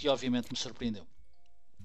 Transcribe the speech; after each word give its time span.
e 0.00 0.08
obviamente 0.08 0.48
me 0.50 0.56
surpreendeu. 0.56 1.04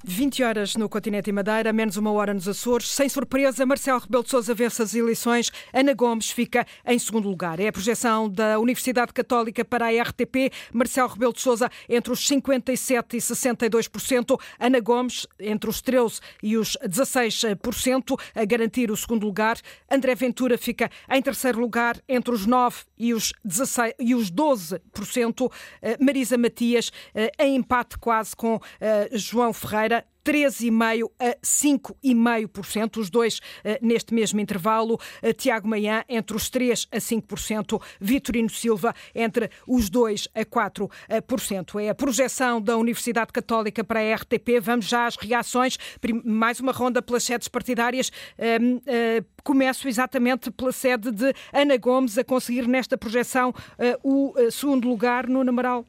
20 0.05 0.43
horas 0.43 0.75
no 0.75 0.89
continente 0.89 1.29
e 1.29 1.33
Madeira, 1.33 1.71
menos 1.71 1.95
uma 1.95 2.11
hora 2.11 2.33
nos 2.33 2.45
Açores. 2.47 2.89
Sem 2.89 3.07
surpresa, 3.07 3.65
Marcelo 3.65 3.99
Rebelo 3.99 4.23
de 4.23 4.29
Sousa 4.29 4.53
vence 4.53 4.81
as 4.81 4.93
eleições. 4.93 5.49
Ana 5.73 5.93
Gomes 5.93 6.29
fica 6.29 6.65
em 6.85 6.99
segundo 6.99 7.29
lugar. 7.29 7.57
É 7.57 7.69
a 7.69 7.71
projeção 7.71 8.29
da 8.29 8.59
Universidade 8.59 9.13
Católica 9.13 9.63
para 9.63 9.85
a 9.85 10.01
RTP. 10.03 10.51
Marcelo 10.73 11.07
Rebelo 11.07 11.31
de 11.31 11.39
Sousa 11.39 11.69
entre 11.87 12.11
os 12.11 12.19
57% 12.27 13.13
e 13.13 13.17
62%. 13.17 14.39
Ana 14.59 14.81
Gomes 14.81 15.25
entre 15.39 15.69
os 15.69 15.81
13% 15.81 16.19
e 16.43 16.57
os 16.57 16.77
16% 16.85 18.19
a 18.35 18.43
garantir 18.43 18.91
o 18.91 18.97
segundo 18.97 19.25
lugar. 19.25 19.57
André 19.89 20.15
Ventura 20.15 20.57
fica 20.57 20.91
em 21.09 21.21
terceiro 21.21 21.61
lugar 21.61 21.97
entre 22.09 22.33
os 22.33 22.45
9% 22.45 22.85
e 22.97 23.13
os, 23.13 23.33
16, 23.43 23.93
e 23.99 24.15
os 24.15 24.31
12%. 24.31 25.51
Eh, 25.81 25.97
Marisa 25.99 26.37
Matias 26.37 26.91
eh, 27.13 27.31
em 27.39 27.55
empate 27.55 27.97
quase 27.97 28.35
com 28.35 28.59
eh, 28.81 29.09
João 29.13 29.53
Ferreira. 29.53 29.92
3,5% 30.23 31.11
a 31.19 31.35
5,5%, 31.43 32.97
os 32.97 33.09
dois 33.09 33.37
uh, 33.37 33.85
neste 33.85 34.13
mesmo 34.13 34.39
intervalo. 34.39 34.99
Uh, 35.21 35.33
Tiago 35.33 35.67
Manhã 35.67 36.03
entre 36.07 36.35
os 36.35 36.49
3% 36.49 36.87
a 36.91 36.97
5%, 36.97 37.81
Vitorino 37.99 38.49
Silva 38.49 38.93
entre 39.13 39.49
os 39.67 39.89
2% 39.89 40.29
a 40.33 40.45
4%. 40.45 41.81
É 41.81 41.89
a 41.89 41.95
projeção 41.95 42.61
da 42.61 42.77
Universidade 42.77 43.31
Católica 43.31 43.83
para 43.83 43.99
a 43.99 44.15
RTP. 44.15 44.59
Vamos 44.61 44.85
já 44.85 45.05
às 45.05 45.15
reações. 45.17 45.77
Mais 46.23 46.59
uma 46.59 46.71
ronda 46.71 47.01
pelas 47.01 47.23
sedes 47.23 47.47
partidárias. 47.47 48.09
Uh, 48.09 49.25
começo 49.43 49.87
exatamente 49.87 50.49
pela 50.51 50.71
sede 50.71 51.11
de 51.11 51.33
Ana 51.51 51.75
Gomes 51.75 52.17
a 52.17 52.23
conseguir 52.23 52.65
nesta 52.65 52.97
projeção 52.97 53.53
o 54.01 54.33
segundo 54.49 54.87
lugar 54.87 55.27
no 55.27 55.43
numeral 55.43 55.85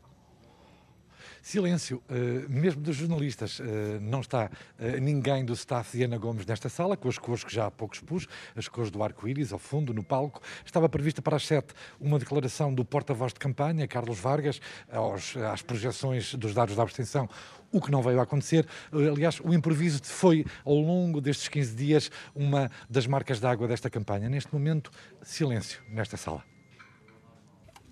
Silêncio, 1.44 2.02
uh, 2.08 2.50
mesmo 2.50 2.80
dos 2.80 2.96
jornalistas. 2.96 3.60
Uh, 3.60 4.00
não 4.00 4.20
está 4.20 4.46
uh, 4.78 4.98
ninguém 4.98 5.44
do 5.44 5.52
staff 5.52 5.94
de 5.94 6.02
Ana 6.02 6.16
Gomes 6.16 6.46
nesta 6.46 6.70
sala, 6.70 6.96
com 6.96 7.06
as 7.06 7.18
cores 7.18 7.44
que 7.44 7.54
já 7.54 7.66
há 7.66 7.70
pouco 7.70 7.94
expus, 7.94 8.26
as 8.56 8.66
cores 8.66 8.90
do 8.90 9.02
arco-íris 9.02 9.52
ao 9.52 9.58
fundo, 9.58 9.92
no 9.92 10.02
palco. 10.02 10.40
Estava 10.64 10.88
prevista 10.88 11.20
para 11.20 11.36
as 11.36 11.46
sete 11.46 11.74
uma 12.00 12.18
declaração 12.18 12.72
do 12.72 12.82
porta-voz 12.82 13.34
de 13.34 13.40
campanha, 13.40 13.86
Carlos 13.86 14.18
Vargas, 14.18 14.58
aos, 14.90 15.36
às 15.36 15.60
projeções 15.60 16.34
dos 16.34 16.54
dados 16.54 16.76
da 16.76 16.82
abstenção, 16.82 17.28
o 17.70 17.78
que 17.78 17.90
não 17.90 18.00
veio 18.00 18.20
a 18.20 18.22
acontecer. 18.22 18.66
Aliás, 18.90 19.38
o 19.44 19.52
improviso 19.52 20.00
foi, 20.02 20.46
ao 20.64 20.76
longo 20.76 21.20
destes 21.20 21.48
15 21.48 21.76
dias, 21.76 22.10
uma 22.34 22.70
das 22.88 23.06
marcas 23.06 23.38
d'água 23.38 23.68
desta 23.68 23.90
campanha. 23.90 24.30
Neste 24.30 24.50
momento, 24.50 24.90
silêncio 25.20 25.82
nesta 25.90 26.16
sala. 26.16 26.53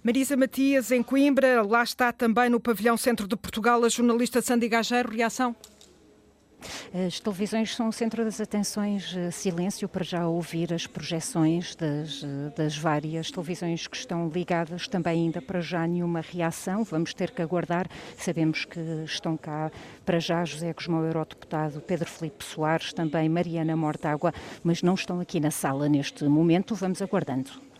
Marisa 0.04 0.36
Matias, 0.36 0.90
em 0.90 1.00
Coimbra, 1.00 1.62
lá 1.62 1.80
está 1.84 2.10
também 2.10 2.50
no 2.50 2.58
pavilhão 2.58 2.96
Centro 2.96 3.28
de 3.28 3.36
Portugal 3.36 3.84
a 3.84 3.88
jornalista 3.88 4.42
Sandy 4.42 4.68
Gageiro. 4.68 5.12
Reação? 5.12 5.54
As 7.06 7.20
televisões 7.20 7.74
são 7.76 7.88
o 7.88 7.92
centro 7.92 8.24
das 8.24 8.40
atenções, 8.40 9.16
eh, 9.16 9.30
silêncio 9.30 9.88
para 9.88 10.02
já 10.02 10.26
ouvir 10.26 10.72
as 10.72 10.88
projeções 10.88 11.76
das, 11.76 12.24
eh, 12.24 12.52
das 12.56 12.76
várias 12.76 13.30
televisões 13.30 13.86
que 13.86 13.96
estão 13.96 14.28
ligadas, 14.28 14.88
também 14.88 15.26
ainda 15.26 15.40
para 15.40 15.60
já 15.60 15.86
nenhuma 15.86 16.20
reação, 16.20 16.82
vamos 16.82 17.14
ter 17.14 17.30
que 17.30 17.40
aguardar, 17.40 17.88
sabemos 18.16 18.64
que 18.64 18.80
estão 19.04 19.36
cá 19.36 19.70
para 20.04 20.18
já 20.18 20.44
José 20.44 20.72
Cosmão, 20.72 21.04
eurodeputado, 21.04 21.80
Pedro 21.80 22.08
Felipe 22.08 22.44
Soares, 22.44 22.92
também 22.92 23.28
Mariana 23.28 23.76
Mortágua, 23.76 24.32
mas 24.64 24.82
não 24.82 24.94
estão 24.94 25.20
aqui 25.20 25.38
na 25.38 25.52
sala 25.52 25.88
neste 25.88 26.24
momento, 26.24 26.74
vamos 26.74 27.00
aguardando. 27.00 27.71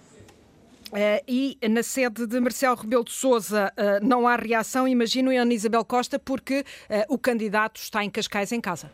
Uh, 0.93 1.25
e 1.27 1.59
na 1.71 1.83
sede 1.83 2.27
de 2.27 2.39
Marcelo 2.39 2.77
Rebelo 2.77 3.03
de 3.03 3.13
Sousa 3.13 3.73
uh, 3.73 4.07
não 4.07 4.29
há 4.29 4.37
reação, 4.37 4.87
imagino, 4.87 5.33
em 5.33 5.39
Ana 5.39 5.55
Isabel 5.55 5.83
Costa, 5.87 6.19
porque 6.19 6.61
uh, 6.61 7.15
o 7.15 7.17
candidato 7.17 7.81
está 7.81 8.05
em 8.05 8.11
Cascais 8.11 8.53
em 8.53 8.61
casa. 8.61 8.91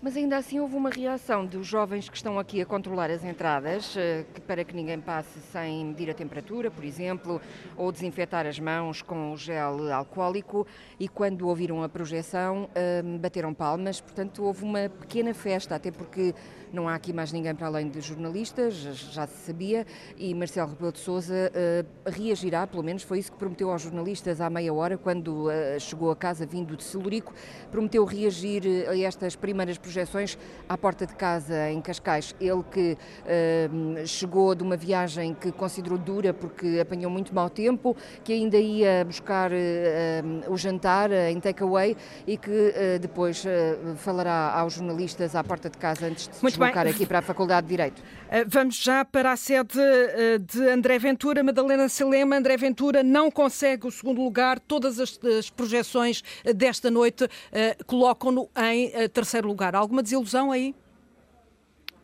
Mas 0.00 0.16
ainda 0.16 0.38
assim 0.38 0.58
houve 0.60 0.74
uma 0.74 0.88
reação 0.88 1.44
dos 1.44 1.66
jovens 1.66 2.08
que 2.08 2.16
estão 2.16 2.38
aqui 2.38 2.62
a 2.62 2.66
controlar 2.66 3.10
as 3.10 3.22
entradas, 3.22 3.94
para 4.48 4.64
que 4.64 4.74
ninguém 4.74 4.98
passe 4.98 5.38
sem 5.52 5.84
medir 5.84 6.10
a 6.10 6.14
temperatura, 6.14 6.72
por 6.72 6.84
exemplo, 6.84 7.40
ou 7.76 7.92
desinfetar 7.92 8.44
as 8.44 8.58
mãos 8.58 9.00
com 9.00 9.36
gel 9.36 9.92
alcoólico. 9.92 10.66
E 10.98 11.06
quando 11.06 11.46
ouviram 11.46 11.84
a 11.84 11.88
projeção, 11.88 12.68
bateram 13.20 13.54
palmas. 13.54 14.00
Portanto, 14.00 14.42
houve 14.42 14.64
uma 14.64 14.88
pequena 14.88 15.32
festa, 15.32 15.76
até 15.76 15.92
porque 15.92 16.34
não 16.72 16.88
há 16.88 16.94
aqui 16.94 17.12
mais 17.12 17.30
ninguém 17.32 17.54
para 17.54 17.66
além 17.66 17.88
de 17.88 18.00
jornalistas, 18.00 18.74
já 18.74 19.26
se 19.26 19.46
sabia, 19.46 19.86
e 20.16 20.34
Marcelo 20.34 20.70
Rebelo 20.70 20.92
de 20.92 20.98
Sousa 20.98 21.34
uh, 21.34 22.10
reagirá, 22.10 22.66
pelo 22.66 22.82
menos 22.82 23.02
foi 23.02 23.18
isso 23.18 23.30
que 23.30 23.38
prometeu 23.38 23.70
aos 23.70 23.82
jornalistas 23.82 24.40
há 24.40 24.48
meia 24.48 24.72
hora, 24.72 24.96
quando 24.96 25.48
uh, 25.48 25.78
chegou 25.78 26.10
a 26.10 26.16
casa 26.16 26.46
vindo 26.46 26.76
de 26.76 26.82
Celurico, 26.82 27.32
prometeu 27.70 28.04
reagir 28.04 28.62
eh, 28.66 28.88
a 28.88 28.98
estas 28.98 29.36
primeiras 29.36 29.76
projeções 29.76 30.38
à 30.68 30.76
porta 30.78 31.06
de 31.06 31.14
casa 31.14 31.70
em 31.70 31.80
Cascais. 31.80 32.34
Ele 32.40 32.62
que 32.70 32.96
uh, 32.96 34.06
chegou 34.06 34.54
de 34.54 34.62
uma 34.62 34.76
viagem 34.76 35.34
que 35.34 35.52
considerou 35.52 35.98
dura 35.98 36.32
porque 36.32 36.78
apanhou 36.80 37.10
muito 37.10 37.34
mau 37.34 37.50
tempo, 37.50 37.96
que 38.24 38.32
ainda 38.32 38.56
ia 38.56 39.04
buscar 39.04 39.50
o 40.48 40.56
jantar 40.56 41.10
em 41.12 41.38
takeaway 41.40 41.96
e 42.26 42.36
que 42.36 42.72
depois 43.00 43.44
falará 43.96 44.52
aos 44.58 44.74
jornalistas 44.74 45.34
à 45.34 45.42
porta 45.42 45.68
de 45.68 45.78
casa 45.78 46.06
antes 46.06 46.28
de 46.28 46.36
se 46.36 46.61
deslocar 46.62 46.86
aqui 46.86 47.06
para 47.06 47.18
a 47.18 47.22
Faculdade 47.22 47.66
de 47.66 47.70
Direito. 47.70 48.02
Eh, 48.30 48.44
vamos 48.46 48.76
já 48.76 49.04
para 49.04 49.32
a 49.32 49.36
sede 49.36 49.78
eh, 49.78 50.38
de 50.38 50.68
André 50.68 50.98
Ventura. 50.98 51.42
Madalena 51.42 51.88
Selema, 51.88 52.36
André 52.36 52.56
Ventura 52.56 53.02
não 53.02 53.30
consegue 53.30 53.86
o 53.86 53.90
segundo 53.90 54.22
lugar. 54.22 54.58
Todas 54.60 54.98
as, 54.98 55.18
as 55.38 55.50
projeções 55.50 56.22
eh, 56.44 56.52
desta 56.52 56.90
noite 56.90 57.28
colocam-no 57.86 58.48
em 58.56 59.08
terceiro 59.08 59.46
lugar. 59.46 59.74
Alguma 59.74 60.02
desilusão 60.02 60.50
aí? 60.50 60.74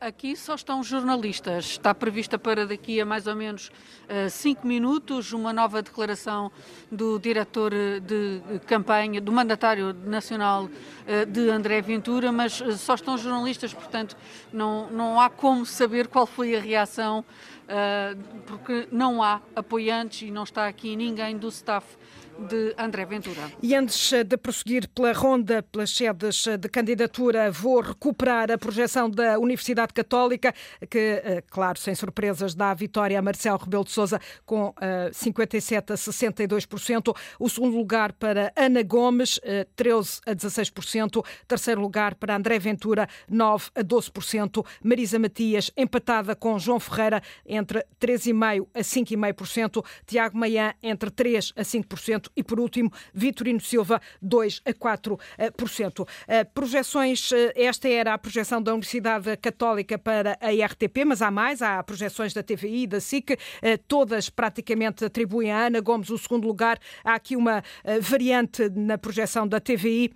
Aqui 0.00 0.36
só 0.36 0.54
estão 0.54 0.80
jornalistas. 0.80 1.64
Está 1.64 1.92
prevista 1.92 2.38
para 2.38 2.64
daqui 2.64 3.00
a 3.00 3.04
mais 3.04 3.26
ou 3.26 3.34
menos 3.34 3.68
uh, 4.04 4.30
cinco 4.30 4.64
minutos 4.64 5.32
uma 5.32 5.52
nova 5.52 5.82
declaração 5.82 6.52
do 6.88 7.18
diretor 7.18 7.72
de 8.06 8.40
campanha, 8.64 9.20
do 9.20 9.32
mandatário 9.32 9.92
nacional 9.92 10.66
uh, 10.66 11.26
de 11.26 11.50
André 11.50 11.80
Ventura, 11.80 12.30
mas 12.30 12.60
uh, 12.60 12.78
só 12.78 12.94
estão 12.94 13.18
jornalistas, 13.18 13.74
portanto 13.74 14.16
não, 14.52 14.88
não 14.88 15.20
há 15.20 15.28
como 15.28 15.66
saber 15.66 16.06
qual 16.06 16.26
foi 16.26 16.54
a 16.54 16.60
reação, 16.60 17.24
porque 18.46 18.88
não 18.90 19.22
há 19.22 19.42
apoiantes 19.54 20.22
e 20.22 20.30
não 20.30 20.44
está 20.44 20.66
aqui 20.66 20.96
ninguém 20.96 21.36
do 21.36 21.48
staff 21.48 21.98
de 22.38 22.74
André 22.78 23.04
Ventura. 23.04 23.50
E 23.62 23.74
antes 23.74 24.12
de 24.24 24.36
prosseguir 24.36 24.88
pela 24.88 25.12
ronda, 25.12 25.62
pelas 25.62 25.90
sedes 25.90 26.46
de 26.58 26.68
candidatura, 26.68 27.50
vou 27.50 27.80
recuperar 27.80 28.50
a 28.50 28.58
projeção 28.58 29.10
da 29.10 29.38
Universidade 29.38 29.92
Católica, 29.92 30.54
que, 30.88 31.20
eh, 31.24 31.42
claro, 31.50 31.78
sem 31.78 31.94
surpresas, 31.94 32.54
dá 32.54 32.70
a 32.70 32.74
vitória 32.74 33.18
a 33.18 33.22
Marcelo 33.22 33.58
Rebelo 33.58 33.84
de 33.84 33.90
Sousa 33.90 34.20
com 34.46 34.72
57 35.12 35.90
eh, 35.90 35.94
a 35.94 35.96
62%. 35.96 37.16
O 37.38 37.48
segundo 37.48 37.76
lugar 37.76 38.12
para 38.12 38.52
Ana 38.56 38.82
Gomes, 38.82 39.40
13 39.74 40.20
eh, 40.26 40.30
a 40.30 40.34
16%. 40.34 41.24
Terceiro 41.46 41.80
lugar 41.80 42.14
para 42.14 42.36
André 42.36 42.58
Ventura, 42.58 43.08
9 43.28 43.70
a 43.74 43.82
12%. 43.82 44.64
Marisa 44.82 45.18
Matias, 45.18 45.70
empatada 45.76 46.36
com 46.36 46.58
João 46.58 46.78
Ferreira, 46.78 47.22
entre 47.44 47.84
3,5% 48.00 48.68
a 48.74 48.80
5,5%. 48.80 49.84
Tiago 50.06 50.38
Maian, 50.38 50.74
entre 50.82 51.10
3% 51.10 51.52
a 51.56 51.62
5% 51.62 52.27
e, 52.36 52.42
por 52.42 52.60
último, 52.60 52.92
Vitorino 53.12 53.60
Silva, 53.60 54.00
2 54.20 54.62
a 54.64 54.72
4%. 54.72 56.06
Eh, 56.26 56.44
projeções, 56.44 57.30
eh, 57.32 57.52
esta 57.56 57.88
era 57.88 58.14
a 58.14 58.18
projeção 58.18 58.62
da 58.62 58.72
Universidade 58.72 59.36
Católica 59.36 59.98
para 59.98 60.38
a 60.40 60.50
RTP, 60.50 61.04
mas 61.06 61.22
há 61.22 61.30
mais, 61.30 61.62
há 61.62 61.82
projeções 61.82 62.32
da 62.32 62.42
TVI 62.42 62.82
e 62.82 62.86
da 62.86 63.00
SIC, 63.00 63.38
eh, 63.62 63.76
todas 63.76 64.30
praticamente 64.30 65.04
atribuem 65.04 65.50
a 65.50 65.66
Ana 65.66 65.80
Gomes 65.80 66.10
o 66.10 66.18
segundo 66.18 66.46
lugar. 66.46 66.78
Há 67.04 67.14
aqui 67.14 67.36
uma 67.36 67.62
variante 68.00 68.68
na 68.70 68.98
projeção 68.98 69.46
da 69.46 69.60
TVI 69.60 70.12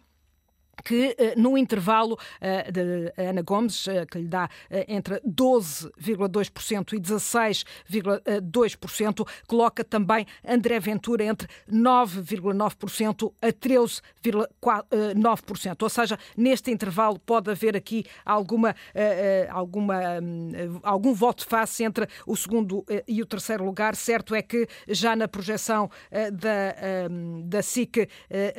que 0.85 1.17
eh, 1.19 1.35
no 1.37 1.57
intervalo 1.57 2.19
eh, 2.41 2.71
de 2.71 3.13
Ana 3.17 3.41
Gomes, 3.43 3.89
eh, 3.89 4.07
que 4.07 4.19
lhe 4.19 4.29
dá 4.29 4.49
entre 4.89 5.21
12,2% 5.21 6.95
e 6.95 7.01
16,2%, 7.01 9.29
coloca 9.47 9.85
também 9.85 10.27
André 10.47 10.81
Ventura 10.81 11.25
entre 11.25 11.49
9,9% 11.71 13.33
a 13.41 13.49
13,9%. 13.49 15.83
Ou 15.83 15.89
seja, 15.89 16.19
neste 16.37 16.71
intervalo 16.71 17.19
pode 17.19 17.51
haver 17.51 17.75
aqui 17.77 18.05
alguma, 18.25 18.77
alguma, 19.51 20.21
hum, 20.23 20.81
algum 20.83 21.15
voto 21.15 21.47
face 21.47 21.85
entre 21.85 22.07
o 22.27 22.37
segundo 22.37 22.85
e 23.07 23.23
o 23.23 23.27
terceiro 23.27 23.65
lugar. 23.65 23.95
Certo 23.95 24.35
é 24.35 24.43
que 24.43 24.67
já 24.89 25.15
na 25.15 25.29
projeção 25.29 25.89
da, 26.11 26.75
hum, 27.11 27.43
da 27.47 27.63
SIC 27.63 28.09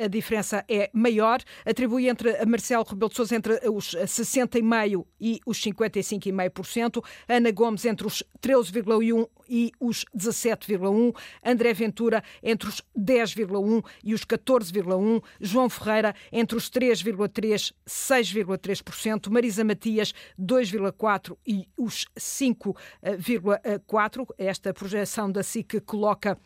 a 0.02 0.06
diferença 0.06 0.64
é 0.68 0.88
maior. 0.92 1.40
Atribui 1.64 2.03
entre 2.08 2.44
Marcelo 2.46 2.84
Rebelo 2.84 3.08
de 3.08 3.16
Sousa 3.16 3.36
entre 3.36 3.60
os 3.68 3.94
60,5% 3.94 5.04
e 5.20 5.40
os 5.46 5.60
55,5%, 5.60 7.04
Ana 7.28 7.50
Gomes 7.50 7.84
entre 7.84 8.06
os 8.06 8.22
13,1% 8.40 9.28
e 9.48 9.72
os 9.80 10.04
17,1%, 10.16 11.16
André 11.44 11.74
Ventura 11.74 12.22
entre 12.42 12.68
os 12.68 12.80
10,1% 12.96 13.84
e 14.02 14.14
os 14.14 14.24
14,1%, 14.24 15.22
João 15.40 15.68
Ferreira 15.68 16.14
entre 16.32 16.56
os 16.56 16.70
3,3% 16.70 17.44
e 17.44 17.90
6,3%, 17.90 19.30
Marisa 19.30 19.62
Matias 19.64 20.14
2,4% 20.40 21.36
e 21.46 21.68
os 21.76 22.06
5,4%. 22.18 24.26
Esta 24.38 24.72
projeção 24.72 25.30
da 25.30 25.42
SIC 25.42 25.80
coloca 25.80 26.38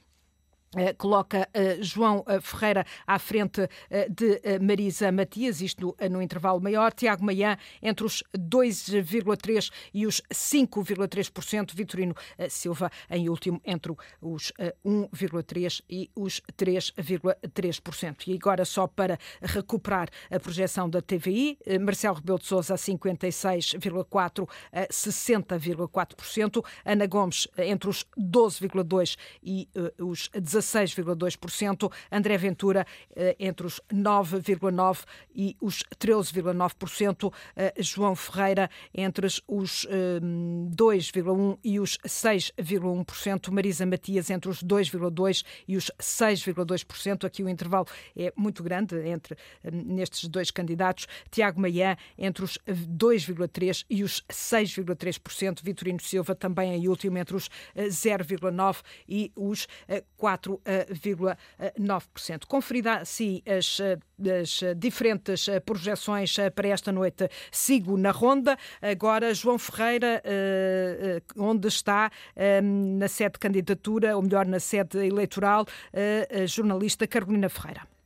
coloca 0.98 1.48
uh, 1.48 1.82
João 1.82 2.18
uh, 2.20 2.40
Ferreira 2.40 2.84
à 3.06 3.18
frente 3.18 3.68
de 4.10 4.58
Marisa 4.60 5.10
Matias, 5.10 5.60
isto 5.60 5.96
no, 6.00 6.08
no, 6.10 6.22
intervalo 6.22 6.60
maior. 6.60 6.92
Tiago 6.92 7.24
Maian 7.24 7.56
entre 7.82 8.04
os 8.04 8.22
2,3% 8.36 9.70
e 9.94 10.06
os 10.06 10.20
5,3%. 10.32 11.74
Vitorino 11.74 12.14
Silva 12.48 12.90
em 13.10 13.28
último 13.28 13.60
entre 13.64 13.94
os 14.20 14.52
1,3% 14.84 15.82
e 15.88 16.10
os 16.14 16.40
3,3%. 16.56 18.26
E 18.26 18.34
agora, 18.34 18.64
só 18.64 18.86
para 18.86 19.18
recuperar 19.40 20.08
a 20.30 20.38
projeção 20.38 20.88
da 20.88 21.00
TVI, 21.00 21.58
Marcelo 21.80 22.16
Rebelo 22.16 22.38
de 22.38 22.46
Sousa 22.46 22.74
a 22.74 22.76
56,4% 22.76 24.48
a 24.72 24.86
60,4%. 24.86 26.64
Ana 26.84 27.06
Gomes 27.06 27.48
entre 27.58 27.88
os 27.88 28.04
12,2% 28.18 29.16
e 29.42 29.68
os 29.98 30.28
17%. 30.30 30.57
16,2%, 30.58 31.90
André 32.10 32.36
Ventura 32.36 32.84
eh, 33.14 33.36
entre 33.38 33.64
os 33.66 33.80
9,9% 33.92 35.04
e 35.34 35.54
os 35.60 35.82
13,9%, 35.98 37.30
eh, 37.56 37.74
João 37.78 38.16
Ferreira 38.16 38.68
entre 38.92 39.26
os 39.26 39.40
2,1% 39.46 41.54
eh, 41.54 41.58
e 41.64 41.80
os 41.80 41.96
6,1%, 41.98 43.50
Marisa 43.50 43.86
Matias 43.86 44.28
entre 44.30 44.50
os 44.50 44.62
2,2% 44.62 45.44
e 45.66 45.76
os 45.76 45.90
6,2%. 46.00 47.24
Aqui 47.24 47.42
o 47.42 47.48
intervalo 47.48 47.86
é 48.16 48.32
muito 48.36 48.62
grande 48.62 48.96
entre 49.08 49.36
nestes 49.72 50.28
dois 50.28 50.50
candidatos. 50.50 51.06
Tiago 51.30 51.58
Maian 51.60 51.96
entre 52.16 52.44
os 52.44 52.58
2,3% 52.66 53.84
e 53.88 54.02
os 54.02 54.24
6,3%. 54.30 55.62
Vitorino 55.62 56.00
Silva 56.00 56.34
também 56.34 56.74
em 56.74 56.88
último 56.88 57.18
entre 57.18 57.36
os 57.36 57.48
0,9% 57.76 58.82
e 59.08 59.30
os 59.36 59.68
4 60.16 60.47
4,9%. 60.48 62.46
Conferida 62.46 62.96
assim 62.96 63.42
as, 63.46 63.78
as 63.80 64.60
diferentes 64.76 65.46
projeções 65.64 66.36
para 66.54 66.68
esta 66.68 66.90
noite, 66.90 67.28
sigo 67.50 67.96
na 67.96 68.10
ronda. 68.10 68.56
Agora, 68.80 69.34
João 69.34 69.58
Ferreira, 69.58 70.22
eh, 70.24 71.18
eh, 71.18 71.22
onde 71.36 71.68
está 71.68 72.10
eh, 72.34 72.60
na 72.60 73.08
sede 73.08 73.32
de 73.32 73.38
candidatura, 73.38 74.16
ou 74.16 74.22
melhor, 74.22 74.46
na 74.46 74.60
sede 74.60 74.98
eleitoral, 75.06 75.66
a 76.30 76.46
jornalista 76.46 77.06
Carolina 77.06 77.48
Ferreira. 77.48 77.97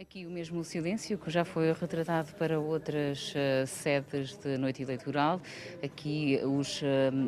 Aqui 0.00 0.24
o 0.24 0.30
mesmo 0.30 0.62
silêncio 0.62 1.18
que 1.18 1.28
já 1.28 1.44
foi 1.44 1.72
retratado 1.72 2.32
para 2.34 2.60
outras 2.60 3.34
uh, 3.34 3.66
sedes 3.66 4.36
de 4.36 4.56
noite 4.56 4.80
eleitoral. 4.80 5.40
Aqui 5.82 6.38
os 6.44 6.80
uh, 6.82 6.84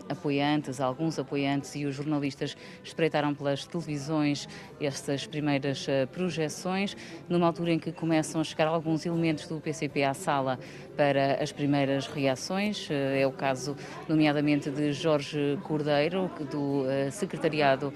apoiantes, 0.09 0.81
alguns 0.81 1.19
apoiantes 1.19 1.75
e 1.75 1.85
os 1.85 1.97
jornalistas 1.97 2.57
espreitaram 2.85 3.35
pelas 3.35 3.67
televisões 3.67 4.49
estas 4.81 5.27
primeiras 5.27 5.85
uh, 5.89 6.07
projeções, 6.13 6.97
numa 7.29 7.49
altura 7.49 7.73
em 7.73 7.79
que 7.81 7.91
começam 7.91 8.41
a 8.41 8.45
chegar 8.45 8.69
alguns 8.69 9.05
elementos 9.05 9.49
do 9.49 9.61
PCP 9.61 10.05
à 10.05 10.15
sala 10.15 10.57
para 10.97 11.43
as 11.43 11.51
primeiras 11.51 12.07
reações. 12.07 12.89
É 12.91 13.27
o 13.27 13.33
caso, 13.33 13.75
nomeadamente, 14.07 14.71
de 14.71 14.93
Jorge 14.93 15.59
Cordeiro, 15.65 16.31
do 16.51 16.85
secretariado 17.11 17.91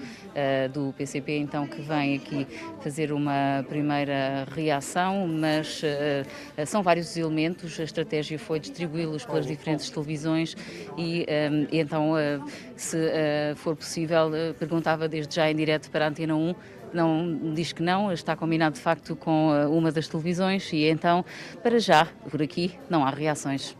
do 0.73 0.91
PCP, 0.97 1.37
então, 1.37 1.67
que 1.67 1.81
vem 1.83 2.15
aqui 2.15 2.47
fazer 2.81 3.11
uma 3.11 3.63
primeira 3.69 4.45
reação 4.49 4.64
reação, 4.65 5.27
mas 5.27 5.81
uh, 5.83 6.65
são 6.65 6.81
vários 6.81 7.15
elementos. 7.15 7.79
A 7.79 7.83
estratégia 7.83 8.37
foi 8.39 8.59
distribuí-los 8.59 9.25
pelas 9.25 9.45
diferentes 9.45 9.89
televisões 9.89 10.55
e, 10.97 11.25
um, 11.51 11.67
e 11.71 11.79
então, 11.79 12.11
uh, 12.13 12.43
se 12.75 12.97
uh, 12.97 13.55
for 13.55 13.75
possível, 13.75 14.31
perguntava 14.57 15.07
desde 15.07 15.35
já 15.35 15.49
em 15.49 15.55
direto 15.55 15.89
para 15.89 16.05
a 16.05 16.09
Antena 16.09 16.35
1 16.35 16.55
não 16.93 17.53
diz 17.53 17.73
que 17.73 17.83
não, 17.83 18.09
está 18.11 18.37
combinado 18.37 18.75
de 18.75 18.81
facto 18.81 19.17
com 19.17 19.49
uma 19.69 19.91
das 19.91 20.07
televisões 20.07 20.71
e 20.71 20.85
então, 20.85 21.25
para 21.61 21.77
já, 21.77 22.07
por 22.31 22.41
aqui, 22.41 22.73
não 22.89 23.03
há 23.03 23.09
reações. 23.09 23.75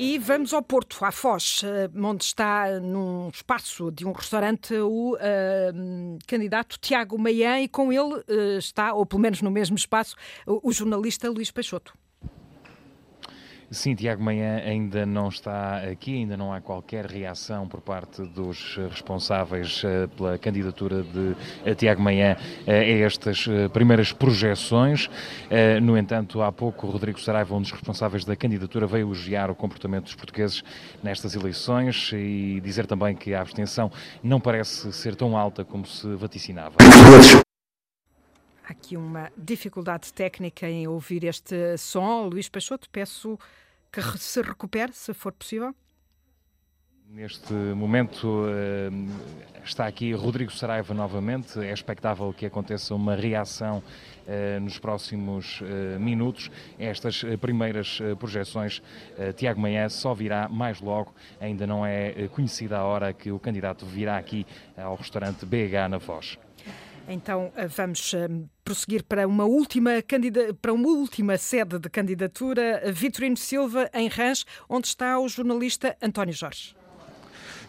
E 0.00 0.16
vamos 0.16 0.54
ao 0.54 0.62
Porto, 0.62 1.04
à 1.04 1.10
Foz, 1.10 1.62
eh, 1.64 1.90
onde 1.96 2.22
está 2.22 2.78
num 2.78 3.28
espaço 3.30 3.90
de 3.90 4.06
um 4.06 4.12
restaurante 4.12 4.72
o 4.74 5.14
uh, 5.14 6.18
candidato 6.24 6.78
Tiago 6.78 7.18
Maian 7.18 7.58
e 7.58 7.66
com 7.66 7.92
ele 7.92 8.14
uh, 8.14 8.58
está, 8.58 8.94
ou 8.94 9.04
pelo 9.04 9.20
menos 9.20 9.42
no 9.42 9.50
mesmo 9.50 9.76
espaço, 9.76 10.14
o, 10.46 10.68
o 10.68 10.72
jornalista 10.72 11.28
Luís 11.28 11.50
Peixoto. 11.50 11.94
Sim, 13.70 13.94
Tiago 13.94 14.22
Manhã 14.22 14.62
ainda 14.64 15.04
não 15.04 15.28
está 15.28 15.82
aqui, 15.82 16.14
ainda 16.14 16.38
não 16.38 16.54
há 16.54 16.60
qualquer 16.60 17.04
reação 17.04 17.68
por 17.68 17.82
parte 17.82 18.22
dos 18.22 18.76
responsáveis 18.90 19.82
eh, 19.84 20.06
pela 20.16 20.38
candidatura 20.38 21.02
de 21.02 21.36
eh, 21.66 21.74
Tiago 21.74 22.00
Manhã 22.00 22.34
eh, 22.66 22.72
a 22.72 23.06
estas 23.06 23.46
primeiras 23.72 24.10
projeções. 24.10 25.10
No 25.82 25.98
entanto, 25.98 26.40
há 26.40 26.50
pouco, 26.50 26.86
Rodrigo 26.86 27.20
Saraiva, 27.20 27.54
um 27.54 27.60
dos 27.60 27.70
responsáveis 27.70 28.24
da 28.24 28.34
candidatura, 28.34 28.86
veio 28.86 29.06
elogiar 29.06 29.50
o 29.50 29.54
comportamento 29.54 30.04
dos 30.04 30.14
portugueses 30.14 30.64
nestas 31.02 31.34
eleições 31.34 32.10
e 32.14 32.60
dizer 32.62 32.86
também 32.86 33.14
que 33.14 33.34
a 33.34 33.40
abstenção 33.40 33.90
não 34.22 34.40
parece 34.40 34.92
ser 34.92 35.14
tão 35.14 35.36
alta 35.36 35.64
como 35.64 35.84
se 35.84 36.08
vaticinava. 36.14 36.76
Aqui 38.68 38.98
uma 38.98 39.32
dificuldade 39.34 40.12
técnica 40.12 40.68
em 40.68 40.86
ouvir 40.86 41.24
este 41.24 41.78
som. 41.78 42.28
Luís 42.28 42.50
Peixoto, 42.50 42.86
peço 42.90 43.38
que 43.90 44.02
se 44.18 44.42
recupere, 44.42 44.92
se 44.92 45.14
for 45.14 45.32
possível. 45.32 45.74
Neste 47.10 47.54
momento 47.54 48.44
eh, 48.50 48.90
está 49.64 49.86
aqui 49.86 50.12
Rodrigo 50.12 50.52
Saraiva 50.52 50.92
novamente. 50.92 51.58
É 51.58 51.72
expectável 51.72 52.30
que 52.34 52.44
aconteça 52.44 52.94
uma 52.94 53.14
reação 53.14 53.82
eh, 54.26 54.60
nos 54.60 54.78
próximos 54.78 55.62
eh, 55.62 55.98
minutos. 55.98 56.50
Estas 56.78 57.24
primeiras 57.40 57.98
projeções, 58.18 58.82
Tiago 59.36 59.58
Manhã 59.58 59.88
só 59.88 60.12
virá 60.12 60.46
mais 60.50 60.82
logo. 60.82 61.14
Ainda 61.40 61.66
não 61.66 61.86
é 61.86 62.28
conhecida 62.28 62.76
a 62.76 62.84
hora 62.84 63.14
que 63.14 63.32
o 63.32 63.38
candidato 63.38 63.86
virá 63.86 64.18
aqui 64.18 64.46
ao 64.76 64.94
restaurante 64.94 65.46
BH 65.46 65.88
na 65.88 65.98
Foz. 65.98 66.38
Então 67.08 67.50
eh, 67.56 67.66
vamos 67.66 68.12
eh, 68.12 68.28
prosseguir 68.62 69.02
para 69.02 69.26
uma 69.26 69.44
última 69.44 69.92
para 70.60 70.74
uma 70.74 70.88
última 70.88 71.38
sede 71.38 71.78
de 71.78 71.88
candidatura, 71.88 72.82
Vitorino 72.92 73.36
Silva 73.36 73.90
em 73.94 74.08
Rãs, 74.08 74.44
onde 74.68 74.88
está 74.88 75.18
o 75.18 75.26
jornalista 75.26 75.96
António 76.02 76.34
Jorge. 76.34 76.77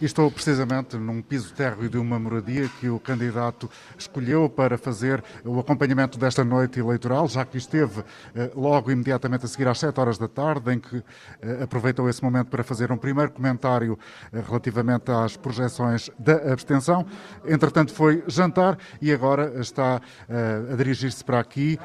Estou 0.01 0.32
precisamente 0.32 0.96
num 0.96 1.22
piso 1.22 1.53
térreo 1.53 1.89
de 1.89 1.98
uma 1.98 2.18
moradia 2.18 2.70
que 2.79 2.88
o 2.88 3.01
candidato 3.01 3.70
escolheu 3.98 4.50
para 4.50 4.77
fazer 4.77 5.22
o 5.44 5.60
acompanhamento 5.60 6.18
desta 6.18 6.41
noite 6.41 6.79
eleitoral, 6.79 7.27
já 7.27 7.44
que 7.44 7.58
esteve 7.58 8.01
eh, 8.34 8.50
logo 8.56 8.91
imediatamente 8.91 9.44
a 9.44 9.50
seguir 9.50 9.68
às 9.68 9.77
7 9.77 10.00
horas 10.00 10.18
da 10.18 10.29
tarde, 10.29 10.72
em 10.72 10.79
que 10.79 11.03
eh, 11.41 11.63
aproveitou 11.63 12.10
esse 12.10 12.24
momento 12.24 12.48
para 12.48 12.63
fazer 12.63 12.94
um 12.94 12.98
primeiro 12.98 13.29
comentário 13.29 14.00
eh, 14.32 14.41
relativamente 14.48 15.12
às 15.12 15.36
projeções 15.36 16.10
da 16.18 16.53
abstenção. 16.53 17.06
Entretanto, 17.46 17.94
foi 17.94 18.24
jantar 18.25 18.77
e 19.01 19.12
agora 19.12 19.60
está 19.60 20.00
a 20.72 20.75
dirigir-se 20.77 21.24
para 21.24 21.39
aqui 21.39 21.77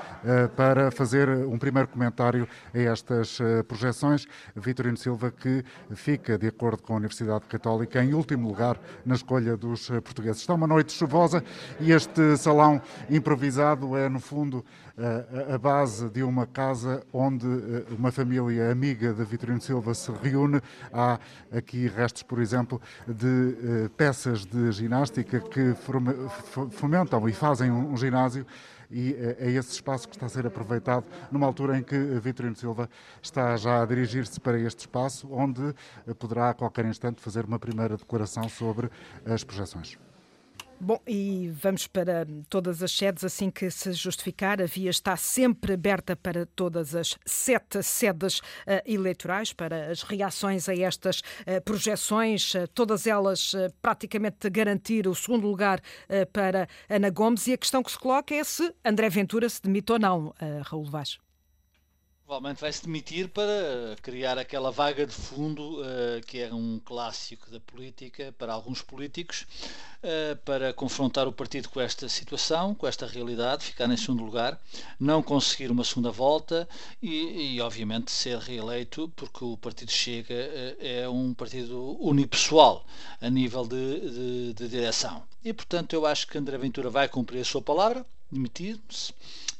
para 0.56 0.90
fazer 0.90 1.28
um 1.28 1.59
primeiro 1.59 1.88
comentário 1.88 2.47
a 2.73 2.78
estas 2.78 3.38
projeções. 3.66 4.26
Vitorino 4.54 4.97
Silva, 4.97 5.30
que 5.30 5.64
fica, 5.94 6.38
de 6.38 6.47
acordo 6.47 6.83
com 6.83 6.94
a 6.94 6.97
Universidade 6.97 7.47
Católica, 7.47 8.03
em 8.04 8.14
último 8.14 8.46
lugar 8.46 8.78
na 9.04 9.14
escolha 9.14 9.56
dos 9.56 9.90
eh, 9.90 10.00
portugueses. 10.00 10.42
Está 10.42 10.54
uma 10.54 10.66
noite 10.66 10.92
chuvosa 10.92 11.42
e 11.80 11.90
este 11.90 12.37
salão 12.37 12.80
improvisado 13.08 13.96
é, 13.96 14.08
no 14.08 14.20
fundo, 14.20 14.64
eh, 14.96 15.54
a 15.54 15.58
base 15.58 16.08
de 16.11 16.23
uma 16.23 16.46
casa 16.46 17.02
onde 17.12 17.46
eh, 17.46 17.84
uma 17.99 18.12
família 18.12 18.70
amiga 18.70 19.12
de 19.12 19.25
Vitorino 19.25 19.61
Silva 19.61 19.94
se 19.94 20.12
reúne. 20.23 20.61
Há 20.92 21.18
aqui 21.50 21.88
restos, 21.88 22.23
por 22.23 22.40
exemplo, 22.40 22.80
de 23.08 23.88
peças 23.96 24.44
de 24.44 24.70
ginástica 24.73 25.40
que 25.40 25.75
fomentam 26.70 27.28
e 27.28 27.32
fazem 27.32 27.70
um 27.70 27.96
ginásio 27.96 28.46
e 28.91 29.14
é 29.38 29.50
esse 29.50 29.73
espaço 29.73 30.09
que 30.09 30.17
está 30.17 30.26
a 30.26 30.29
ser 30.29 30.47
aproveitado 30.47 31.05
numa 31.31 31.47
altura 31.47 31.79
em 31.79 31.83
que 31.83 31.97
Vitorino 32.21 32.57
Silva 32.57 32.88
está 33.23 33.57
já 33.57 33.83
a 33.83 33.87
dirigir-se 33.87 34.41
para 34.41 34.59
este 34.59 34.81
espaço, 34.81 35.29
onde 35.31 35.75
poderá 36.19 36.50
a 36.50 36.55
qualquer 36.55 36.85
instante 36.85 37.21
fazer 37.21 37.45
uma 37.45 37.59
primeira 37.59 37.97
declaração 37.97 38.49
sobre 38.49 38.91
as 39.25 39.43
projeções. 39.45 39.99
Bom, 40.87 41.00
e 41.07 41.50
vamos 41.62 41.87
para 41.87 42.26
todas 42.50 42.83
as 42.83 42.93
sedes 42.93 43.25
assim 43.25 43.50
que 43.50 43.71
se 43.71 43.91
justificar. 43.95 44.61
A 44.61 44.67
via 44.67 44.91
está 44.91 45.17
sempre 45.17 45.73
aberta 45.73 46.14
para 46.14 46.45
todas 46.45 46.95
as 46.95 47.17
sete 47.25 47.83
sedes 47.83 48.41
uh, 48.41 48.83
eleitorais, 48.85 49.50
para 49.50 49.91
as 49.91 50.03
reações 50.03 50.69
a 50.69 50.75
estas 50.75 51.21
uh, 51.21 51.59
projeções, 51.64 52.53
uh, 52.53 52.69
todas 52.69 53.07
elas 53.07 53.55
praticamente 53.81 54.50
garantir 54.50 55.09
o 55.09 55.14
segundo 55.14 55.49
lugar 55.49 55.81
para 56.35 56.69
Ana 56.87 57.09
Gomes. 57.09 57.47
E 57.47 57.55
a 57.55 57.57
questão 57.57 57.83
que 57.83 57.91
se 57.91 57.99
coloca 57.99 58.35
é 58.35 58.45
se 58.45 58.71
André 58.85 59.09
Ventura 59.09 59.49
se 59.49 59.62
demite 59.62 59.91
ou 59.91 59.99
não, 59.99 60.35
Raul 60.67 60.85
Vaz. 60.85 61.24
Provavelmente 62.26 62.62
vai 62.62 62.73
se 62.73 62.83
demitir 62.83 63.28
para 63.28 63.95
criar 64.00 64.38
aquela 64.38 64.71
vaga 64.71 65.07
de 65.07 65.12
fundo 65.12 65.83
uh, 65.83 66.23
que 66.26 66.40
é 66.40 66.54
um 66.54 66.81
clássico 66.83 67.50
da 67.50 67.61
política 67.61 68.35
para 68.38 68.50
alguns 68.50 68.81
políticos, 68.81 69.47
uh, 70.02 70.35
para 70.43 70.73
confrontar 70.73 71.28
o 71.28 71.33
partido 71.33 71.69
com 71.69 71.83
esta 71.83 72.09
situação, 72.09 72.75
com 72.75 72.87
esta 72.87 73.07
realidade, 73.07 73.66
ficar 73.66 73.90
em 73.90 73.97
segundo 73.99 74.25
lugar, 74.25 74.59
não 74.99 75.23
conseguir 75.23 75.71
uma 75.71 75.85
segunda 75.85 76.11
volta 76.11 76.66
e, 77.02 77.57
e 77.57 77.61
obviamente, 77.61 78.11
ser 78.11 78.38
reeleito, 78.38 79.12
porque 79.14 79.45
o 79.45 79.59
partido 79.59 79.90
Chega 79.90 80.35
uh, 80.35 80.76
é 80.81 81.07
um 81.07 81.35
partido 81.35 81.99
unipessoal 82.00 82.87
a 83.21 83.28
nível 83.28 83.66
de, 83.66 84.00
de, 84.00 84.54
de 84.54 84.69
direção. 84.69 85.23
E, 85.45 85.52
portanto, 85.52 85.93
eu 85.93 86.07
acho 86.07 86.26
que 86.26 86.38
André 86.38 86.57
Ventura 86.57 86.88
vai 86.88 87.07
cumprir 87.07 87.40
a 87.40 87.45
sua 87.45 87.61
palavra, 87.61 88.07
demitir-se 88.33 89.12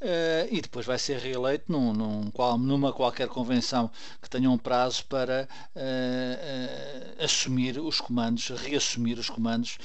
Uh, 0.05 0.47
e 0.51 0.61
depois 0.61 0.85
vai 0.85 0.99
ser 0.99 1.17
reeleito 1.19 1.65
num, 1.73 1.95
num, 1.95 2.31
numa 2.59 2.93
qualquer 2.93 3.27
convenção 3.27 3.91
que 4.21 4.29
tenha 4.29 4.51
um 4.51 4.59
prazo 4.59 5.07
para 5.07 5.49
uh, 5.75 5.79
uh, 5.81 7.25
assumir 7.25 7.79
os 7.79 8.03
comandos, 8.03 8.51
reassumir 8.51 9.19
os 9.19 9.31
comandos 9.31 9.79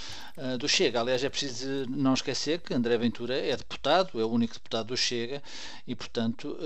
do 0.58 0.70
Chega. 0.70 1.02
Aliás, 1.02 1.22
é 1.22 1.30
preciso 1.30 1.86
não 1.90 2.14
esquecer 2.14 2.62
que 2.62 2.74
André 2.74 2.98
Ventura 2.98 3.36
é 3.36 3.58
deputado, 3.58 4.20
é 4.22 4.24
o 4.24 4.30
único 4.30 4.54
deputado 4.54 4.88
do 4.88 4.96
Chega 4.96 5.44
e, 5.86 5.94
portanto, 5.94 6.58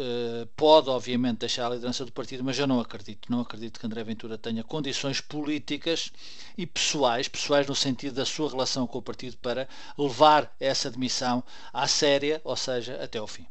pode 0.56 0.92
obviamente 0.92 1.40
deixar 1.40 1.66
a 1.66 1.70
liderança 1.72 2.06
do 2.06 2.12
partido, 2.12 2.44
mas 2.44 2.60
eu 2.60 2.68
não 2.68 2.80
acredito. 2.80 3.32
Não 3.32 3.40
acredito 3.40 3.80
que 3.80 3.86
André 3.88 4.04
Ventura 4.04 4.38
tenha 4.38 4.64
condições 4.64 5.22
políticas 5.22 6.12
e 6.56 6.68
pessoais, 6.68 7.28
pessoais 7.28 7.66
no 7.66 7.74
sentido 7.74 8.14
da 8.14 8.26
sua 8.26 8.48
relação 8.48 8.86
com 8.86 9.00
o 9.00 9.02
partido, 9.02 9.38
para 9.38 9.68
levar 9.98 10.56
essa 10.60 10.92
demissão 10.92 11.44
à 11.74 11.88
séria, 11.88 12.40
ou 12.44 12.56
seja, 12.56 13.04
até 13.04 13.18
ao 13.18 13.26
fim. 13.26 13.43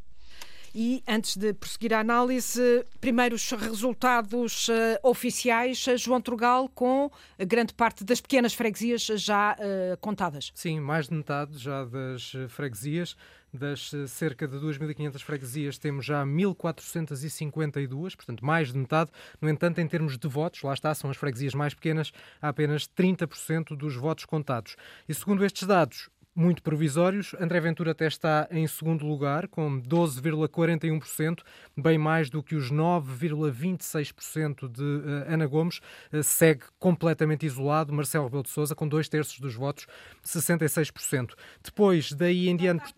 E 0.75 1.03
antes 1.07 1.37
de 1.37 1.53
prosseguir 1.53 1.93
a 1.93 2.01
análise, 2.01 2.85
primeiros 3.01 3.51
resultados 3.51 4.69
uh, 4.69 4.73
oficiais, 5.03 5.87
eh, 5.87 5.97
João 5.99 6.21
Trugal, 6.21 6.69
com 6.69 7.11
grande 7.39 7.75
parte 7.75 8.03
das 8.05 8.21
pequenas 8.21 8.55
freguesias 8.55 9.03
já 9.03 9.55
uh, 9.55 9.97
contadas. 9.99 10.51
Sim, 10.55 10.81
mais 10.81 11.09
de 11.09 11.15
metade 11.15 11.59
já 11.59 11.85
das 11.85 12.33
freguesias. 12.49 13.15
Das 13.55 13.91
cerca 14.09 14.49
de 14.49 14.57
2.500 14.57 15.21
freguesias, 15.21 15.77
temos 15.77 16.07
já 16.07 16.25
1.452, 16.25 18.17
portanto, 18.17 18.43
mais 18.43 18.73
de 18.73 18.79
metade. 18.79 19.11
No 19.43 19.49
entanto, 19.51 19.79
em 19.79 19.87
termos 19.87 20.17
de 20.17 20.27
votos, 20.27 20.63
lá 20.63 20.73
está, 20.73 20.95
são 20.95 21.11
as 21.11 21.19
freguesias 21.19 21.53
mais 21.53 21.75
pequenas, 21.75 22.13
há 22.41 22.49
apenas 22.49 22.89
30% 22.89 23.77
dos 23.77 23.95
votos 23.95 24.25
contados. 24.25 24.75
E 25.07 25.13
segundo 25.13 25.45
estes 25.45 25.69
dados, 25.69 26.09
muito 26.35 26.63
provisórios. 26.63 27.35
André 27.39 27.61
Ventura 27.61 27.93
até 27.93 28.07
está 28.07 28.49
em 28.51 28.67
segundo 28.67 29.07
lugar, 29.07 29.47
com 29.49 29.81
12,41%, 29.81 31.41
bem 31.77 31.99
mais 31.99 32.31
do 32.31 32.43
que 32.43 32.55
os 32.55 32.73
9,26% 32.73 34.69
de 34.69 34.83
uh, 34.83 35.25
Ana 35.29 35.47
Gomes. 35.47 35.81
Uh, 36.13 36.23
segue 36.23 36.63
completamente 36.79 37.45
isolado 37.45 37.93
Marcelo 37.93 38.25
Rebelo 38.25 38.43
de 38.43 38.51
Sousa, 38.51 38.75
com 38.75 38.89
dois 38.89 39.09
terços 39.09 39.39
dos 39.39 39.55
votos, 39.55 39.87
66%. 40.25 41.35
Depois, 41.63 42.13
daí 42.13 42.49
em 42.49 42.57
diante. 42.57 42.95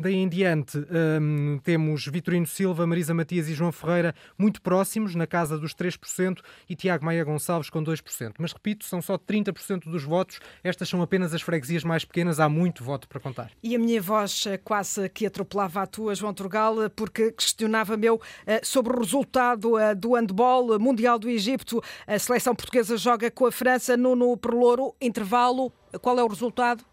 Daí 0.00 0.14
em 0.14 0.28
diante, 0.28 0.78
um, 1.20 1.58
temos 1.58 2.06
Vitorino 2.06 2.46
Silva, 2.46 2.86
Marisa 2.86 3.12
Matias 3.12 3.48
e 3.48 3.52
João 3.52 3.72
Ferreira 3.72 4.14
muito 4.38 4.62
próximos, 4.62 5.16
na 5.16 5.26
casa 5.26 5.58
dos 5.58 5.74
3%, 5.74 6.38
e 6.70 6.76
Tiago 6.76 7.04
Maia 7.04 7.24
Gonçalves 7.24 7.68
com 7.68 7.82
2%. 7.82 8.34
Mas 8.38 8.52
repito, 8.52 8.84
são 8.84 9.02
só 9.02 9.18
30% 9.18 9.90
dos 9.90 10.04
votos. 10.04 10.38
Estas 10.62 10.88
são 10.88 11.02
apenas 11.02 11.34
as 11.34 11.42
freguesias 11.42 11.82
mais 11.82 12.04
pequenas, 12.04 12.38
há 12.38 12.48
muito 12.48 12.84
voto 12.84 13.08
para 13.08 13.18
contar. 13.18 13.50
E 13.60 13.74
a 13.74 13.78
minha 13.78 14.00
voz 14.00 14.46
eh, 14.46 14.56
quase 14.56 15.08
que 15.08 15.26
atropelava 15.26 15.82
a 15.82 15.86
tua, 15.88 16.14
João 16.14 16.32
Turgal, 16.32 16.80
eh, 16.80 16.88
porque 16.88 17.32
questionava-me 17.32 18.06
eu 18.06 18.20
eh, 18.46 18.60
sobre 18.62 18.92
o 18.92 19.00
resultado 19.00 19.72
do 19.96 20.14
handball 20.14 20.78
mundial 20.78 21.18
do 21.18 21.28
Egito. 21.28 21.82
A 22.06 22.16
seleção 22.20 22.54
portuguesa 22.54 22.96
joga 22.96 23.32
com 23.32 23.46
a 23.46 23.50
França 23.50 23.96
no, 23.96 24.14
no 24.14 24.36
Perlouro, 24.36 24.94
intervalo. 25.00 25.72
Qual 26.00 26.16
é 26.20 26.22
o 26.22 26.28
resultado? 26.28 26.84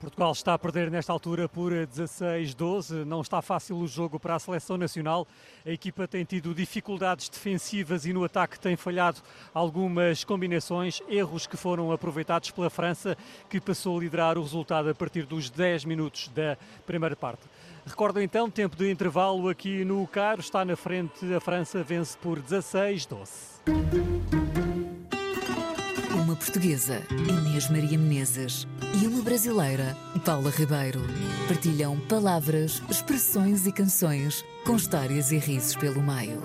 Portugal 0.00 0.30
está 0.30 0.54
a 0.54 0.58
perder 0.58 0.92
nesta 0.92 1.12
altura 1.12 1.48
por 1.48 1.72
16-12. 1.72 3.04
Não 3.04 3.20
está 3.20 3.42
fácil 3.42 3.76
o 3.76 3.88
jogo 3.88 4.20
para 4.20 4.36
a 4.36 4.38
seleção 4.38 4.76
nacional. 4.76 5.26
A 5.66 5.70
equipa 5.70 6.06
tem 6.06 6.24
tido 6.24 6.54
dificuldades 6.54 7.28
defensivas 7.28 8.06
e 8.06 8.12
no 8.12 8.22
ataque 8.22 8.60
tem 8.60 8.76
falhado 8.76 9.20
algumas 9.52 10.22
combinações, 10.22 11.00
erros 11.08 11.48
que 11.48 11.56
foram 11.56 11.90
aproveitados 11.90 12.52
pela 12.52 12.70
França, 12.70 13.18
que 13.50 13.60
passou 13.60 13.98
a 13.98 14.00
liderar 14.00 14.38
o 14.38 14.42
resultado 14.42 14.88
a 14.88 14.94
partir 14.94 15.26
dos 15.26 15.50
10 15.50 15.84
minutos 15.84 16.28
da 16.28 16.56
primeira 16.86 17.16
parte. 17.16 17.42
Recordo 17.84 18.20
então, 18.20 18.48
tempo 18.48 18.76
de 18.76 18.90
intervalo 18.90 19.48
aqui 19.48 19.84
no 19.84 20.06
Caro, 20.06 20.40
está 20.40 20.64
na 20.64 20.76
frente, 20.76 21.34
a 21.34 21.40
França 21.40 21.82
vence 21.82 22.16
por 22.18 22.40
16-12 22.40 23.18
uma 23.66 24.67
portuguesa, 26.38 27.02
Inês 27.10 27.68
Maria 27.68 27.98
Menezes, 27.98 28.66
e 29.02 29.06
uma 29.06 29.22
brasileira, 29.22 29.96
Paula 30.24 30.50
Ribeiro. 30.50 31.00
Partilham 31.46 31.98
palavras, 32.08 32.82
expressões 32.88 33.66
e 33.66 33.72
canções 33.72 34.44
com 34.64 34.76
histórias 34.76 35.30
e 35.32 35.38
risos 35.38 35.76
pelo 35.76 36.02
meio. 36.02 36.40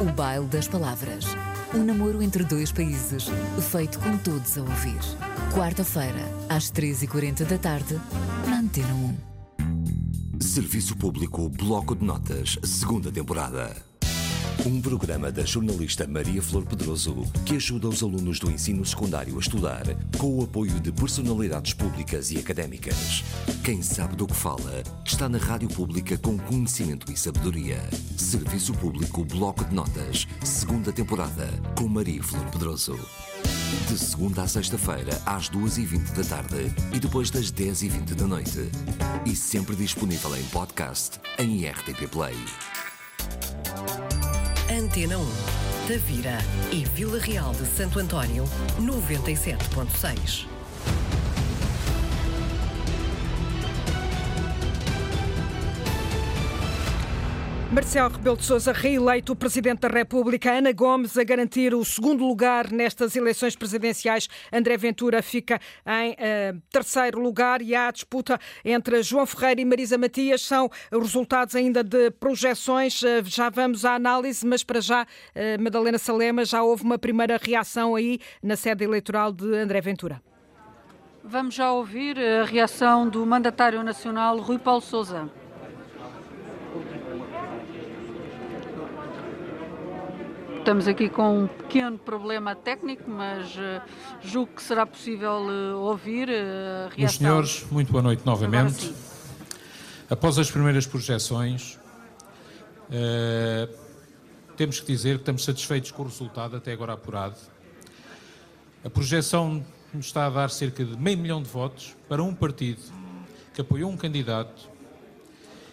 O 0.00 0.12
baile 0.12 0.46
das 0.46 0.68
palavras. 0.68 1.24
Um 1.74 1.84
namoro 1.84 2.22
entre 2.22 2.44
dois 2.44 2.72
países, 2.72 3.26
feito 3.70 3.98
com 3.98 4.16
todos 4.18 4.56
a 4.56 4.62
ouvir. 4.62 5.00
Quarta-feira, 5.54 6.24
às 6.48 6.70
13h40 6.70 7.44
da 7.44 7.58
tarde, 7.58 8.00
na 8.46 8.60
Antena 8.60 8.94
1. 8.94 10.40
Serviço 10.40 10.96
Público 10.96 11.48
Bloco 11.48 11.94
de 11.94 12.04
Notas, 12.04 12.58
segunda 12.62 13.10
temporada. 13.10 13.87
Um 14.66 14.80
programa 14.80 15.30
da 15.30 15.44
jornalista 15.44 16.06
Maria 16.06 16.42
Flor 16.42 16.64
Pedroso 16.66 17.24
que 17.46 17.56
ajuda 17.56 17.88
os 17.88 18.02
alunos 18.02 18.38
do 18.38 18.50
ensino 18.50 18.84
secundário 18.84 19.36
a 19.36 19.40
estudar 19.40 19.84
com 20.18 20.38
o 20.38 20.42
apoio 20.42 20.80
de 20.80 20.90
personalidades 20.92 21.72
públicas 21.72 22.30
e 22.30 22.38
académicas. 22.38 23.24
Quem 23.64 23.82
sabe 23.82 24.16
do 24.16 24.26
que 24.26 24.34
fala 24.34 24.82
está 25.04 25.28
na 25.28 25.38
rádio 25.38 25.68
pública 25.68 26.18
com 26.18 26.36
conhecimento 26.36 27.10
e 27.10 27.16
sabedoria. 27.16 27.78
Serviço 28.16 28.74
Público 28.74 29.24
Bloco 29.24 29.64
de 29.64 29.74
Notas, 29.74 30.26
segunda 30.44 30.92
temporada, 30.92 31.48
com 31.76 31.88
Maria 31.88 32.22
Flor 32.22 32.44
Pedroso. 32.50 32.98
De 33.88 33.98
segunda 33.98 34.42
a 34.42 34.48
sexta-feira, 34.48 35.20
às 35.24 35.48
2h20 35.50 36.12
da 36.14 36.24
tarde 36.24 36.74
e 36.92 36.98
depois 36.98 37.30
das 37.30 37.52
10h20 37.52 38.14
da 38.14 38.26
noite. 38.26 38.70
E 39.24 39.36
sempre 39.36 39.76
disponível 39.76 40.34
em 40.36 40.42
podcast 40.44 41.20
em 41.38 41.66
RTP 41.66 42.08
Play. 42.10 42.36
Antena 44.78 45.18
1, 45.18 45.26
Tavira 45.88 46.38
e 46.70 46.84
Vila 46.84 47.18
Real 47.18 47.52
de 47.52 47.66
Santo 47.66 47.98
António, 47.98 48.44
97.6. 48.80 50.57
Marcelo 57.70 58.08
Rebelo 58.08 58.36
de 58.38 58.44
Sousa 58.46 58.72
reeleito 58.72 59.36
Presidente 59.36 59.80
da 59.80 59.88
República, 59.88 60.52
Ana 60.52 60.72
Gomes 60.72 61.18
a 61.18 61.22
garantir 61.22 61.74
o 61.74 61.84
segundo 61.84 62.26
lugar 62.26 62.72
nestas 62.72 63.14
eleições 63.14 63.54
presidenciais. 63.54 64.26
André 64.50 64.78
Ventura 64.78 65.22
fica 65.22 65.60
em 65.86 66.12
uh, 66.12 66.62
terceiro 66.70 67.20
lugar 67.20 67.60
e 67.60 67.74
há 67.74 67.88
a 67.88 67.90
disputa 67.90 68.40
entre 68.64 69.02
João 69.02 69.26
Ferreira 69.26 69.60
e 69.60 69.66
Marisa 69.66 69.98
Matias. 69.98 70.40
São 70.40 70.70
resultados 70.90 71.54
ainda 71.54 71.84
de 71.84 72.10
projeções. 72.12 73.02
Uh, 73.02 73.22
já 73.26 73.50
vamos 73.50 73.84
à 73.84 73.96
análise, 73.96 74.46
mas 74.46 74.64
para 74.64 74.80
já, 74.80 75.02
uh, 75.02 75.62
Madalena 75.62 75.98
Salema, 75.98 76.46
já 76.46 76.62
houve 76.62 76.84
uma 76.84 76.98
primeira 76.98 77.36
reação 77.36 77.94
aí 77.94 78.18
na 78.42 78.56
sede 78.56 78.82
eleitoral 78.82 79.30
de 79.30 79.44
André 79.54 79.82
Ventura. 79.82 80.22
Vamos 81.22 81.54
já 81.54 81.70
ouvir 81.70 82.18
a 82.18 82.44
reação 82.44 83.06
do 83.06 83.26
mandatário 83.26 83.82
nacional 83.82 84.38
Rui 84.38 84.58
Paulo 84.58 84.80
Sousa. 84.80 85.28
Estamos 90.68 90.86
aqui 90.86 91.08
com 91.08 91.44
um 91.44 91.46
pequeno 91.46 91.96
problema 91.96 92.54
técnico, 92.54 93.10
mas 93.10 93.56
uh, 93.56 93.80
julgo 94.22 94.52
que 94.52 94.62
será 94.62 94.84
possível 94.84 95.46
uh, 95.46 95.78
ouvir 95.78 96.28
uh, 96.28 96.32
a 96.32 96.94
reação. 96.94 96.98
Meus 96.98 97.14
senhores, 97.14 97.66
muito 97.70 97.90
boa 97.90 98.02
noite 98.02 98.22
novamente. 98.26 98.92
Após 100.10 100.38
as 100.38 100.50
primeiras 100.50 100.86
projeções, 100.86 101.78
temos 104.58 104.78
que 104.78 104.86
dizer 104.88 105.14
que 105.14 105.22
estamos 105.22 105.42
satisfeitos 105.42 105.90
com 105.90 106.02
o 106.02 106.04
resultado 106.04 106.58
até 106.58 106.70
agora 106.70 106.92
apurado. 106.92 107.38
A 108.84 108.90
projeção 108.90 109.64
nos 109.94 110.04
está 110.04 110.26
a 110.26 110.30
dar 110.30 110.50
cerca 110.50 110.84
de 110.84 110.98
meio 110.98 111.16
milhão 111.16 111.42
de 111.42 111.48
votos 111.48 111.96
para 112.10 112.22
um 112.22 112.34
partido 112.34 112.82
que 113.54 113.62
apoiou 113.62 113.90
um 113.90 113.96
candidato 113.96 114.68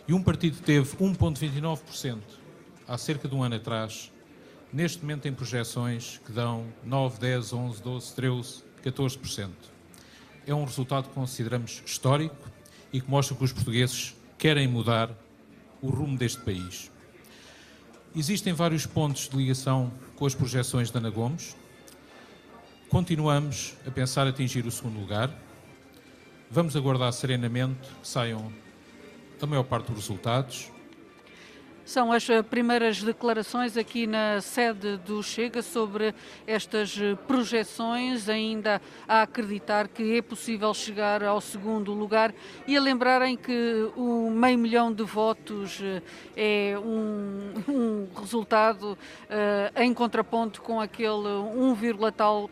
e 0.08 0.14
um 0.14 0.24
partido 0.24 0.56
que 0.56 0.64
teve 0.64 0.96
1,29% 0.96 2.20
há 2.88 2.98
cerca 2.98 3.28
de 3.28 3.36
um 3.36 3.44
ano 3.44 3.56
atrás, 3.56 4.10
neste 4.75 5.01
momento 5.01 5.22
tem 5.22 5.34
projeções 5.34 6.20
que 6.25 6.34
dão 6.34 6.67
9, 6.84 7.17
10, 7.17 7.53
11, 7.53 7.82
12, 7.82 8.13
13, 8.13 8.63
14%. 8.84 9.50
É 10.46 10.53
um 10.53 10.65
resultado 10.65 11.08
que 11.08 11.15
consideramos 11.15 11.82
histórico 11.86 12.36
e 12.91 13.00
que 13.00 13.10
mostra 13.10 13.38
que 13.38 13.44
os 13.44 13.53
portugueses 13.53 14.13
querem 14.38 14.67
mudar 14.67 15.10
o 15.82 15.89
rumo 15.89 16.17
deste 16.17 16.41
país. 16.41 16.91
Existem 18.13 18.51
vários 18.51 18.86
pontos 18.86 19.29
de 19.29 19.38
ligação 19.38 19.94
com 20.17 20.25
as 20.25 20.36
projeções 20.36 20.91
de 20.91 20.98
Ana 20.98 21.10
Gomes. 21.10 21.55
Continuamos 22.89 23.75
a 23.88 23.91
pensar 23.91 24.27
atingir 24.27 24.65
o 24.65 24.72
segundo 24.72 25.00
lugar. 25.00 25.34
Vamos 26.51 26.75
aguardar 26.75 27.13
serenamente 27.13 27.79
que 28.01 28.08
saiam 28.08 28.51
a 29.41 29.46
maior 29.46 29.63
parte 29.63 29.88
dos 29.88 30.01
resultados. 30.01 30.75
São 31.86 32.12
as 32.12 32.27
eh, 32.32 32.42
primeiras 32.42 33.04
declarações 33.04 33.77
aqui 33.77 34.08
na 34.08 34.42
sede 34.42 34.98
do 34.98 35.22
Chega 35.22 35.62
sobre 35.62 36.15
estas 36.48 37.00
eh, 37.00 37.13
projeções, 37.27 38.27
ainda 38.27 38.82
a 39.08 39.22
acreditar 39.22 39.88
que 39.88 40.18
é 40.18 40.20
possível 40.20 40.74
chegar 40.74 41.24
ao 41.24 41.39
segundo 41.39 41.94
lugar 41.94 42.34
e 42.65 42.75
a 42.75 42.82
lembrarem 42.82 43.38
que 43.38 43.88
o 43.96 44.32
meio 44.32 44.58
milhão 44.58 44.92
de 44.92 45.04
votos 45.04 45.80
eh, 45.80 46.72
é 46.74 46.80
um, 46.80 47.54
um 47.70 48.08
resultado 48.20 48.94
uh, 48.94 49.80
em 49.80 49.94
contraponto 49.94 50.63
com 50.63 50.82
aquele 50.82 51.27
1, 51.27 52.12
tal 52.18 52.50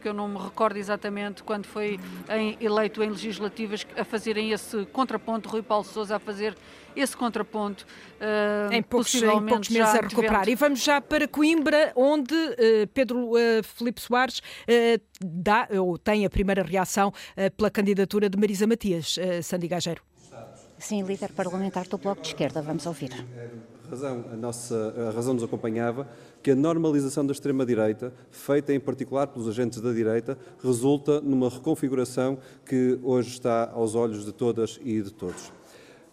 que 0.00 0.08
eu 0.08 0.14
não 0.14 0.28
me 0.28 0.38
recordo 0.38 0.76
exatamente 0.76 1.42
quando 1.42 1.66
foi 1.66 1.98
em, 2.28 2.56
eleito 2.60 3.02
em 3.02 3.10
legislativas 3.10 3.86
a 3.96 4.04
fazerem 4.04 4.52
esse 4.52 4.86
contraponto, 4.86 5.48
Rui 5.48 5.62
Paulo 5.62 5.84
Sousa 5.84 6.16
a 6.16 6.18
fazer 6.18 6.56
esse 6.94 7.16
contraponto. 7.16 7.86
Uh, 8.20 8.72
em, 8.72 8.82
poucos, 8.82 9.14
em 9.14 9.46
poucos 9.46 9.68
meses 9.68 9.94
a 9.94 10.00
recuperar. 10.00 10.44
Tivemos... 10.44 10.48
E 10.48 10.54
vamos 10.54 10.82
já 10.82 11.00
para 11.00 11.28
Coimbra, 11.28 11.92
onde 11.94 12.34
uh, 12.34 12.86
Pedro 12.92 13.32
uh, 13.32 13.62
Filipe 13.62 14.00
Soares 14.00 14.38
uh, 14.38 15.00
dá, 15.20 15.68
ou 15.80 15.96
tem 15.96 16.26
a 16.26 16.30
primeira 16.30 16.62
reação 16.62 17.12
pela 17.56 17.70
candidatura 17.70 18.28
de 18.28 18.38
Marisa 18.38 18.66
Matias. 18.66 19.16
Sandy 19.42 19.68
Gageiro. 19.68 20.02
Sim, 20.78 21.02
líder 21.02 21.32
parlamentar 21.32 21.86
do 21.88 21.98
Bloco 21.98 22.22
de 22.22 22.28
Esquerda, 22.28 22.62
vamos 22.62 22.86
ouvir. 22.86 23.12
A 23.84 23.90
razão, 23.90 24.24
a, 24.32 24.36
nossa, 24.36 25.08
a 25.08 25.14
razão 25.14 25.34
nos 25.34 25.42
acompanhava 25.42 26.08
que 26.42 26.52
a 26.52 26.56
normalização 26.56 27.26
da 27.26 27.32
extrema-direita, 27.32 28.12
feita 28.30 28.72
em 28.72 28.80
particular 28.80 29.26
pelos 29.26 29.48
agentes 29.48 29.80
da 29.80 29.92
direita, 29.92 30.38
resulta 30.62 31.20
numa 31.20 31.48
reconfiguração 31.48 32.38
que 32.64 32.98
hoje 33.02 33.30
está 33.30 33.70
aos 33.72 33.94
olhos 33.94 34.24
de 34.24 34.32
todas 34.32 34.78
e 34.84 35.00
de 35.02 35.12
todos. 35.12 35.52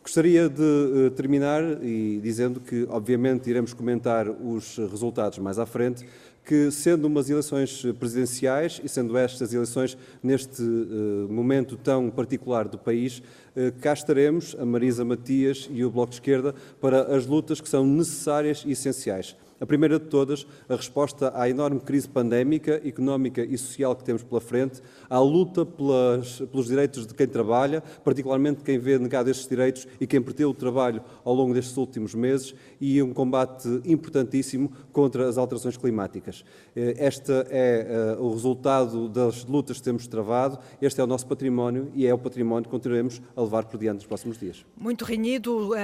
Gostaria 0.05 0.47
de 0.47 0.61
uh, 0.61 1.09
terminar 1.15 1.63
e 1.83 2.19
dizendo 2.21 2.59
que, 2.59 2.85
obviamente, 2.91 3.49
iremos 3.49 3.73
comentar 3.73 4.29
os 4.29 4.77
resultados 4.77 5.39
mais 5.39 5.57
à 5.57 5.65
frente, 5.65 6.05
que, 6.45 6.69
sendo 6.69 7.05
umas 7.05 7.27
eleições 7.27 7.83
presidenciais 7.97 8.79
e 8.83 8.87
sendo 8.87 9.17
estas 9.17 9.51
eleições 9.51 9.97
neste 10.21 10.61
uh, 10.61 11.27
momento 11.27 11.75
tão 11.75 12.11
particular 12.11 12.67
do 12.67 12.77
país, 12.77 13.17
uh, 13.17 13.71
cá 13.81 13.93
estaremos, 13.93 14.55
a 14.59 14.63
Marisa 14.63 15.03
Matias 15.03 15.67
e 15.71 15.83
o 15.83 15.89
Bloco 15.89 16.11
de 16.11 16.17
Esquerda, 16.17 16.53
para 16.79 17.15
as 17.15 17.25
lutas 17.25 17.59
que 17.59 17.67
são 17.67 17.83
necessárias 17.83 18.63
e 18.63 18.73
essenciais. 18.73 19.35
A 19.59 19.65
primeira 19.65 19.97
de 19.97 20.05
todas, 20.05 20.45
a 20.67 20.75
resposta 20.75 21.31
à 21.33 21.49
enorme 21.49 21.79
crise 21.79 22.09
pandémica, 22.09 22.81
económica 22.85 23.41
e 23.41 23.57
social 23.57 23.95
que 23.95 24.03
temos 24.03 24.21
pela 24.21 24.41
frente, 24.41 24.81
à 25.09 25.17
luta 25.19 25.65
pelas, 25.65 26.39
pelos 26.51 26.67
direitos 26.67 27.07
de 27.07 27.13
quem 27.13 27.25
trabalha, 27.25 27.81
particularmente 28.03 28.63
quem 28.63 28.77
vê 28.77 28.99
negado 28.99 29.29
estes 29.29 29.47
direitos 29.47 29.87
e 29.99 30.05
quem 30.05 30.21
perdeu 30.21 30.49
o 30.49 30.53
trabalho 30.53 31.01
ao 31.23 31.33
longo 31.33 31.53
destes 31.53 31.77
últimos 31.77 32.13
meses, 32.13 32.53
e 32.81 33.01
um 33.01 33.13
combate 33.13 33.67
importantíssimo 33.85 34.69
contra 34.91 35.27
as 35.27 35.37
alterações 35.37 35.77
climáticas. 35.77 36.43
Este 36.75 37.31
é 37.49 38.17
uh, 38.19 38.23
o 38.23 38.33
resultado 38.33 39.07
das 39.07 39.45
lutas 39.45 39.77
que 39.77 39.83
temos 39.83 40.05
travado, 40.05 40.59
este 40.81 40.99
é 40.99 41.03
o 41.03 41.07
nosso 41.07 41.27
património 41.27 41.89
e 41.95 42.05
é 42.05 42.13
o 42.13 42.17
património 42.17 42.65
que 42.65 42.71
continuaremos 42.71 43.21
a 43.35 43.41
levar 43.41 43.65
por 43.65 43.79
diante 43.79 43.95
nos 43.95 44.05
próximos 44.05 44.37
dias. 44.37 44.65
Muito 44.75 45.05
renhido 45.05 45.69
uh, 45.69 45.75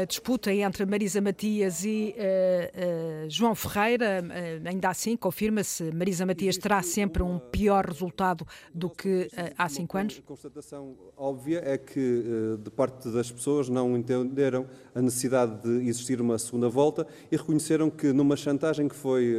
a 0.00 0.04
disputa 0.06 0.50
entre 0.52 0.86
Marisa 0.86 1.20
Matias 1.20 1.84
e 1.84 2.14
uh, 2.16 3.09
João 3.28 3.54
Ferreira, 3.54 4.24
eh, 4.30 4.60
ainda 4.64 4.88
assim, 4.88 5.16
confirma-se, 5.16 5.90
Marisa 5.92 6.26
Matias 6.26 6.56
terá 6.56 6.82
sempre 6.82 7.22
um 7.22 7.38
pior 7.38 7.86
resultado 7.86 8.46
do 8.74 8.90
que 8.90 9.28
eh, 9.36 9.52
há 9.56 9.68
cinco 9.68 9.96
anos? 9.96 10.18
A 10.18 10.26
constatação 10.26 10.96
óbvia 11.16 11.62
é 11.64 11.78
que, 11.78 12.24
eh, 12.24 12.62
de 12.62 12.70
parte 12.70 13.08
das 13.10 13.30
pessoas, 13.30 13.68
não 13.68 13.96
entenderam 13.96 14.66
a 14.94 15.00
necessidade 15.00 15.62
de 15.62 15.88
existir 15.88 16.20
uma 16.20 16.38
segunda 16.38 16.68
volta 16.68 17.06
e 17.30 17.36
reconheceram 17.36 17.90
que, 17.90 18.12
numa 18.12 18.36
chantagem 18.36 18.88
que 18.88 18.94
foi 18.94 19.36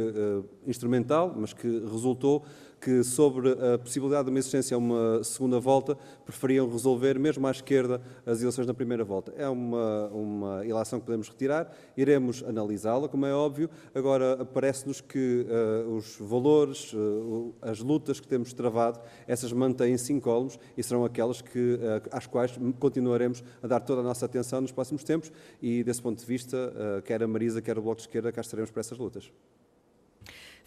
instrumental, 0.66 1.34
mas 1.36 1.52
que 1.52 1.66
resultou, 1.66 2.44
que 2.82 3.04
sobre 3.04 3.52
a 3.52 3.78
possibilidade 3.78 4.24
de 4.24 4.30
uma 4.30 4.40
existência 4.40 4.74
a 4.74 4.78
uma 4.78 5.22
segunda 5.22 5.60
volta 5.60 5.96
preferiam 6.24 6.68
resolver, 6.68 7.16
mesmo 7.16 7.46
à 7.46 7.52
esquerda, 7.52 8.02
as 8.26 8.40
eleições 8.40 8.66
na 8.66 8.74
primeira 8.74 9.04
volta. 9.04 9.32
É 9.36 9.48
uma, 9.48 10.08
uma 10.08 10.66
ilação 10.66 10.98
que 10.98 11.06
podemos 11.06 11.28
retirar, 11.28 11.72
iremos 11.96 12.42
analisá-la, 12.42 13.08
como 13.08 13.24
é 13.24 13.32
óbvio. 13.32 13.70
Agora, 13.94 14.44
parece-nos 14.44 15.00
que 15.00 15.46
uh, 15.48 15.94
os 15.94 16.16
valores, 16.18 16.92
uh, 16.92 17.54
as 17.62 17.78
lutas 17.78 18.18
que 18.18 18.26
temos 18.26 18.52
travado, 18.52 18.98
essas 19.28 19.52
mantêm-se 19.52 20.12
incólumes 20.12 20.58
e 20.76 20.82
serão 20.82 21.04
aquelas 21.04 21.40
que, 21.40 21.74
uh, 21.74 22.08
às 22.10 22.26
quais 22.26 22.58
continuaremos 22.80 23.44
a 23.62 23.68
dar 23.68 23.78
toda 23.78 24.00
a 24.00 24.04
nossa 24.04 24.26
atenção 24.26 24.60
nos 24.60 24.72
próximos 24.72 25.04
tempos 25.04 25.30
e, 25.62 25.84
desse 25.84 26.02
ponto 26.02 26.18
de 26.18 26.26
vista, 26.26 26.72
quer 27.04 27.22
a 27.22 27.28
Marisa, 27.28 27.62
quer 27.62 27.78
o 27.78 27.82
Bloco 27.82 27.98
de 27.98 28.08
Esquerda, 28.08 28.32
cá 28.32 28.40
estaremos 28.40 28.72
para 28.72 28.80
essas 28.80 28.98
lutas. 28.98 29.30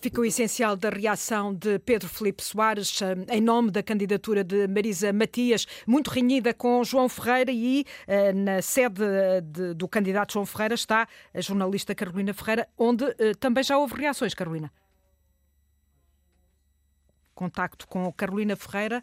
Fica 0.05 0.21
o 0.21 0.25
essencial 0.25 0.75
da 0.75 0.91
reação 0.91 1.51
de 1.51 1.79
Pedro 1.79 2.07
Felipe 2.07 2.43
Soares 2.43 3.01
eh, 3.01 3.15
em 3.27 3.41
nome 3.41 3.71
da 3.71 3.81
candidatura 3.81 4.43
de 4.43 4.67
Marisa 4.67 5.11
Matias, 5.11 5.65
muito 5.87 6.11
renhida 6.11 6.53
com 6.53 6.83
João 6.83 7.09
Ferreira 7.09 7.51
e 7.51 7.83
eh, 8.05 8.31
na 8.31 8.61
sede 8.61 9.01
de, 9.41 9.73
do 9.73 9.87
candidato 9.87 10.33
João 10.33 10.45
Ferreira 10.45 10.75
está 10.75 11.07
a 11.33 11.41
jornalista 11.41 11.95
Carolina 11.95 12.35
Ferreira, 12.35 12.69
onde 12.77 13.03
eh, 13.17 13.33
também 13.39 13.63
já 13.63 13.79
houve 13.79 13.95
reações, 13.95 14.35
Carolina. 14.35 14.71
Contacto 17.33 17.87
com 17.87 18.13
Carolina 18.13 18.55
Ferreira 18.55 19.01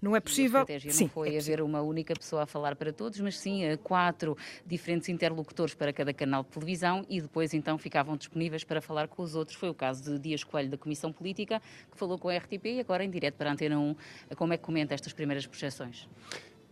não 0.00 0.16
é 0.16 0.20
possível. 0.20 0.60
A 0.60 0.62
estratégia 0.62 0.92
sim, 0.92 1.04
não 1.04 1.10
foi 1.10 1.34
é 1.34 1.38
haver 1.38 1.60
uma 1.60 1.80
única 1.80 2.14
pessoa 2.14 2.42
a 2.42 2.46
falar 2.46 2.76
para 2.76 2.92
todos, 2.92 3.20
mas 3.20 3.38
sim 3.38 3.62
quatro 3.82 4.36
diferentes 4.66 5.08
interlocutores 5.08 5.74
para 5.74 5.92
cada 5.92 6.12
canal 6.12 6.42
de 6.42 6.50
televisão 6.50 7.04
e 7.08 7.20
depois 7.20 7.52
então 7.54 7.76
ficavam 7.78 8.16
disponíveis 8.16 8.64
para 8.64 8.80
falar 8.80 9.08
com 9.08 9.22
os 9.22 9.34
outros. 9.34 9.56
Foi 9.56 9.68
o 9.68 9.74
caso 9.74 10.02
de 10.02 10.18
Dias 10.18 10.44
Coelho 10.44 10.70
da 10.70 10.78
Comissão 10.78 11.12
Política, 11.12 11.60
que 11.90 11.96
falou 11.96 12.18
com 12.18 12.28
a 12.28 12.36
RTP 12.36 12.66
e 12.66 12.80
agora 12.80 13.04
em 13.04 13.10
direto 13.10 13.34
para 13.34 13.50
a 13.50 13.52
Antena 13.52 13.78
1. 13.78 13.96
Como 14.36 14.52
é 14.52 14.56
que 14.56 14.62
comenta 14.62 14.94
estas 14.94 15.12
primeiras 15.12 15.46
projeções? 15.46 16.08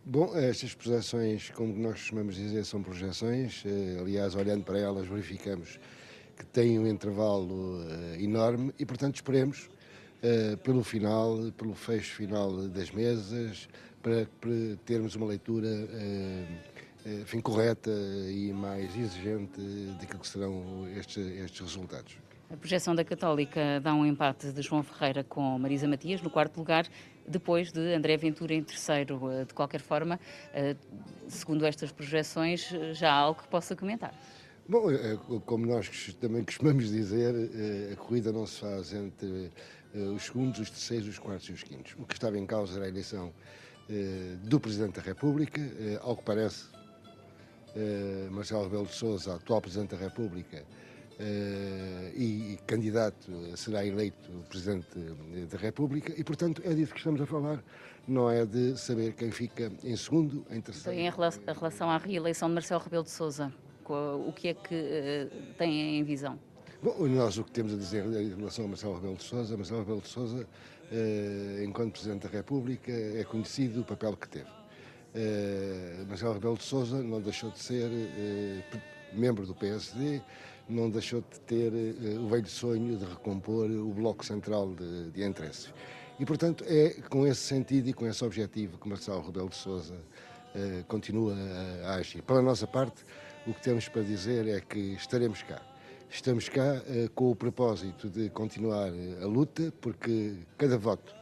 Bom, 0.05 0.35
estas 0.35 0.75
projeções, 0.75 1.51
como 1.51 1.77
nós 1.77 2.01
costumamos 2.01 2.35
dizer, 2.35 2.65
são 2.65 2.83
projeções. 2.83 3.63
Eh, 3.67 3.99
aliás, 4.01 4.35
olhando 4.35 4.65
para 4.65 4.79
elas, 4.79 5.07
verificamos 5.07 5.79
que 6.35 6.47
têm 6.47 6.79
um 6.79 6.87
intervalo 6.87 7.83
eh, 7.83 8.23
enorme 8.23 8.73
e, 8.79 8.87
portanto, 8.87 9.17
esperemos 9.17 9.69
pelo 10.63 10.83
final, 10.83 11.37
pelo 11.57 11.75
fecho 11.75 12.15
final 12.17 12.69
das 12.69 12.91
mesas, 12.91 13.69
para, 14.03 14.27
para 14.41 14.77
termos 14.85 15.15
uma 15.15 15.27
leitura 15.27 15.69
uh, 15.69 17.21
enfim, 17.23 17.41
correta 17.41 17.91
e 17.91 18.53
mais 18.53 18.97
exigente 18.97 19.61
daquilo 19.99 20.21
que 20.21 20.29
serão 20.29 20.89
estes, 20.97 21.17
estes 21.17 21.61
resultados. 21.61 22.17
A 22.51 22.57
projeção 22.57 22.95
da 22.95 23.05
Católica 23.05 23.81
dá 23.83 23.95
um 23.95 24.07
empate 24.07 24.53
de 24.53 24.63
João 24.63 24.83
Ferreira 24.83 25.23
com 25.23 25.59
Marisa 25.59 25.87
Matias 25.87 26.23
no 26.23 26.31
quarto 26.31 26.57
lugar, 26.57 26.87
depois 27.27 27.71
de 27.71 27.95
André 27.95 28.17
Ventura 28.17 28.55
em 28.55 28.63
terceiro. 28.63 29.21
De 29.47 29.53
qualquer 29.53 29.83
forma, 29.83 30.19
segundo 31.29 31.67
estas 31.67 31.93
projeções, 31.93 32.71
já 32.93 33.13
há 33.13 33.17
algo 33.17 33.43
que 33.43 33.49
possa 33.49 33.77
comentar. 33.77 34.15
Bom, 34.67 34.83
como 35.47 35.67
nós 35.67 36.15
também 36.21 36.45
costumamos 36.45 36.91
dizer, 36.91 37.35
a 37.91 37.97
corrida 37.97 38.31
não 38.31 38.47
se 38.47 38.61
faz 38.61 38.93
entre 38.93 39.47
eh, 39.47 39.51
os 40.15 40.25
segundos, 40.25 40.61
os 40.61 40.71
terceiros, 40.71 41.09
os 41.09 41.19
quartos 41.19 41.49
e 41.49 41.53
os 41.53 41.63
quintos. 41.63 41.95
O 41.99 42.05
que 42.05 42.15
estava 42.15 42.39
em 42.39 42.47
causa 42.47 42.77
era 42.77 42.87
a 42.87 42.89
eleição 42.89 43.33
eh, 43.91 44.37
do 44.43 44.61
Presidente 44.61 44.97
da 44.97 45.03
República, 45.03 45.61
eh, 45.61 45.99
ao 46.03 46.17
que 46.17 46.25
parece, 46.25 46.67
Marcelo 48.31 48.65
Rebelo 48.65 48.87
de 48.87 48.95
Sousa, 48.95 49.37
atual 49.37 49.61
Presidente 49.61 49.95
da 49.95 49.99
República, 49.99 50.65
e 52.17 52.59
candidato 52.67 53.31
será 53.57 53.87
eleito 53.87 54.31
Presidente 54.49 54.99
da 55.49 55.59
República, 55.59 56.13
e 56.17 56.25
portanto 56.25 56.61
é 56.65 56.75
disso 56.75 56.93
que 56.93 56.99
estamos 56.99 57.21
a 57.21 57.27
falar, 57.27 57.63
não 58.09 58.29
é 58.29 58.45
de 58.45 58.77
saber 58.77 59.13
quem 59.13 59.31
fica 59.31 59.71
em 59.85 59.95
segundo, 59.95 60.45
em 60.51 60.61
terceiro. 60.61 60.99
Então, 60.99 61.47
em 61.47 61.55
relação 61.55 61.89
à 61.89 61.99
reeleição 61.99 62.49
de 62.49 62.55
Marcelo 62.55 62.83
Rebelo 62.83 63.05
de 63.05 63.11
Sousa, 63.11 63.53
o 63.89 64.33
que 64.33 64.49
é 64.49 64.55
que 64.55 65.31
tem 65.57 65.99
em 65.99 66.03
visão? 66.03 66.37
Bom, 66.81 67.09
nós 67.09 67.37
o 67.39 67.43
que 67.43 67.51
temos 67.51 67.75
a 67.75 67.77
dizer 67.77 68.07
em 68.07 68.37
relação 68.37 68.67
a 68.67 68.69
Marcelo 68.69 68.95
Rebelo 68.95 69.17
de 69.17 69.25
Sousa, 69.25 69.57
Marcelo 69.57 69.81
Rebelo 69.81 70.01
de 70.01 70.07
Sousa, 70.07 70.47
eh, 70.93 71.65
enquanto 71.67 71.95
Presidente 71.95 72.29
da 72.29 72.29
República, 72.29 72.93
é 72.93 73.25
conhecido 73.25 73.81
o 73.81 73.85
papel 73.85 74.17
que 74.17 74.29
teve. 74.29 74.51
Eh, 75.13 76.05
Marcelo 76.09 76.35
Rebelo 76.35 76.57
de 76.57 76.63
Sousa 76.63 77.03
não 77.03 77.21
deixou 77.21 77.51
de 77.51 77.59
ser 77.59 77.91
eh, 77.91 78.63
membro 79.13 79.45
do 79.45 79.57
PSD, 79.57 80.23
não 80.69 80.89
deixou 80.89 81.21
de 81.21 81.41
ter 81.41 81.73
uh, 81.73 82.25
o 82.25 82.29
velho 82.29 82.47
sonho 82.47 82.97
de 82.97 83.05
recompor 83.07 83.69
o 83.69 83.93
bloco 83.93 84.25
central 84.25 84.73
de, 84.75 85.11
de 85.11 85.25
interesses. 85.25 85.73
E, 86.21 86.25
portanto, 86.25 86.63
é 86.69 86.91
com 87.09 87.27
esse 87.27 87.41
sentido 87.41 87.89
e 87.89 87.93
com 87.93 88.07
esse 88.07 88.25
objetivo 88.25 88.79
que 88.79 88.89
Marcelo 88.89 89.23
Rebelo 89.23 89.49
de 89.49 89.57
Sousa 89.57 89.95
uh, 89.95 90.85
continua 90.87 91.35
a, 91.35 91.89
a, 91.89 91.95
agir. 91.97 92.23
Pela 92.23 92.43
nossa 92.43 92.69
parte, 92.69 93.05
o 93.47 93.55
que 93.55 93.63
temos 93.63 93.89
para 93.89 94.03
dizer 94.03 94.47
é 94.47 94.61
que 94.61 94.79
estaremos 94.95 95.43
cá. 95.43 95.61
Estamos 96.11 96.49
cá 96.49 96.83
uh, 96.87 97.11
com 97.11 97.31
o 97.31 97.37
propósito 97.37 98.09
de 98.09 98.31
continuar 98.31 98.91
a 99.23 99.27
luta, 99.27 99.73
porque 99.81 100.35
cada 100.57 100.79
voto 100.79 101.17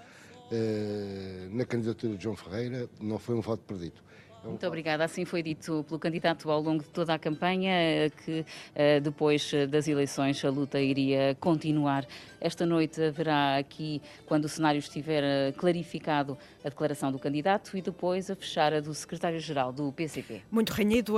na 1.50 1.64
candidatura 1.64 2.16
de 2.16 2.22
João 2.22 2.36
Ferreira 2.36 2.88
não 3.00 3.18
foi 3.18 3.34
um 3.34 3.40
voto 3.40 3.64
perdido 3.64 4.00
muito 4.48 4.66
obrigada. 4.66 5.04
Assim 5.04 5.24
foi 5.24 5.42
dito 5.42 5.84
pelo 5.88 5.98
candidato 5.98 6.50
ao 6.50 6.60
longo 6.60 6.82
de 6.82 6.88
toda 6.88 7.14
a 7.14 7.18
campanha, 7.18 7.72
eh, 7.72 8.10
que 8.10 8.44
eh, 8.74 9.00
depois 9.00 9.52
eh, 9.52 9.66
das 9.66 9.88
eleições 9.88 10.44
a 10.44 10.50
luta 10.50 10.80
iria 10.80 11.36
continuar. 11.40 12.06
Esta 12.40 12.64
noite 12.64 13.02
haverá 13.02 13.56
aqui, 13.56 14.00
quando 14.26 14.44
o 14.44 14.48
cenário 14.48 14.78
estiver 14.78 15.52
clarificado, 15.54 16.38
a 16.64 16.68
declaração 16.68 17.10
do 17.10 17.18
candidato 17.18 17.76
e 17.76 17.82
depois 17.82 18.30
a 18.30 18.36
fechar 18.36 18.72
a 18.72 18.80
do 18.80 18.92
secretário-geral 18.94 19.72
do 19.72 19.92
PCP. 19.92 20.42
Muito 20.50 20.70
renhido 20.70 21.16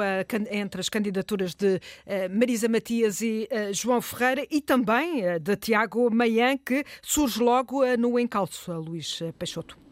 entre 0.50 0.80
as 0.80 0.88
candidaturas 0.88 1.54
de 1.54 1.80
Marisa 2.30 2.68
Matias 2.68 3.20
e 3.20 3.48
João 3.72 4.00
Ferreira 4.00 4.46
e 4.50 4.60
também 4.60 5.22
de 5.40 5.56
Tiago 5.56 6.08
Maian, 6.10 6.56
que 6.56 6.84
surge 7.02 7.42
logo 7.42 7.84
no 7.96 8.18
encalço, 8.18 8.72
Luís 8.72 9.20
Peixoto. 9.38 9.87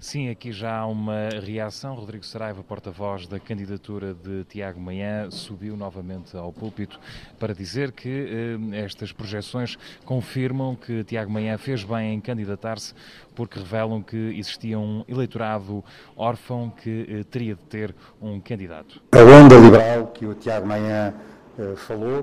Sim, 0.00 0.30
aqui 0.30 0.52
já 0.52 0.78
há 0.78 0.86
uma 0.86 1.28
reação. 1.44 1.96
Rodrigo 1.96 2.24
Saraiva, 2.24 2.62
porta-voz 2.62 3.26
da 3.26 3.40
candidatura 3.40 4.14
de 4.14 4.44
Tiago 4.44 4.78
Manhã, 4.78 5.28
subiu 5.28 5.76
novamente 5.76 6.36
ao 6.36 6.52
púlpito 6.52 7.00
para 7.36 7.52
dizer 7.52 7.90
que 7.90 8.58
eh, 8.72 8.84
estas 8.84 9.10
projeções 9.10 9.76
confirmam 10.04 10.76
que 10.76 11.02
Tiago 11.02 11.32
Manhã 11.32 11.58
fez 11.58 11.82
bem 11.82 12.14
em 12.14 12.20
candidatar-se 12.20 12.94
porque 13.34 13.58
revelam 13.58 14.00
que 14.00 14.16
existia 14.38 14.78
um 14.78 15.04
eleitorado 15.08 15.84
órfão 16.16 16.70
que 16.70 17.04
eh, 17.08 17.24
teria 17.24 17.56
de 17.56 17.64
ter 17.64 17.92
um 18.22 18.40
candidato. 18.40 19.02
A 19.10 19.18
onda 19.18 19.56
liberal 19.56 20.06
que 20.06 20.24
o 20.24 20.34
Tiago 20.34 20.64
Manhã 20.64 21.12
eh, 21.58 21.74
falou 21.74 22.22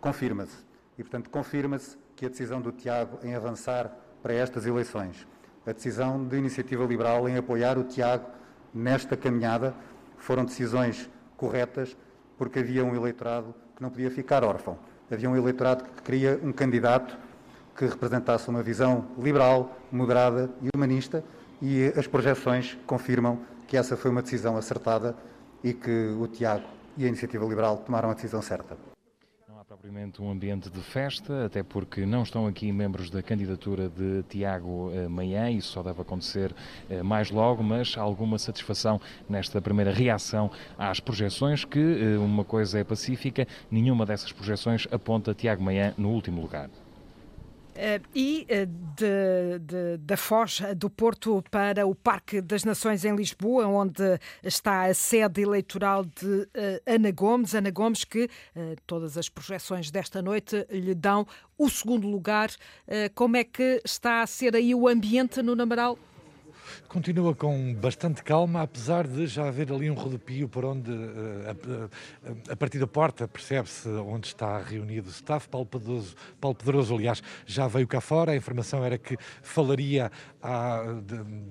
confirma-se. 0.00 0.56
E, 0.98 1.02
portanto, 1.02 1.28
confirma-se 1.28 1.98
que 2.16 2.24
a 2.24 2.30
decisão 2.30 2.62
do 2.62 2.72
Tiago 2.72 3.18
em 3.22 3.34
avançar 3.34 3.94
para 4.22 4.32
estas 4.32 4.64
eleições 4.64 5.26
a 5.66 5.72
decisão 5.72 6.24
de 6.24 6.36
Iniciativa 6.36 6.84
Liberal 6.84 7.28
em 7.28 7.36
apoiar 7.36 7.78
o 7.78 7.84
Tiago 7.84 8.26
nesta 8.72 9.16
caminhada 9.16 9.74
foram 10.16 10.44
decisões 10.44 11.08
corretas, 11.36 11.96
porque 12.38 12.58
havia 12.60 12.84
um 12.84 12.94
eleitorado 12.94 13.54
que 13.76 13.82
não 13.82 13.90
podia 13.90 14.10
ficar 14.10 14.44
órfão. 14.44 14.78
Havia 15.10 15.28
um 15.28 15.36
eleitorado 15.36 15.84
que 15.84 16.02
queria 16.02 16.40
um 16.42 16.52
candidato 16.52 17.16
que 17.76 17.86
representasse 17.86 18.48
uma 18.48 18.62
visão 18.62 19.06
liberal, 19.18 19.76
moderada 19.90 20.50
e 20.62 20.68
humanista, 20.74 21.24
e 21.60 21.92
as 21.96 22.06
projeções 22.06 22.78
confirmam 22.86 23.38
que 23.66 23.76
essa 23.76 23.96
foi 23.96 24.10
uma 24.10 24.22
decisão 24.22 24.56
acertada 24.56 25.16
e 25.62 25.72
que 25.72 26.14
o 26.18 26.26
Tiago 26.26 26.64
e 26.96 27.04
a 27.04 27.08
Iniciativa 27.08 27.44
Liberal 27.44 27.78
tomaram 27.78 28.10
a 28.10 28.14
decisão 28.14 28.42
certa 28.42 28.76
propriamente 29.70 30.20
um 30.20 30.28
ambiente 30.28 30.68
de 30.68 30.80
festa, 30.80 31.46
até 31.46 31.62
porque 31.62 32.04
não 32.04 32.24
estão 32.24 32.44
aqui 32.44 32.72
membros 32.72 33.08
da 33.08 33.22
candidatura 33.22 33.88
de 33.88 34.24
Tiago 34.24 34.90
eh, 34.92 35.06
Manhã, 35.06 35.48
isso 35.48 35.68
só 35.68 35.80
deve 35.80 36.02
acontecer 36.02 36.52
eh, 36.90 37.04
mais 37.04 37.30
logo, 37.30 37.62
mas 37.62 37.96
alguma 37.96 38.36
satisfação 38.36 39.00
nesta 39.28 39.62
primeira 39.62 39.92
reação 39.92 40.50
às 40.76 40.98
projeções, 40.98 41.64
que 41.64 41.78
eh, 41.78 42.18
uma 42.18 42.44
coisa 42.44 42.80
é 42.80 42.82
pacífica, 42.82 43.46
nenhuma 43.70 44.04
dessas 44.04 44.32
projeções 44.32 44.88
aponta 44.90 45.32
Tiago 45.36 45.62
Manhã 45.62 45.94
no 45.96 46.08
último 46.08 46.42
lugar. 46.42 46.68
Uh, 47.70 48.04
e 48.14 48.46
uh, 48.50 48.66
de, 48.96 49.58
de, 49.60 49.96
da 49.98 50.16
Foz 50.16 50.60
do 50.76 50.90
Porto 50.90 51.42
para 51.50 51.86
o 51.86 51.94
Parque 51.94 52.40
das 52.40 52.64
Nações 52.64 53.04
em 53.04 53.14
Lisboa, 53.14 53.66
onde 53.66 54.18
está 54.42 54.84
a 54.84 54.94
sede 54.94 55.42
eleitoral 55.42 56.04
de 56.04 56.26
uh, 56.26 56.48
Ana 56.84 57.10
Gomes. 57.10 57.54
Ana 57.54 57.70
Gomes, 57.70 58.04
que 58.04 58.28
todas 58.86 59.16
as 59.16 59.28
projeções 59.28 59.90
desta 59.90 60.20
noite 60.20 60.66
lhe 60.70 60.94
dão 60.94 61.26
o 61.56 61.68
segundo 61.68 62.08
lugar. 62.08 62.50
como 63.14 63.36
é 63.36 63.44
que 63.44 63.80
está 63.84 64.22
a 64.22 64.26
ser 64.26 64.56
aí 64.56 64.74
o 64.74 64.88
ambiente 64.88 65.42
no 65.42 65.54
Namaral? 65.54 65.98
Continua 66.90 67.36
com 67.36 67.72
bastante 67.72 68.20
calma, 68.20 68.62
apesar 68.62 69.06
de 69.06 69.24
já 69.28 69.46
haver 69.46 69.72
ali 69.72 69.88
um 69.88 69.94
rodopio 69.94 70.48
por 70.48 70.64
onde, 70.64 70.90
eh, 70.90 71.54
a, 72.26 72.50
a, 72.50 72.52
a 72.52 72.56
partir 72.56 72.80
da 72.80 72.86
porta, 72.86 73.28
percebe-se 73.28 73.88
onde 73.88 74.26
está 74.26 74.58
reunido 74.58 75.06
o 75.06 75.10
staff. 75.12 75.48
Paulo 75.48 75.66
Pedroso, 75.66 76.16
Paulo 76.40 76.56
Pedroso, 76.56 76.92
aliás, 76.92 77.22
já 77.46 77.68
veio 77.68 77.86
cá 77.86 78.00
fora. 78.00 78.32
A 78.32 78.36
informação 78.36 78.84
era 78.84 78.98
que 78.98 79.16
falaria 79.40 80.10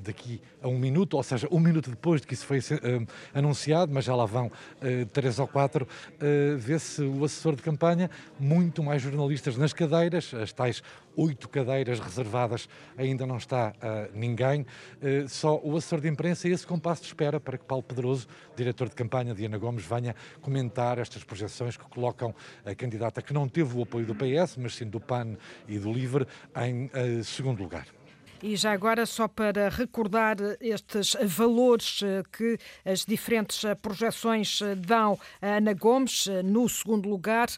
daqui 0.03 0.41
a 0.61 0.67
um 0.67 0.77
minuto, 0.77 1.15
ou 1.15 1.23
seja, 1.23 1.47
um 1.51 1.59
minuto 1.59 1.89
depois 1.89 2.21
de 2.21 2.27
que 2.27 2.33
isso 2.33 2.45
foi 2.45 2.59
uh, 2.59 3.07
anunciado, 3.33 3.93
mas 3.93 4.03
já 4.03 4.15
lá 4.15 4.25
vão 4.25 4.47
uh, 4.47 5.05
três 5.13 5.39
ou 5.39 5.47
quatro. 5.47 5.87
Uh, 6.15 6.57
Vê-se 6.57 7.01
o 7.03 7.23
assessor 7.23 7.55
de 7.55 7.61
campanha, 7.61 8.09
muito 8.39 8.83
mais 8.83 9.01
jornalistas 9.01 9.55
nas 9.57 9.71
cadeiras, 9.71 10.33
as 10.33 10.51
tais 10.51 10.83
oito 11.15 11.49
cadeiras 11.49 11.99
reservadas, 11.99 12.69
ainda 12.97 13.25
não 13.25 13.37
está 13.37 13.69
uh, 13.69 14.17
ninguém. 14.17 14.61
Uh, 14.61 15.27
só 15.27 15.59
o 15.63 15.75
assessor 15.77 16.01
de 16.01 16.07
imprensa 16.07 16.47
e 16.47 16.51
esse 16.51 16.65
compasso 16.65 17.01
de 17.01 17.07
espera 17.07 17.39
para 17.39 17.57
que 17.57 17.65
Paulo 17.65 17.83
Pedroso, 17.83 18.27
diretor 18.55 18.89
de 18.89 18.95
campanha 18.95 19.33
de 19.33 19.45
Ana 19.45 19.57
Gomes, 19.57 19.85
venha 19.85 20.15
comentar 20.41 20.97
estas 20.97 21.23
projeções 21.23 21.77
que 21.77 21.85
colocam 21.85 22.33
a 22.65 22.73
candidata 22.73 23.21
que 23.21 23.33
não 23.33 23.47
teve 23.47 23.77
o 23.77 23.83
apoio 23.83 24.05
do 24.05 24.15
PS, 24.15 24.57
mas 24.57 24.75
sim 24.75 24.85
do 24.85 24.99
PAN 24.99 25.35
e 25.67 25.77
do 25.77 25.91
LIVRE, 25.91 26.27
em 26.55 26.85
uh, 26.85 27.23
segundo 27.23 27.61
lugar. 27.61 27.98
E 28.41 28.55
já 28.55 28.71
agora, 28.71 29.05
só 29.05 29.27
para 29.27 29.67
recordar 29.67 30.37
estes 30.61 31.13
valores 31.25 31.99
eh, 32.01 32.23
que 32.31 32.57
as 32.85 33.03
diferentes 33.03 33.65
eh, 33.65 33.75
projeções 33.75 34.61
eh, 34.61 34.75
dão 34.75 35.19
a 35.41 35.57
Ana 35.57 35.73
Gomes, 35.73 36.25
no 36.45 36.69
segundo 36.69 37.09
lugar, 37.09 37.49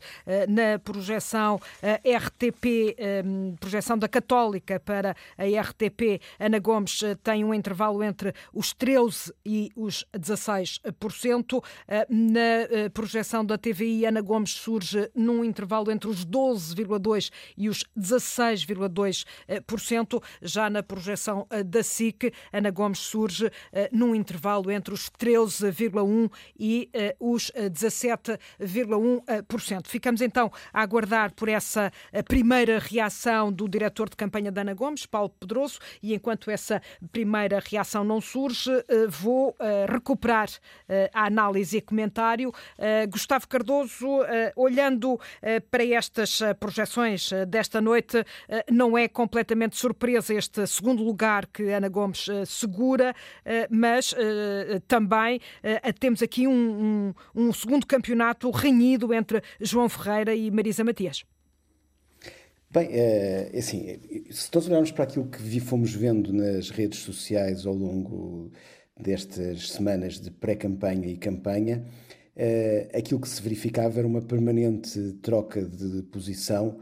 na 0.47 0.79
projeção 0.79 1.59
RTP, 1.83 2.95
projeção 3.59 3.97
da 3.97 4.07
Católica 4.07 4.79
para 4.79 5.13
a 5.37 5.43
RTP, 5.43 6.21
Ana 6.39 6.59
Gomes 6.59 7.01
tem 7.23 7.43
um 7.43 7.53
intervalo 7.53 8.01
entre 8.03 8.33
os 8.53 8.73
13% 8.73 9.33
e 9.45 9.69
os 9.75 10.05
16%. 10.15 11.61
Na 12.09 12.89
projeção 12.93 13.45
da 13.45 13.57
TVI, 13.57 14.05
Ana 14.05 14.21
Gomes 14.21 14.51
surge 14.51 15.11
num 15.13 15.43
intervalo 15.43 15.91
entre 15.91 16.09
os 16.09 16.25
12,2% 16.25 17.29
e 17.57 17.67
os 17.69 17.83
16,2%. 17.97 20.23
Já 20.41 20.70
na 20.71 20.81
projeção 20.81 21.45
eh, 21.49 21.63
da 21.63 21.83
SIC, 21.83 22.33
Ana 22.51 22.71
Gomes 22.71 22.99
surge 22.99 23.51
eh, 23.71 23.87
num 23.91 24.15
intervalo 24.15 24.71
entre 24.71 24.91
os 24.93 25.09
13,1% 25.09 26.31
e 26.57 26.89
eh, 26.93 27.15
os 27.19 27.51
17,1%. 27.51 29.87
Ficamos 29.87 30.21
então 30.21 30.49
a 30.73 30.81
aguardar 30.81 31.33
por 31.33 31.49
essa 31.49 31.91
primeira 32.27 32.79
reação 32.79 33.51
do 33.51 33.67
diretor 33.67 34.09
de 34.09 34.15
campanha 34.15 34.49
da 34.51 34.61
Ana 34.61 34.73
Gomes, 34.73 35.05
Paulo 35.05 35.29
Pedroso, 35.29 35.77
e 36.01 36.15
enquanto 36.15 36.49
essa 36.49 36.81
primeira 37.11 37.59
reação 37.59 38.03
não 38.03 38.19
surge, 38.21 38.71
vou 39.09 39.55
recuperar 39.91 40.47
a 41.13 41.25
análise 41.25 41.77
e 41.77 41.81
comentário. 41.81 42.51
Gustavo 43.09 43.47
Cardoso, 43.47 44.07
olhando 44.55 45.19
para 45.69 45.85
estas 45.85 46.39
projeções 46.59 47.29
desta 47.47 47.79
noite, 47.81 48.25
não 48.71 48.97
é 48.97 49.07
completamente 49.07 49.77
surpresa 49.77 50.33
este 50.33 50.60
este 50.63 50.75
segundo 50.75 51.03
lugar 51.03 51.47
que 51.47 51.63
Ana 51.63 51.89
Gomes 51.89 52.27
uh, 52.27 52.45
segura, 52.45 53.11
uh, 53.11 53.67
mas 53.69 54.13
também 54.87 55.39
temos 55.99 56.21
aqui 56.21 56.47
um, 56.47 57.13
um, 57.35 57.47
um 57.47 57.53
segundo 57.53 57.85
campeonato 57.85 58.49
renhido 58.51 59.13
entre 59.13 59.41
João 59.59 59.89
Ferreira 59.89 60.35
e 60.35 60.49
Marisa 60.51 60.83
Matias. 60.83 61.23
Bem, 62.69 62.89
é, 62.91 63.51
assim, 63.57 63.99
se 64.29 64.49
todos 64.49 64.67
olharmos 64.67 64.91
para 64.91 65.03
aquilo 65.03 65.27
que 65.27 65.41
vi, 65.41 65.59
fomos 65.59 65.93
vendo 65.93 66.31
nas 66.31 66.69
redes 66.69 66.99
sociais 66.99 67.65
ao 67.65 67.73
longo 67.73 68.51
destas 68.99 69.71
semanas 69.71 70.19
de 70.19 70.31
pré-campanha 70.31 71.07
e 71.07 71.17
campanha, 71.17 71.85
aquilo 72.93 73.19
que 73.19 73.27
se 73.27 73.41
verificava 73.41 73.99
era 73.99 74.07
uma 74.07 74.21
permanente 74.21 75.13
troca 75.21 75.63
de 75.65 76.03
posição 76.03 76.79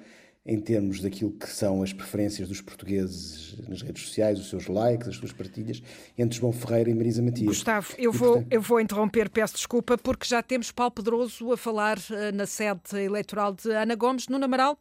em 0.49 0.59
termos 0.59 0.99
daquilo 0.99 1.31
que 1.31 1.47
são 1.47 1.83
as 1.83 1.93
preferências 1.93 2.47
dos 2.47 2.59
portugueses 2.59 3.55
nas 3.67 3.83
redes 3.83 4.03
sociais, 4.03 4.39
os 4.39 4.49
seus 4.49 4.65
likes, 4.65 5.07
as 5.07 5.15
suas 5.15 5.31
partilhas, 5.31 5.79
entre 6.17 6.39
João 6.39 6.51
Ferreira 6.51 6.89
e 6.89 6.93
Marisa 6.95 7.21
Matias. 7.21 7.45
Gustavo, 7.45 7.93
eu, 7.99 8.11
vou, 8.11 8.33
portanto... 8.33 8.51
eu 8.51 8.59
vou 8.59 8.81
interromper, 8.81 9.29
peço 9.29 9.53
desculpa, 9.53 9.95
porque 9.95 10.25
já 10.25 10.41
temos 10.41 10.71
Paulo 10.71 10.91
Pedroso 10.91 11.51
a 11.51 11.57
falar 11.57 11.99
uh, 11.99 12.35
na 12.35 12.47
sede 12.47 12.97
eleitoral 12.97 13.53
de 13.53 13.69
Ana 13.69 13.93
Gomes. 13.93 14.27
Nuno 14.27 14.45
Amaral? 14.45 14.79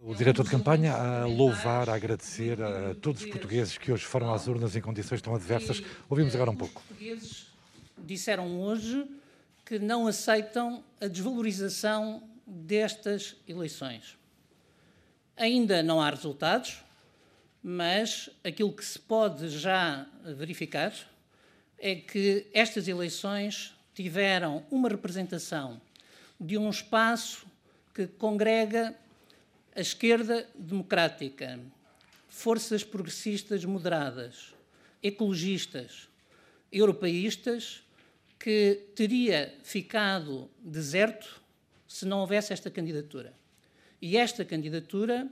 O 0.00 0.16
diretor 0.16 0.44
de 0.44 0.50
campanha 0.50 0.94
a 0.94 1.26
louvar, 1.26 1.88
a 1.88 1.94
agradecer 1.94 2.60
a 2.60 2.94
todos 2.96 3.22
os 3.22 3.30
portugueses 3.30 3.78
que 3.78 3.92
hoje 3.92 4.04
foram 4.04 4.34
às 4.34 4.48
urnas 4.48 4.74
em 4.74 4.80
condições 4.80 5.22
tão 5.22 5.34
adversas. 5.36 5.80
Ouvimos 6.10 6.34
agora 6.34 6.50
um 6.50 6.56
pouco. 6.56 6.82
Os 6.82 6.88
portugueses 6.88 7.46
disseram 7.98 8.60
hoje 8.60 9.06
que 9.64 9.78
não 9.78 10.08
aceitam 10.08 10.82
a 11.00 11.06
desvalorização 11.06 12.22
destas 12.44 13.36
eleições. 13.46 14.23
Ainda 15.36 15.82
não 15.82 16.00
há 16.00 16.10
resultados, 16.10 16.78
mas 17.60 18.30
aquilo 18.44 18.72
que 18.72 18.84
se 18.84 18.98
pode 18.98 19.48
já 19.48 20.06
verificar 20.22 20.92
é 21.76 21.96
que 21.96 22.46
estas 22.52 22.86
eleições 22.86 23.74
tiveram 23.94 24.64
uma 24.70 24.88
representação 24.88 25.80
de 26.40 26.56
um 26.56 26.70
espaço 26.70 27.46
que 27.92 28.06
congrega 28.06 28.94
a 29.74 29.80
esquerda 29.80 30.48
democrática, 30.54 31.58
forças 32.28 32.84
progressistas 32.84 33.64
moderadas, 33.64 34.54
ecologistas, 35.02 36.08
europeístas, 36.70 37.82
que 38.38 38.88
teria 38.94 39.52
ficado 39.64 40.48
deserto 40.60 41.42
se 41.88 42.06
não 42.06 42.20
houvesse 42.20 42.52
esta 42.52 42.70
candidatura. 42.70 43.32
E 44.04 44.18
esta 44.18 44.44
candidatura 44.44 45.26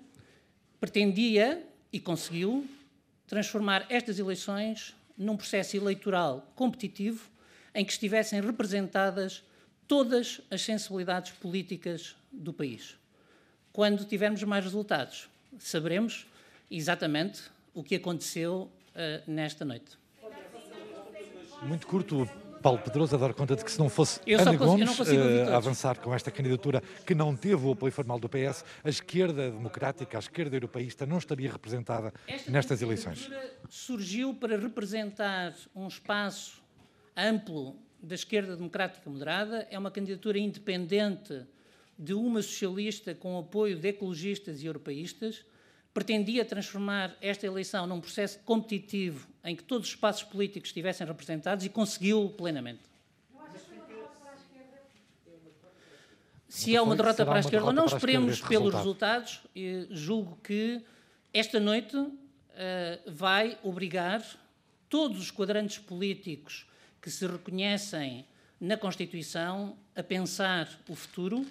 pretendia 0.80 1.62
e 1.92 2.00
conseguiu 2.00 2.66
transformar 3.26 3.84
estas 3.90 4.18
eleições 4.18 4.96
num 5.14 5.36
processo 5.36 5.76
eleitoral 5.76 6.50
competitivo 6.56 7.28
em 7.74 7.84
que 7.84 7.92
estivessem 7.92 8.40
representadas 8.40 9.44
todas 9.86 10.40
as 10.50 10.62
sensibilidades 10.62 11.32
políticas 11.32 12.16
do 12.32 12.50
país. 12.50 12.96
Quando 13.74 14.06
tivermos 14.06 14.42
mais 14.42 14.64
resultados, 14.64 15.28
saberemos 15.58 16.26
exatamente 16.70 17.42
o 17.74 17.84
que 17.84 17.96
aconteceu 17.96 18.72
uh, 18.96 19.30
nesta 19.30 19.66
noite. 19.66 19.98
Muito 21.62 21.86
curto, 21.86 22.26
Paulo 22.62 22.78
Pedroso 22.78 23.16
a 23.16 23.18
dar 23.18 23.34
conta 23.34 23.56
de 23.56 23.64
que 23.64 23.70
se 23.70 23.78
não 23.78 23.88
fosse 23.88 24.20
eu 24.24 24.40
Ana 24.40 24.56
Gomes 24.56 24.98
uh, 24.98 25.52
a 25.52 25.56
avançar 25.56 25.98
com 25.98 26.14
esta 26.14 26.30
candidatura 26.30 26.80
que 27.04 27.14
não 27.14 27.34
teve 27.34 27.66
o 27.66 27.72
apoio 27.72 27.92
formal 27.92 28.20
do 28.20 28.28
PS, 28.28 28.64
a 28.84 28.88
esquerda 28.88 29.50
democrática, 29.50 30.16
a 30.16 30.20
esquerda 30.20 30.54
europeísta 30.54 31.04
não 31.04 31.18
estaria 31.18 31.50
representada 31.50 32.14
esta 32.26 32.50
nestas 32.50 32.80
eleições. 32.80 33.28
surgiu 33.68 34.32
para 34.32 34.56
representar 34.56 35.54
um 35.74 35.88
espaço 35.88 36.62
amplo 37.16 37.76
da 38.00 38.14
esquerda 38.14 38.56
democrática 38.56 39.10
moderada, 39.10 39.66
é 39.70 39.78
uma 39.78 39.90
candidatura 39.90 40.38
independente 40.38 41.44
de 41.98 42.14
uma 42.14 42.42
socialista 42.42 43.14
com 43.14 43.38
apoio 43.38 43.76
de 43.76 43.88
ecologistas 43.88 44.62
e 44.62 44.66
europeístas, 44.66 45.44
pretendia 45.92 46.44
transformar 46.44 47.16
esta 47.20 47.46
eleição 47.46 47.86
num 47.86 48.00
processo 48.00 48.38
competitivo 48.40 49.28
em 49.44 49.54
que 49.54 49.62
todos 49.62 49.88
os 49.88 49.94
espaços 49.94 50.22
políticos 50.22 50.68
estivessem 50.68 51.06
representados 51.06 51.64
e 51.64 51.68
conseguiu 51.68 52.30
plenamente. 52.30 52.92
Se 56.48 56.76
é 56.76 56.82
uma 56.82 56.94
derrota 56.94 57.24
para 57.24 57.36
a 57.36 57.40
esquerda, 57.40 57.72
não 57.72 57.86
esperemos 57.86 58.40
pelos 58.42 58.74
resultados. 58.74 59.40
Julgo 59.90 60.38
que 60.42 60.82
esta 61.32 61.58
noite 61.58 61.96
uh, 61.96 62.12
vai 63.06 63.58
obrigar 63.62 64.22
todos 64.86 65.18
os 65.18 65.30
quadrantes 65.30 65.78
políticos 65.78 66.66
que 67.00 67.10
se 67.10 67.26
reconhecem 67.26 68.26
na 68.60 68.76
Constituição 68.76 69.78
a 69.96 70.02
pensar 70.02 70.68
o 70.86 70.94
futuro, 70.94 71.46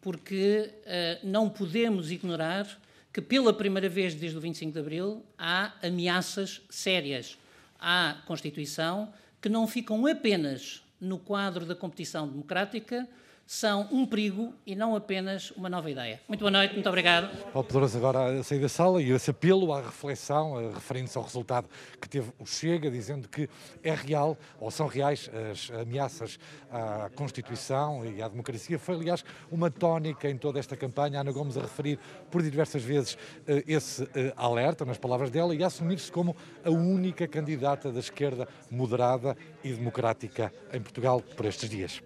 porque 0.00 0.70
uh, 0.70 1.26
não 1.26 1.50
podemos 1.50 2.12
ignorar 2.12 2.80
que 3.14 3.22
pela 3.22 3.54
primeira 3.54 3.88
vez 3.88 4.12
desde 4.12 4.36
o 4.36 4.40
25 4.40 4.72
de 4.72 4.78
Abril 4.80 5.24
há 5.38 5.72
ameaças 5.80 6.60
sérias 6.68 7.38
à 7.78 8.20
Constituição 8.26 9.14
que 9.40 9.48
não 9.48 9.68
ficam 9.68 10.04
apenas 10.04 10.82
no 11.00 11.16
quadro 11.16 11.64
da 11.64 11.76
competição 11.76 12.26
democrática, 12.26 13.08
são 13.46 13.88
um 13.92 14.06
perigo 14.06 14.54
e 14.66 14.74
não 14.74 14.96
apenas 14.96 15.50
uma 15.52 15.68
nova 15.68 15.90
ideia. 15.90 16.20
Muito 16.28 16.40
boa 16.40 16.50
noite, 16.50 16.74
muito 16.74 16.88
obrigado. 16.88 17.28
Paulo 17.52 17.66
Pedroso 17.66 17.98
agora 17.98 18.40
a 18.40 18.42
sair 18.42 18.60
da 18.60 18.68
sala 18.68 19.02
e 19.02 19.10
esse 19.10 19.30
apelo 19.30 19.72
à 19.72 19.82
reflexão, 19.82 20.72
referente-se 20.72 21.18
ao 21.18 21.24
resultado 21.24 21.68
que 22.00 22.08
teve 22.08 22.32
o 22.38 22.46
Chega, 22.46 22.90
dizendo 22.90 23.28
que 23.28 23.48
é 23.82 23.94
real, 23.94 24.36
ou 24.58 24.70
são 24.70 24.86
reais, 24.86 25.30
as 25.52 25.70
ameaças 25.70 26.38
à 26.70 27.10
Constituição 27.14 28.04
e 28.04 28.22
à 28.22 28.28
democracia. 28.28 28.78
Foi, 28.78 28.94
aliás, 28.94 29.24
uma 29.50 29.70
tónica 29.70 30.28
em 30.28 30.36
toda 30.36 30.58
esta 30.58 30.76
campanha, 30.76 31.20
Ana 31.20 31.32
Gomes 31.32 31.56
a 31.56 31.62
referir 31.62 31.98
por 32.30 32.42
diversas 32.42 32.82
vezes 32.82 33.18
eh, 33.46 33.62
esse 33.66 34.08
eh, 34.14 34.32
alerta, 34.36 34.84
nas 34.84 34.98
palavras 34.98 35.30
dela, 35.30 35.54
e 35.54 35.62
a 35.62 35.66
assumir-se 35.66 36.10
como 36.10 36.34
a 36.64 36.70
única 36.70 37.28
candidata 37.28 37.92
da 37.92 38.00
esquerda 38.00 38.48
moderada 38.70 39.36
e 39.62 39.72
democrática 39.72 40.52
em 40.72 40.80
Portugal 40.80 41.20
por 41.20 41.46
estes 41.46 41.68
dias 41.68 42.02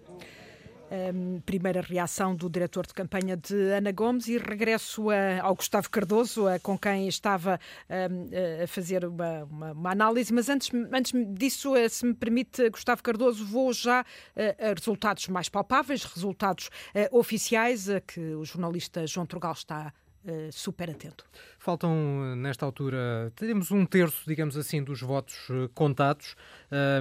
um, 0.91 1.39
primeira 1.41 1.81
reação 1.81 2.35
do 2.35 2.49
diretor 2.49 2.85
de 2.85 2.93
campanha 2.93 3.37
de 3.37 3.55
Ana 3.71 3.91
Gomes 3.91 4.27
e 4.27 4.37
regresso 4.37 5.09
a, 5.09 5.41
ao 5.41 5.55
Gustavo 5.55 5.89
Cardoso, 5.89 6.47
a, 6.47 6.59
com 6.59 6.77
quem 6.77 7.07
estava 7.07 7.59
um, 7.89 8.63
a 8.63 8.67
fazer 8.67 9.05
uma, 9.05 9.43
uma, 9.45 9.71
uma, 9.71 9.91
análise. 9.91 10.33
Mas 10.33 10.49
antes, 10.49 10.69
antes 10.91 11.11
disso, 11.33 11.75
eh, 11.75 11.89
se 11.89 12.05
me 12.05 12.13
permite, 12.13 12.69
Gustavo 12.69 13.03
Cardoso, 13.03 13.45
vou 13.45 13.73
já 13.73 14.01
uh, 14.01 14.71
a 14.71 14.73
resultados 14.73 15.27
mais 15.27 15.49
palpáveis, 15.49 16.03
resultados 16.03 16.67
uh, 16.67 17.17
oficiais 17.17 17.89
a 17.89 17.99
que 18.01 18.19
o 18.19 18.43
jornalista 18.43 19.05
João 19.05 19.25
Trugal 19.25 19.53
está 19.53 19.93
Uh, 20.25 20.51
super 20.51 20.89
atento. 20.89 21.25
Faltam, 21.57 22.35
nesta 22.35 22.65
altura, 22.65 23.31
temos 23.37 23.71
um 23.71 23.85
terço, 23.85 24.23
digamos 24.27 24.57
assim, 24.57 24.83
dos 24.83 25.01
votos 25.01 25.49
uh, 25.49 25.69
contados 25.73 26.35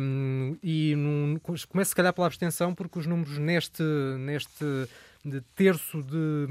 um, 0.01 0.57
e 0.63 0.95
num, 0.95 1.37
começo, 1.41 1.89
se 1.89 1.97
calhar, 1.97 2.13
pela 2.13 2.29
abstenção, 2.29 2.73
porque 2.73 2.97
os 2.97 3.07
números 3.07 3.37
neste, 3.39 3.83
neste 4.21 4.65
de 5.25 5.41
terço 5.55 6.03
de, 6.03 6.47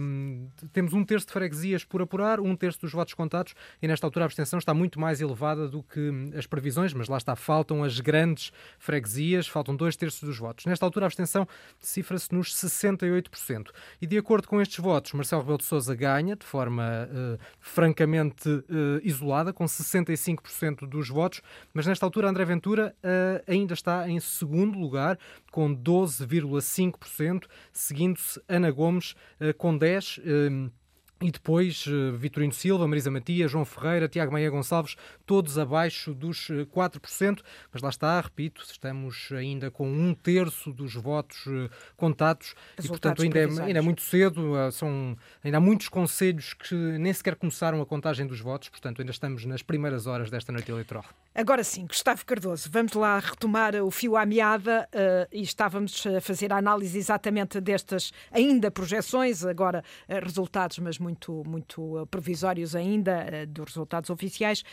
de, 0.56 0.70
Temos 0.70 0.94
um 0.94 1.04
terço 1.04 1.26
de 1.28 1.34
freguesias 1.34 1.84
por 1.84 2.02
apurar, 2.02 2.40
um 2.40 2.56
terço 2.56 2.82
dos 2.82 2.92
votos 2.92 3.14
contados, 3.14 3.54
e 3.82 3.88
nesta 3.88 4.06
altura 4.06 4.26
a 4.26 4.28
abstenção 4.28 4.60
está 4.60 4.74
muito 4.74 5.00
mais 5.00 5.22
elevada 5.22 5.68
do 5.68 5.84
que 5.84 6.12
as 6.38 6.46
previsões, 6.46 6.94
mas 6.94 7.08
lá 7.08 7.18
está, 7.18 7.36
faltam 7.36 7.84
as 7.84 8.00
grandes 8.00 8.52
freguesias, 8.78 9.48
faltam 9.48 9.76
dois 9.76 9.96
terços 9.96 10.22
dos 10.22 10.38
votos. 10.38 10.66
Nesta 10.66 10.86
altura 10.86 11.06
a 11.06 11.08
abstenção 11.08 11.48
cifra-se 11.80 12.34
nos 12.34 12.54
68%. 12.56 13.70
E 14.02 14.08
de 14.08 14.18
acordo 14.18 14.48
com 14.48 14.62
estes 14.62 14.80
votos, 14.80 15.14
Marcelo 15.14 15.42
Rebelo 15.42 15.58
de 15.60 15.66
Sousa 15.66 15.96
ganha 15.96 16.36
de 16.36 16.46
forma 16.46 17.10
uh, 17.10 17.40
francamente 17.60 18.50
uh, 18.50 18.64
isolada, 19.04 19.54
com 19.54 19.66
65% 19.66 20.88
dos 20.88 21.10
votos, 21.10 21.42
mas 21.74 21.88
nesta 21.88 22.06
altura 22.06 22.30
André 22.30 22.46
Ventura 22.46 22.96
uh, 23.04 23.52
ainda 23.52 23.74
está 23.74 24.10
em 24.10 24.20
segundo 24.20 24.78
lugar, 24.78 25.18
com 25.52 25.76
12,5%, 25.76 27.46
seguindo-se 27.72 28.42
Ana 28.58 28.72
Gomes 28.72 29.16
eh, 29.40 29.54
com 29.54 29.78
10%. 29.78 30.72
E 31.20 31.32
depois 31.32 31.86
uh, 31.88 32.16
Vitorino 32.16 32.54
Silva, 32.54 32.88
Marisa 32.88 33.10
Matias, 33.10 33.50
João 33.50 33.66
Ferreira, 33.66 34.08
Tiago 34.08 34.32
Maia 34.32 34.50
Gonçalves, 34.52 34.96
todos 35.26 35.58
abaixo 35.58 36.14
dos 36.14 36.48
4%. 36.48 37.40
Eh, 37.40 37.44
Mas 37.74 37.82
lá 37.82 37.90
está, 37.90 38.22
repito, 38.22 38.62
estamos 38.62 39.30
ainda 39.32 39.72
com 39.72 39.90
um 39.90 40.14
terço 40.14 40.72
dos 40.72 40.94
votos 40.94 41.44
uh, 41.48 41.70
contados 41.96 42.54
Resultados 42.78 42.86
e, 42.86 42.88
portanto, 42.90 43.22
ainda 43.24 43.40
é, 43.40 43.66
ainda 43.66 43.80
é, 43.80 43.82
muito 43.82 44.02
cedo. 44.02 44.54
Uh, 44.54 44.72
são, 44.72 45.18
ainda 45.44 45.58
há 45.58 45.62
muitos 45.62 45.90
conselhos 45.90 46.54
que 46.54 46.76
nem 46.76 47.12
sequer 47.12 47.36
começaram 47.36 47.82
a 47.82 47.86
contagem 47.86 48.28
dos 48.28 48.40
votos, 48.40 48.70
portanto, 48.70 49.02
ainda 49.02 49.12
estamos 49.12 49.44
nas 49.46 49.64
primeiras 49.64 50.06
horas 50.06 50.30
desta 50.30 50.52
noite 50.52 50.70
eleitoral. 50.70 51.04
Agora 51.34 51.64
sim, 51.64 51.86
Gustavo 51.88 52.26
Cardoso, 52.26 52.70
vamos 52.72 52.94
lá 52.94 53.20
retomar 53.20 53.76
o 53.76 53.92
fio 53.92 54.18
à 54.18 54.26
meada 54.26 54.90
e 55.32 55.44
estávamos 55.44 56.06
a 56.08 56.20
fazer 56.20 56.52
a 56.52 56.58
análise 56.58 56.98
exatamente 56.98 57.62
destas 57.62 58.12
ainda 58.32 58.72
projeções, 58.72 59.46
agora 59.46 59.84
resultados, 60.08 60.80
mas 60.80 60.98
muito 60.98 61.07
muito, 61.08 61.44
muito 61.46 62.00
eh, 62.00 62.06
provisórios 62.06 62.76
ainda 62.76 63.26
eh, 63.32 63.46
dos 63.46 63.68
resultados 63.68 64.10
oficiais. 64.10 64.64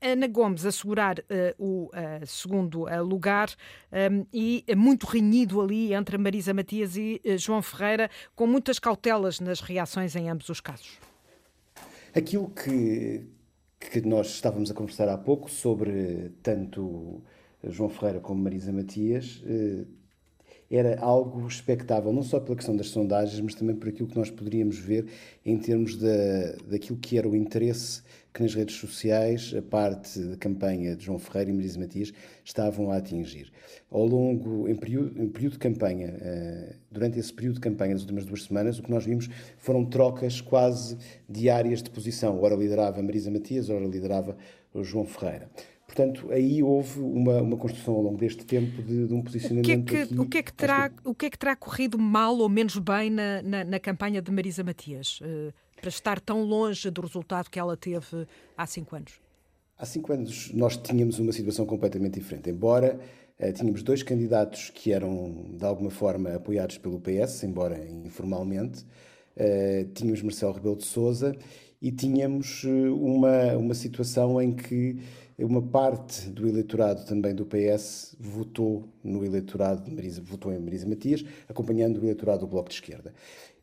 Ana 0.00 0.28
Gomes 0.28 0.64
assegurar 0.64 1.18
uh, 1.18 1.24
o 1.58 1.86
uh, 1.86 2.24
segundo 2.24 2.84
uh, 2.84 3.02
lugar 3.02 3.48
um, 3.92 4.24
e 4.32 4.64
muito 4.76 5.08
renhido 5.08 5.60
ali 5.60 5.92
entre 5.92 6.16
Marisa 6.16 6.54
Matias 6.54 6.96
e 6.96 7.20
João 7.36 7.60
Ferreira, 7.60 8.08
com 8.36 8.46
muitas 8.46 8.78
cautelas 8.78 9.40
nas 9.40 9.60
reações 9.60 10.14
em 10.14 10.30
ambos 10.30 10.48
os 10.48 10.60
casos. 10.60 11.00
Aquilo 12.14 12.48
que, 12.50 13.26
que 13.80 14.00
nós 14.02 14.28
estávamos 14.28 14.70
a 14.70 14.74
conversar 14.74 15.08
há 15.08 15.18
pouco 15.18 15.50
sobre 15.50 16.30
tanto 16.44 17.20
João 17.64 17.90
Ferreira 17.90 18.20
como 18.20 18.40
Marisa 18.40 18.72
Matias 18.72 19.42
era 20.70 21.00
algo 21.00 21.46
expectável, 21.46 22.12
não 22.12 22.22
só 22.22 22.38
pela 22.38 22.56
questão 22.56 22.76
das 22.76 22.88
sondagens, 22.88 23.40
mas 23.40 23.54
também 23.54 23.74
por 23.74 23.88
aquilo 23.88 24.08
que 24.08 24.16
nós 24.16 24.30
poderíamos 24.30 24.78
ver 24.78 25.06
em 25.44 25.56
termos 25.56 25.96
da, 25.96 26.52
daquilo 26.66 26.98
que 26.98 27.16
era 27.16 27.28
o 27.28 27.34
interesse 27.34 28.02
que 28.32 28.42
nas 28.42 28.54
redes 28.54 28.76
sociais 28.76 29.52
a 29.56 29.62
parte 29.62 30.20
da 30.20 30.36
campanha 30.36 30.94
de 30.94 31.06
João 31.06 31.18
Ferreira 31.18 31.50
e 31.50 31.54
Marisa 31.54 31.80
Matias 31.80 32.12
estavam 32.44 32.90
a 32.90 32.96
atingir. 32.96 33.50
Ao 33.90 34.04
longo, 34.04 34.68
em 34.68 34.76
período, 34.76 35.20
em 35.20 35.28
período 35.28 35.54
de 35.54 35.58
campanha, 35.58 36.14
uh, 36.14 36.74
durante 36.90 37.18
esse 37.18 37.32
período 37.32 37.54
de 37.54 37.60
campanha 37.60 37.94
das 37.94 38.02
últimas 38.02 38.24
duas 38.24 38.44
semanas, 38.44 38.78
o 38.78 38.82
que 38.82 38.90
nós 38.90 39.04
vimos 39.04 39.28
foram 39.56 39.84
trocas 39.84 40.40
quase 40.40 40.98
diárias 41.28 41.82
de 41.82 41.90
posição. 41.90 42.40
Ora 42.40 42.54
liderava 42.54 43.02
Marisa 43.02 43.30
Matias, 43.30 43.70
ora 43.70 43.84
liderava 43.84 44.36
João 44.82 45.04
Ferreira. 45.04 45.48
Portanto, 45.98 46.30
aí 46.30 46.62
houve 46.62 47.00
uma, 47.00 47.42
uma 47.42 47.56
construção 47.56 47.94
ao 47.94 48.02
longo 48.02 48.18
deste 48.18 48.46
tempo 48.46 48.80
de, 48.80 49.08
de 49.08 49.12
um 49.12 49.20
posicionamento. 49.20 49.80
O 49.80 49.84
que, 49.84 49.96
é 49.96 50.06
que, 50.06 50.14
o, 50.14 50.26
que 50.26 50.38
é 50.38 50.42
que 50.44 50.52
terá, 50.52 50.92
o 51.04 51.12
que 51.12 51.26
é 51.26 51.30
que 51.30 51.36
terá 51.36 51.56
corrido 51.56 51.98
mal 51.98 52.38
ou 52.38 52.48
menos 52.48 52.78
bem 52.78 53.10
na, 53.10 53.42
na, 53.42 53.64
na 53.64 53.80
campanha 53.80 54.22
de 54.22 54.30
Marisa 54.30 54.62
Matias? 54.62 55.20
Uh, 55.20 55.52
para 55.80 55.88
estar 55.88 56.20
tão 56.20 56.44
longe 56.44 56.88
do 56.88 57.00
resultado 57.00 57.50
que 57.50 57.58
ela 57.58 57.76
teve 57.76 58.28
há 58.56 58.64
cinco 58.64 58.94
anos? 58.94 59.14
Há 59.76 59.84
cinco 59.84 60.12
anos 60.12 60.52
nós 60.54 60.76
tínhamos 60.76 61.18
uma 61.18 61.32
situação 61.32 61.66
completamente 61.66 62.20
diferente. 62.20 62.48
Embora 62.48 63.00
uh, 63.40 63.52
tínhamos 63.52 63.82
dois 63.82 64.04
candidatos 64.04 64.70
que 64.70 64.92
eram, 64.92 65.46
de 65.50 65.64
alguma 65.64 65.90
forma, 65.90 66.32
apoiados 66.32 66.78
pelo 66.78 67.00
PS, 67.00 67.42
embora 67.42 67.76
informalmente, 67.88 68.84
uh, 69.36 69.84
tínhamos 69.94 70.22
Marcelo 70.22 70.52
Rebelo 70.52 70.76
de 70.76 70.84
Sousa 70.84 71.34
e 71.80 71.92
tínhamos 71.92 72.64
uma, 72.64 73.56
uma 73.56 73.74
situação 73.74 74.40
em 74.40 74.52
que 74.52 74.98
uma 75.38 75.62
parte 75.62 76.28
do 76.28 76.48
eleitorado 76.48 77.04
também 77.04 77.32
do 77.32 77.46
PS 77.46 78.16
votou 78.18 78.88
no 79.04 79.24
eleitorado 79.24 79.84
de 79.84 79.94
Marisa, 79.94 80.20
votou 80.20 80.52
em 80.52 80.58
Marisa 80.58 80.86
Matias, 80.86 81.24
acompanhando 81.48 81.98
o 81.98 82.04
eleitorado 82.04 82.40
do 82.40 82.46
Bloco 82.48 82.68
de 82.68 82.74
Esquerda. 82.74 83.14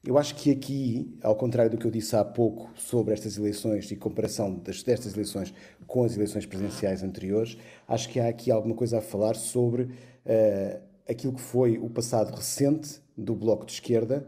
Eu 0.06 0.18
acho 0.18 0.36
que 0.36 0.52
aqui, 0.52 1.18
ao 1.22 1.36
contrário 1.36 1.72
do 1.72 1.78
que 1.78 1.86
eu 1.86 1.92
disse 1.92 2.16
há 2.16 2.24
pouco 2.24 2.70
sobre 2.76 3.14
estas 3.14 3.38
eleições 3.38 3.92
e 3.92 3.96
comparação 3.96 4.54
destas 4.54 5.14
eleições 5.14 5.54
com 5.86 6.04
as 6.04 6.16
eleições 6.16 6.46
presidenciais 6.46 7.04
anteriores, 7.04 7.58
acho 7.88 8.08
que 8.10 8.20
há 8.20 8.30
aqui 8.30 8.52
alguma 8.52 8.76
coisa 8.76 9.00
a 9.00 9.02
falar 9.02 9.36
sobre 9.36 9.84
uh, 9.84 10.80
aquilo 11.10 11.34
que 11.34 11.42
foi 11.42 11.78
o 11.78 11.90
passado 11.90 12.34
recente 12.34 13.02
do 13.18 13.36
Bloco 13.36 13.66
de 13.66 13.74
Esquerda 13.74 14.28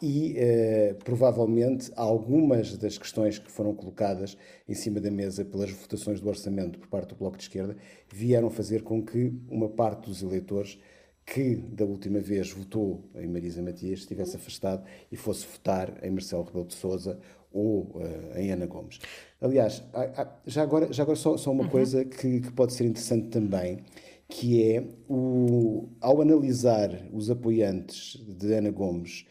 e 0.00 0.34
eh, 0.36 0.96
provavelmente 1.04 1.90
algumas 1.96 2.76
das 2.76 2.96
questões 2.96 3.38
que 3.38 3.50
foram 3.50 3.74
colocadas 3.74 4.36
em 4.68 4.74
cima 4.74 5.00
da 5.00 5.10
mesa 5.10 5.44
pelas 5.44 5.70
votações 5.70 6.20
do 6.20 6.28
orçamento 6.28 6.78
por 6.78 6.88
parte 6.88 7.08
do 7.10 7.16
Bloco 7.16 7.36
de 7.36 7.42
Esquerda 7.42 7.76
vieram 8.12 8.48
fazer 8.48 8.82
com 8.82 9.02
que 9.02 9.32
uma 9.48 9.68
parte 9.68 10.08
dos 10.08 10.22
eleitores 10.22 10.78
que 11.26 11.56
da 11.56 11.84
última 11.84 12.20
vez 12.20 12.50
votou 12.52 13.04
em 13.16 13.26
Marisa 13.26 13.60
Matias 13.60 14.00
estivesse 14.00 14.36
afastado 14.36 14.84
e 15.10 15.16
fosse 15.16 15.46
votar 15.46 15.92
em 16.02 16.10
Marcelo 16.10 16.44
Rebelo 16.44 16.66
de 16.66 16.74
Sousa 16.74 17.18
ou 17.52 17.82
uh, 17.82 18.36
em 18.36 18.50
Ana 18.50 18.66
Gomes. 18.66 18.98
Aliás, 19.40 19.82
há, 19.92 20.22
há, 20.22 20.38
já 20.46 20.62
agora, 20.62 20.92
já 20.92 21.02
agora 21.02 21.16
só, 21.16 21.36
só 21.36 21.50
uma 21.50 21.64
uhum. 21.64 21.70
coisa 21.70 22.04
que, 22.04 22.40
que, 22.40 22.52
pode 22.52 22.72
ser 22.72 22.84
interessante 22.84 23.28
também, 23.28 23.80
que 24.28 24.62
é 24.72 24.84
o, 25.08 25.88
ao 26.00 26.20
analisar 26.20 26.90
os 27.12 27.30
apoiantes 27.30 28.16
de 28.26 28.52
Ana 28.54 28.70
Gomes 28.70 29.26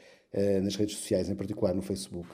nas 0.61 0.75
redes 0.75 0.97
sociais, 0.97 1.29
em 1.29 1.35
particular 1.35 1.73
no 1.73 1.81
Facebook. 1.81 2.27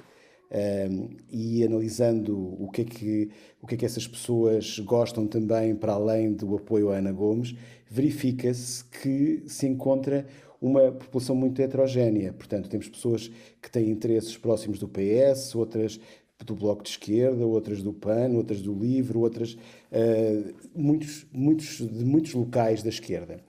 E 1.32 1.63
analisando 1.63 2.38
o 2.62 2.69
que, 2.69 2.82
é 2.82 2.86
que, 2.86 3.29
o 3.62 3.67
que 3.67 3.75
é 3.75 3.77
que 3.77 3.86
essas 3.86 4.08
pessoas 4.08 4.79
gostam 4.79 5.25
também, 5.25 5.75
para 5.75 5.93
além 5.93 6.34
do 6.34 6.56
apoio 6.56 6.91
a 6.91 6.97
Ana 6.97 7.12
Gomes, 7.12 7.56
verifica-se 7.89 8.84
que 8.86 9.43
se 9.47 9.67
encontra 9.67 10.25
uma 10.62 10.91
população 10.93 11.36
muito 11.36 11.62
heterogénea. 11.62 12.32
Portanto, 12.32 12.69
temos 12.69 12.88
pessoas 12.88 13.29
que 13.62 13.69
têm 13.69 13.89
interesses 13.89 14.38
próximos 14.38 14.79
do 14.79 14.88
PS, 14.88 15.53
outras 15.56 15.99
do 16.45 16.56
Bloco 16.56 16.84
de 16.84 16.89
Esquerda, 16.89 17.45
outras 17.45 17.84
do 17.84 17.93
PAN, 17.93 18.32
outras 18.36 18.62
do 18.62 18.73
LIVRE, 18.73 19.17
outras 19.17 19.53
uh, 19.53 20.53
muitos, 20.75 21.25
muitos, 21.32 21.77
de 21.77 22.06
muitos 22.06 22.34
locais 22.34 22.82
da 22.82 22.89
esquerda. 22.89 23.39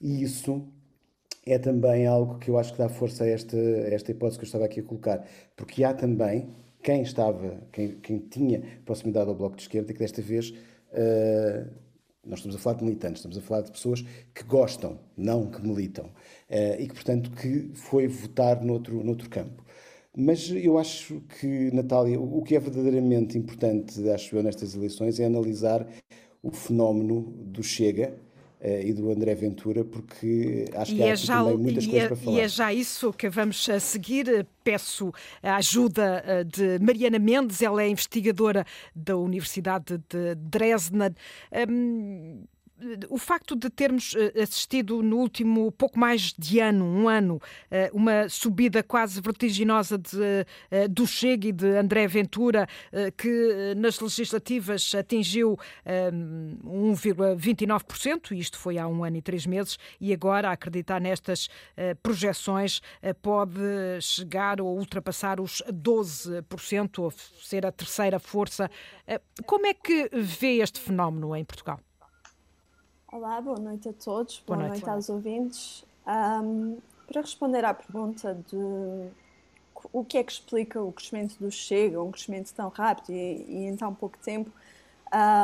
E 0.00 0.22
isso 0.22 0.66
é 1.44 1.58
também 1.58 2.06
algo 2.06 2.38
que 2.38 2.50
eu 2.50 2.58
acho 2.58 2.72
que 2.72 2.78
dá 2.78 2.88
força 2.88 3.24
a 3.24 3.28
esta, 3.28 3.56
a 3.56 3.94
esta 3.94 4.10
hipótese 4.10 4.38
que 4.38 4.44
eu 4.44 4.46
estava 4.46 4.64
aqui 4.64 4.80
a 4.80 4.82
colocar, 4.82 5.26
porque 5.56 5.82
há 5.84 5.92
também 5.92 6.48
quem 6.82 7.02
estava, 7.02 7.62
quem, 7.72 7.92
quem 8.00 8.18
tinha 8.18 8.62
proximidade 8.84 9.28
ao 9.28 9.34
Bloco 9.34 9.56
de 9.56 9.62
Esquerda, 9.62 9.92
que 9.92 9.98
desta 9.98 10.20
vez 10.20 10.50
uh, 10.50 11.70
nós 12.24 12.38
estamos 12.40 12.56
a 12.56 12.58
falar 12.58 12.76
de 12.76 12.84
militantes, 12.84 13.18
estamos 13.18 13.38
a 13.38 13.40
falar 13.40 13.62
de 13.62 13.72
pessoas 13.72 14.04
que 14.34 14.44
gostam, 14.44 14.98
não 15.16 15.46
que 15.46 15.60
militam, 15.62 16.06
uh, 16.06 16.80
e 16.80 16.88
que, 16.88 16.94
portanto, 16.94 17.30
que 17.30 17.70
foi 17.74 18.06
votar 18.06 18.62
noutro, 18.64 19.02
noutro 19.02 19.28
campo. 19.28 19.64
Mas 20.14 20.50
eu 20.50 20.76
acho 20.76 21.22
que, 21.40 21.70
Natália, 21.72 22.20
o 22.20 22.42
que 22.42 22.54
é 22.54 22.60
verdadeiramente 22.60 23.38
importante, 23.38 24.08
acho 24.10 24.36
eu, 24.36 24.42
nestas 24.42 24.74
eleições 24.74 25.18
é 25.18 25.24
analisar 25.24 25.86
o 26.42 26.50
fenómeno 26.50 27.22
do 27.22 27.62
Chega, 27.62 28.14
e 28.64 28.92
do 28.92 29.10
André 29.10 29.34
Ventura, 29.34 29.84
porque 29.84 30.66
acho 30.74 30.92
que 30.92 30.98
e 30.98 31.02
há 31.02 31.08
é 31.08 31.16
já, 31.16 31.38
também 31.38 31.58
muitas 31.58 31.84
coisas 31.84 32.04
é, 32.04 32.06
para 32.06 32.16
falar. 32.16 32.36
E 32.36 32.40
é 32.40 32.48
já 32.48 32.72
isso 32.72 33.12
que 33.12 33.28
vamos 33.28 33.68
a 33.68 33.80
seguir. 33.80 34.46
Peço 34.62 35.12
a 35.42 35.56
ajuda 35.56 36.22
eh, 36.24 36.44
de 36.44 36.78
Mariana 36.78 37.18
Mendes, 37.18 37.60
ela 37.60 37.82
é 37.82 37.88
investigadora 37.88 38.64
da 38.94 39.16
Universidade 39.16 39.98
de 40.08 40.36
Dresden. 40.36 41.12
Um, 41.68 42.44
o 43.08 43.18
facto 43.18 43.54
de 43.54 43.70
termos 43.70 44.16
eh, 44.16 44.42
assistido 44.42 45.00
no 45.02 45.18
último 45.18 45.70
pouco 45.72 45.98
mais 45.98 46.34
de 46.38 46.60
ano, 46.60 46.84
um 46.84 47.08
ano, 47.08 47.40
eh, 47.70 47.90
uma 47.92 48.28
subida 48.28 48.82
quase 48.82 49.20
vertiginosa 49.20 49.98
de, 49.98 50.46
eh, 50.70 50.88
do 50.88 51.06
Chega 51.06 51.48
e 51.48 51.52
de 51.52 51.76
André 51.76 52.06
Ventura, 52.06 52.66
que 53.16 53.74
nas 53.76 53.98
legislativas 54.00 54.94
atingiu 54.94 55.58
1,29%, 55.86 58.36
isto 58.36 58.58
foi 58.58 58.76
há 58.78 58.86
um 58.86 59.04
ano 59.04 59.16
e 59.16 59.22
três 59.22 59.46
meses, 59.46 59.78
e 60.00 60.12
agora, 60.12 60.48
a 60.48 60.52
acreditar 60.52 61.00
nestas 61.00 61.48
projeções, 62.02 62.80
pode 63.20 63.60
chegar 64.00 64.60
ou 64.60 64.76
ultrapassar 64.76 65.40
os 65.40 65.62
12%, 65.70 66.98
ou 66.98 67.10
ser 67.10 67.66
a 67.66 67.72
terceira 67.72 68.18
força. 68.18 68.70
Como 69.46 69.66
é 69.66 69.74
que 69.74 70.08
vê 70.12 70.58
este 70.58 70.80
fenómeno 70.80 71.36
em 71.36 71.44
Portugal? 71.44 71.80
Olá, 73.12 73.42
boa 73.42 73.58
noite 73.58 73.90
a 73.90 73.92
todos, 73.92 74.42
boa, 74.46 74.56
boa 74.56 74.68
noite. 74.70 74.80
noite. 74.80 74.90
aos 74.90 75.10
ouvintes. 75.10 75.84
Um, 76.06 76.78
para 77.06 77.20
responder 77.20 77.62
à 77.62 77.74
pergunta 77.74 78.34
de 78.50 79.10
o 79.92 80.02
que 80.02 80.16
é 80.16 80.24
que 80.24 80.32
explica 80.32 80.80
o 80.80 80.90
crescimento 80.90 81.36
do 81.38 81.50
Chega, 81.50 82.02
um 82.02 82.10
crescimento 82.10 82.54
tão 82.54 82.70
rápido 82.70 83.10
e, 83.10 83.44
e 83.46 83.66
em 83.66 83.76
tão 83.76 83.94
pouco 83.94 84.16
tempo, 84.16 84.50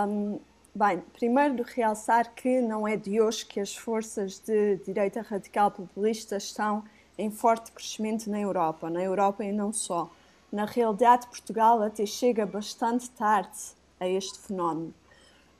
um, 0.08 0.40
bem, 0.74 1.02
primeiro 1.12 1.62
realçar 1.62 2.32
que 2.34 2.62
não 2.62 2.88
é 2.88 2.96
de 2.96 3.20
hoje 3.20 3.44
que 3.44 3.60
as 3.60 3.76
forças 3.76 4.38
de 4.38 4.76
direita 4.76 5.20
radical 5.20 5.70
populista 5.70 6.38
estão 6.38 6.82
em 7.18 7.30
forte 7.30 7.70
crescimento 7.72 8.30
na 8.30 8.40
Europa, 8.40 8.88
na 8.88 9.02
Europa 9.02 9.44
e 9.44 9.52
não 9.52 9.74
só. 9.74 10.10
Na 10.50 10.64
realidade, 10.64 11.26
Portugal 11.26 11.82
até 11.82 12.06
chega 12.06 12.46
bastante 12.46 13.10
tarde 13.10 13.58
a 14.00 14.08
este 14.08 14.38
fenómeno. 14.38 14.94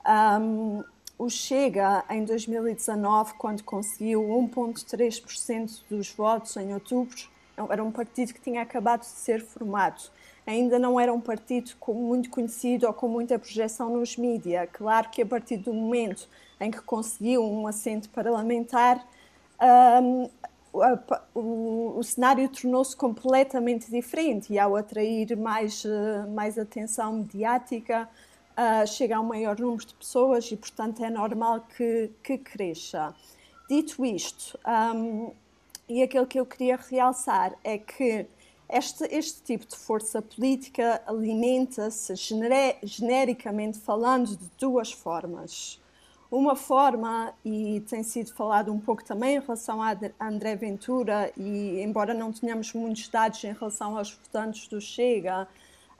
Um, 0.09 0.83
o 1.18 1.28
Chega, 1.28 2.04
em 2.09 2.24
2019, 2.24 3.35
quando 3.35 3.64
conseguiu 3.64 4.22
1,3% 4.22 5.83
dos 5.90 6.12
votos 6.12 6.57
em 6.57 6.72
outubro, 6.72 7.16
era 7.68 7.83
um 7.83 7.90
partido 7.90 8.33
que 8.33 8.40
tinha 8.40 8.62
acabado 8.62 9.00
de 9.00 9.07
ser 9.07 9.42
formado. 9.42 10.00
Ainda 10.46 10.78
não 10.78 10.98
era 10.98 11.12
um 11.12 11.20
partido 11.20 11.72
muito 11.88 12.31
conhecido 12.31 12.87
ou 12.87 12.92
com 12.92 13.09
muita 13.09 13.38
projeção 13.38 13.90
nos 13.90 14.16
mídias. 14.16 14.68
Claro 14.72 15.11
que 15.11 15.20
a 15.20 15.26
partir 15.26 15.57
do 15.57 15.74
momento 15.74 16.28
em 16.61 16.70
que 16.70 16.81
conseguiu 16.81 17.42
um 17.42 17.66
assento 17.66 18.09
parlamentar, 18.11 19.04
um, 20.02 20.31
o, 21.35 21.98
o, 21.98 22.02
cenário 22.02 22.48
tornou-se 22.48 22.96
completamente 22.96 23.90
diferente 23.90 24.52
e 24.52 24.59
ao 24.59 24.76
atrair 24.76 25.37
mais, 25.37 25.85
uh, 25.85 26.28
mais 26.33 26.59
atenção 26.59 27.14
mediática, 27.14 28.09
uh, 28.59 28.87
chega 28.87 29.16
a 29.16 29.21
um 29.21 29.25
maior 29.25 29.59
número 29.59 29.87
de 29.87 29.94
pessoas 29.94 30.51
e, 30.51 30.57
portanto, 30.57 31.03
é 31.05 31.09
normal 31.09 31.61
que, 31.77 32.11
que 32.23 32.37
cresça. 32.37 33.14
Dito 33.71 34.05
isto, 34.05 34.59
um, 34.66 35.31
e 35.88 36.03
aquilo 36.03 36.27
que 36.27 36.40
eu 36.40 36.44
queria 36.44 36.77
realçar 36.77 37.55
é 37.62 37.79
que 37.79 38.27
este, 38.68 39.05
este 39.05 39.42
tipo 39.42 39.66
de 39.66 39.77
força 39.77 40.21
política 40.21 41.03
alimenta-se, 41.07 42.14
genericamente 42.83 43.79
falando, 43.79 44.37
de 44.37 44.51
duas 44.59 44.92
formas. 44.92 45.81
Uma 46.31 46.55
forma, 46.55 47.33
e 47.42 47.81
tem 47.88 48.03
sido 48.03 48.35
falado 48.35 48.71
um 48.71 48.79
pouco 48.79 49.03
também 49.03 49.37
em 49.37 49.40
relação 49.40 49.81
a 49.83 49.97
André 50.21 50.57
Ventura, 50.57 51.33
e 51.35 51.81
embora 51.81 52.12
não 52.12 52.31
tenhamos 52.31 52.75
muitos 52.75 53.09
dados 53.09 53.42
em 53.44 53.53
relação 53.55 53.97
aos 53.97 54.12
votantes 54.12 54.68
do 54.68 54.79
Chega, 54.79 55.49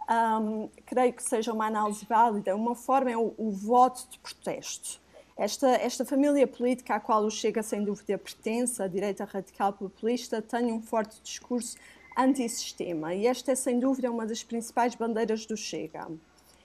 um, 0.09 0.69
creio 0.87 1.13
que 1.13 1.23
seja 1.23 1.53
uma 1.53 1.67
análise 1.67 2.05
válida. 2.07 2.55
Uma 2.57 2.75
forma 2.75 3.11
é 3.11 3.17
o, 3.17 3.35
o 3.37 3.51
voto 3.51 4.09
de 4.11 4.19
protesto. 4.19 5.01
Esta, 5.37 5.69
esta 5.69 6.05
família 6.05 6.47
política 6.47 6.97
à 6.97 7.01
qual 7.01 7.23
o 7.25 7.31
Chega 7.31 7.63
sem 7.63 7.85
dúvida 7.85 8.19
pertence, 8.19 8.83
a 8.83 8.89
direita 8.89 9.25
radical 9.25 9.73
populista, 9.73 10.43
tem 10.43 10.73
um 10.73 10.83
forte 10.83 11.21
discurso 11.23 11.77
antissistema 12.17 13.15
e 13.15 13.27
esta 13.27 13.53
é 13.53 13.55
sem 13.55 13.79
dúvida 13.79 14.11
uma 14.11 14.27
das 14.27 14.43
principais 14.43 14.97
bandeiras 14.97 15.47
do 15.47 15.57
Chega 15.57 16.09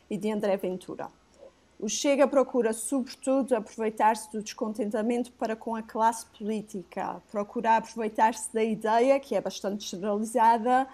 e 0.10 0.18
de 0.18 0.32
André 0.32 0.58
Ventura. 0.58 1.08
O 1.80 1.88
Chega 1.88 2.28
procura, 2.28 2.74
sobretudo, 2.74 3.56
aproveitar-se 3.56 4.32
do 4.32 4.42
descontentamento 4.42 5.32
para 5.34 5.56
com 5.56 5.76
a 5.76 5.84
classe 5.84 6.26
política, 6.38 7.22
procura 7.32 7.76
aproveitar-se 7.76 8.52
da 8.54 8.64
ideia, 8.64 9.20
que 9.20 9.36
é 9.36 9.42
bastante 9.42 9.86
generalizada, 9.86 10.88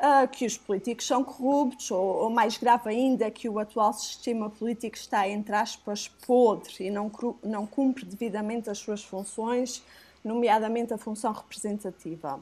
uh, 0.00 0.26
que 0.26 0.46
os 0.46 0.56
políticos 0.56 1.06
são 1.06 1.22
corruptos, 1.22 1.90
ou, 1.90 2.00
ou, 2.00 2.30
mais 2.30 2.56
grave 2.56 2.88
ainda, 2.90 3.30
que 3.30 3.48
o 3.48 3.58
atual 3.58 3.92
sistema 3.92 4.50
político 4.50 4.96
está, 4.96 5.28
entre 5.28 5.54
aspas, 5.54 6.08
podre 6.08 6.86
e 6.86 6.90
não, 6.90 7.10
não 7.42 7.66
cumpre 7.66 8.04
devidamente 8.04 8.70
as 8.70 8.78
suas 8.78 9.04
funções, 9.04 9.82
nomeadamente 10.24 10.92
a 10.92 10.98
função 10.98 11.32
representativa. 11.32 12.40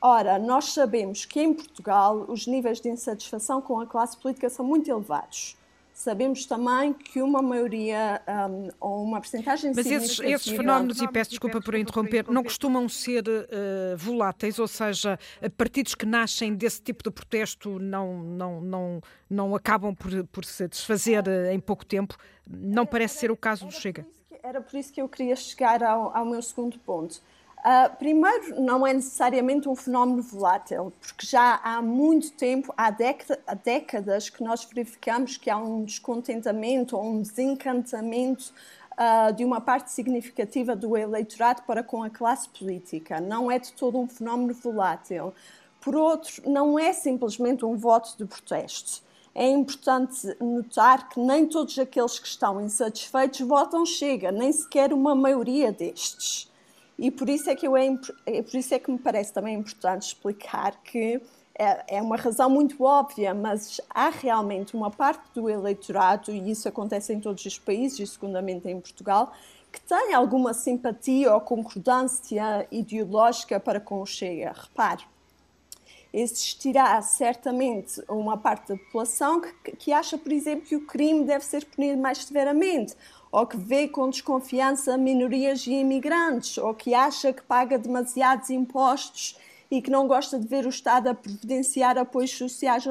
Ora, 0.00 0.38
nós 0.38 0.72
sabemos 0.72 1.24
que 1.24 1.40
em 1.40 1.52
Portugal 1.52 2.24
os 2.28 2.46
níveis 2.46 2.80
de 2.80 2.88
insatisfação 2.88 3.60
com 3.60 3.80
a 3.80 3.86
classe 3.86 4.16
política 4.16 4.48
são 4.48 4.64
muito 4.64 4.88
elevados. 4.88 5.56
Sabemos 5.98 6.46
também 6.46 6.92
que 6.92 7.20
uma 7.20 7.42
maioria 7.42 8.22
um, 8.48 8.68
ou 8.78 9.02
uma 9.02 9.20
percentagem 9.20 9.72
Mas 9.74 9.84
esses, 9.84 10.20
esses 10.20 10.46
fenómenos, 10.46 11.02
e 11.02 11.08
peço 11.08 11.30
desculpa 11.30 11.60
por 11.60 11.74
interromper, 11.74 12.24
não 12.30 12.44
costumam 12.44 12.88
ser 12.88 13.24
uh, 13.28 13.96
voláteis, 13.96 14.60
ou 14.60 14.68
seja, 14.68 15.18
partidos 15.56 15.96
que 15.96 16.06
nascem 16.06 16.54
desse 16.54 16.80
tipo 16.80 17.02
de 17.02 17.10
protesto 17.10 17.80
não, 17.80 18.22
não, 18.22 18.60
não, 18.60 19.00
não 19.28 19.56
acabam 19.56 19.92
por, 19.92 20.24
por 20.28 20.44
se 20.44 20.68
desfazer 20.68 21.26
uh, 21.26 21.50
em 21.50 21.58
pouco 21.58 21.84
tempo. 21.84 22.16
Não 22.46 22.86
parece 22.86 23.18
ser 23.18 23.32
o 23.32 23.36
caso 23.36 23.66
do 23.66 23.72
Chega. 23.72 24.06
Era 24.40 24.60
por 24.60 24.78
isso 24.78 24.92
que 24.92 25.02
eu 25.02 25.08
queria 25.08 25.34
chegar 25.34 25.82
ao, 25.82 26.16
ao 26.16 26.24
meu 26.24 26.40
segundo 26.40 26.78
ponto. 26.78 27.20
Uh, 27.58 27.96
primeiro, 27.96 28.60
não 28.60 28.86
é 28.86 28.94
necessariamente 28.94 29.68
um 29.68 29.74
fenómeno 29.74 30.22
volátil, 30.22 30.92
porque 31.00 31.26
já 31.26 31.60
há 31.62 31.82
muito 31.82 32.32
tempo, 32.32 32.72
há, 32.76 32.86
há 32.86 33.54
décadas, 33.54 34.30
que 34.30 34.44
nós 34.44 34.64
verificamos 34.64 35.36
que 35.36 35.50
há 35.50 35.56
um 35.56 35.84
descontentamento 35.84 36.96
ou 36.96 37.04
um 37.04 37.20
desencantamento 37.20 38.52
uh, 38.92 39.32
de 39.32 39.44
uma 39.44 39.60
parte 39.60 39.90
significativa 39.90 40.76
do 40.76 40.96
eleitorado 40.96 41.62
para 41.62 41.82
com 41.82 42.02
a 42.04 42.10
classe 42.10 42.48
política. 42.48 43.20
Não 43.20 43.50
é 43.50 43.58
de 43.58 43.72
todo 43.72 43.98
um 43.98 44.06
fenómeno 44.06 44.54
volátil. 44.54 45.34
Por 45.80 45.96
outro, 45.96 46.42
não 46.48 46.78
é 46.78 46.92
simplesmente 46.92 47.64
um 47.64 47.76
voto 47.76 48.16
de 48.16 48.24
protesto. 48.24 49.02
É 49.34 49.48
importante 49.48 50.36
notar 50.40 51.08
que 51.08 51.20
nem 51.20 51.46
todos 51.46 51.78
aqueles 51.78 52.18
que 52.18 52.26
estão 52.26 52.60
insatisfeitos 52.60 53.40
votam 53.40 53.84
Chega, 53.86 54.32
nem 54.32 54.52
sequer 54.52 54.92
uma 54.92 55.14
maioria 55.14 55.70
destes. 55.72 56.50
E 56.98 57.10
por 57.10 57.28
isso 57.28 57.48
é 57.48 57.54
que, 57.54 57.66
eu 57.66 57.76
é, 57.76 57.96
é, 58.26 58.42
por 58.42 58.56
isso 58.56 58.74
é 58.74 58.78
que 58.78 58.90
me 58.90 58.98
parece 58.98 59.32
também 59.32 59.54
importante 59.54 60.02
explicar 60.02 60.82
que 60.82 61.20
é, 61.56 61.96
é 61.98 62.02
uma 62.02 62.16
razão 62.16 62.50
muito 62.50 62.82
óbvia, 62.82 63.32
mas 63.32 63.80
há 63.90 64.08
realmente 64.10 64.74
uma 64.76 64.90
parte 64.90 65.22
do 65.34 65.48
eleitorado, 65.48 66.32
e 66.32 66.50
isso 66.50 66.68
acontece 66.68 67.12
em 67.12 67.20
todos 67.20 67.44
os 67.44 67.58
países, 67.58 68.00
e 68.00 68.06
segundamente 68.06 68.68
em 68.68 68.80
Portugal, 68.80 69.32
que 69.72 69.80
tem 69.80 70.14
alguma 70.14 70.54
simpatia 70.54 71.32
ou 71.32 71.40
concordância 71.40 72.66
ideológica 72.70 73.60
para 73.60 73.78
com 73.78 74.00
o 74.00 74.06
Chega. 74.06 74.52
Repare, 74.52 75.04
existirá 76.12 77.00
certamente 77.02 78.02
uma 78.08 78.36
parte 78.36 78.68
da 78.68 78.76
população 78.76 79.40
que, 79.40 79.72
que 79.76 79.92
acha, 79.92 80.16
por 80.16 80.32
exemplo, 80.32 80.66
que 80.66 80.76
o 80.76 80.86
crime 80.86 81.24
deve 81.24 81.44
ser 81.44 81.64
punido 81.66 82.00
mais 82.00 82.18
severamente, 82.24 82.94
ou 83.30 83.46
que 83.46 83.56
vê 83.56 83.88
com 83.88 84.08
desconfiança 84.10 84.96
minorias 84.96 85.66
e 85.66 85.72
imigrantes, 85.72 86.58
ou 86.58 86.74
que 86.74 86.94
acha 86.94 87.32
que 87.32 87.42
paga 87.42 87.78
demasiados 87.78 88.50
impostos 88.50 89.36
e 89.70 89.82
que 89.82 89.90
não 89.90 90.08
gosta 90.08 90.38
de 90.38 90.46
ver 90.46 90.64
o 90.64 90.70
Estado 90.70 91.08
a 91.08 91.14
providenciar 91.14 91.98
apoios 91.98 92.30
sociais 92.30 92.84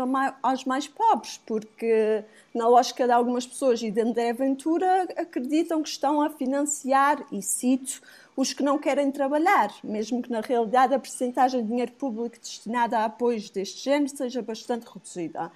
aos 0.43 0.63
mais 0.63 0.87
pobres, 0.87 1.41
porque, 1.45 2.23
na 2.53 2.67
lógica 2.67 3.05
de 3.05 3.11
algumas 3.11 3.47
pessoas 3.47 3.81
e 3.81 3.89
de 3.89 3.99
André 3.99 4.31
Ventura, 4.33 5.07
acreditam 5.17 5.81
que 5.81 5.89
estão 5.89 6.21
a 6.21 6.29
financiar, 6.29 7.25
e 7.31 7.41
cito, 7.41 7.99
os 8.35 8.53
que 8.53 8.61
não 8.61 8.77
querem 8.77 9.11
trabalhar, 9.11 9.73
mesmo 9.83 10.21
que 10.21 10.29
na 10.29 10.41
realidade 10.41 10.93
a 10.93 10.99
percentagem 10.99 11.63
de 11.63 11.67
dinheiro 11.67 11.93
público 11.93 12.39
destinada 12.39 12.99
a 12.99 13.05
apoios 13.05 13.49
deste 13.49 13.83
género 13.83 14.15
seja 14.15 14.43
bastante 14.43 14.85
reduzida. 14.85 15.51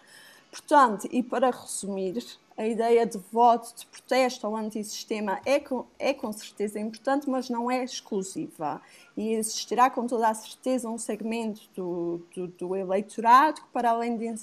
Portanto, 0.52 1.08
e 1.10 1.24
para 1.24 1.50
resumir, 1.50 2.22
a 2.58 2.68
ideia 2.68 3.06
de 3.06 3.18
voto, 3.32 3.74
de 3.76 3.86
protesto 3.88 4.46
ao 4.46 4.56
antissistema 4.56 5.40
é 5.46 5.60
com, 5.60 5.86
é 5.98 6.14
com 6.14 6.32
certeza 6.32 6.80
importante, 6.80 7.30
mas 7.30 7.50
não 7.50 7.72
é 7.72 7.84
exclusiva. 7.84 8.82
E 9.16 9.34
existirá 9.34 9.90
com 9.90 10.06
toda 10.06 10.28
a 10.28 10.34
certeza 10.34 10.90
um 10.90 10.98
segmento 10.98 11.62
do, 11.76 12.22
do, 12.36 12.48
do 12.48 12.76
eleitorado 12.76 13.62
que, 13.62 13.68
para 13.70 13.92
além 13.92 14.18
de 14.18 14.36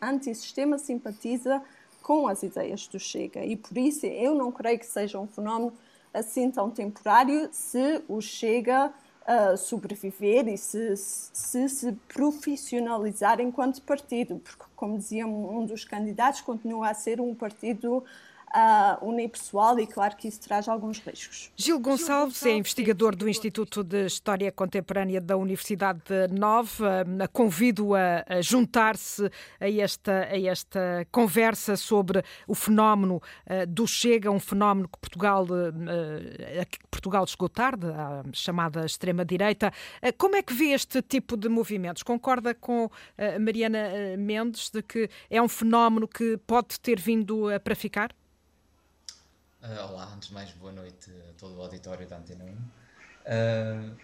antissistema, 0.00 0.78
simpatiza 0.78 1.62
com 2.02 2.26
as 2.26 2.42
ideias 2.42 2.88
do 2.88 2.98
Chega. 2.98 3.44
E 3.44 3.56
por 3.56 3.76
isso 3.76 4.06
eu 4.06 4.34
não 4.34 4.50
creio 4.50 4.78
que 4.78 4.86
seja 4.86 5.20
um 5.20 5.26
fenómeno 5.26 5.72
assim 6.12 6.50
tão 6.50 6.70
temporário 6.70 7.50
se 7.52 8.02
o 8.08 8.20
Chega 8.20 8.92
uh, 9.26 9.56
sobreviver 9.56 10.48
e 10.48 10.56
se, 10.56 10.96
se, 10.96 11.68
se 11.68 11.92
profissionalizar 12.08 13.40
enquanto 13.40 13.82
partido, 13.82 14.38
porque, 14.38 14.64
como 14.76 14.98
dizia 14.98 15.26
um 15.26 15.64
dos 15.64 15.84
candidatos, 15.84 16.40
continua 16.40 16.90
a 16.90 16.94
ser 16.94 17.20
um 17.20 17.34
partido 17.34 18.04
uh, 18.54 19.04
unipessoal 19.04 19.78
e 19.78 19.86
claro 19.86 20.16
que 20.16 20.28
isso 20.28 20.40
traz 20.40 20.68
alguns 20.68 20.98
riscos. 20.98 21.50
Gil 21.56 21.78
Gonçalves 21.78 22.44
é 22.44 22.52
investigador 22.52 23.14
do 23.14 23.28
Instituto 23.28 23.82
de 23.82 24.06
História 24.06 24.50
Contemporânea 24.52 25.20
da 25.20 25.36
Universidade 25.36 26.02
Nova. 26.30 27.04
Convido 27.32 27.94
a, 27.94 28.24
a 28.26 28.40
juntar-se 28.40 29.30
a 29.60 29.70
esta, 29.70 30.28
a 30.30 30.40
esta 30.40 31.06
conversa 31.10 31.76
sobre 31.76 32.22
o 32.46 32.54
fenómeno 32.54 33.16
uh, 33.16 33.66
do 33.66 33.86
Chega, 33.86 34.30
um 34.30 34.40
fenómeno 34.40 34.88
que 34.88 34.98
Portugal, 34.98 35.44
uh, 35.44 36.66
que 36.70 36.78
Portugal 36.90 37.26
chegou 37.26 37.48
tarde, 37.48 37.86
a 37.86 38.22
chamada 38.32 38.84
extrema-direita. 38.84 39.72
Uh, 40.02 40.12
como 40.16 40.36
é 40.36 40.42
que 40.42 40.52
vê 40.52 40.72
este 40.72 41.00
tipo 41.02 41.36
de 41.36 41.48
movimentos? 41.48 42.02
Concorda 42.02 42.54
com 42.54 42.90
Mariana 43.40 44.16
Mendes 44.18 44.70
de 44.70 44.82
que 44.82 45.08
é 45.28 45.40
um 45.40 45.48
fenómeno 45.48 46.08
que 46.08 46.36
pode 46.46 46.80
ter 46.80 46.98
vindo 46.98 47.46
para 47.62 47.74
ficar? 47.74 48.10
Uh, 49.62 49.92
olá, 49.92 50.10
antes 50.14 50.28
de 50.28 50.34
mais, 50.34 50.50
boa 50.52 50.72
noite 50.72 51.10
a 51.28 51.34
todo 51.38 51.58
o 51.58 51.60
auditório 51.60 52.08
da 52.08 52.16
Antena 52.16 52.44
1. 52.44 52.48
Uh, 52.48 52.56
ah, 53.26 53.94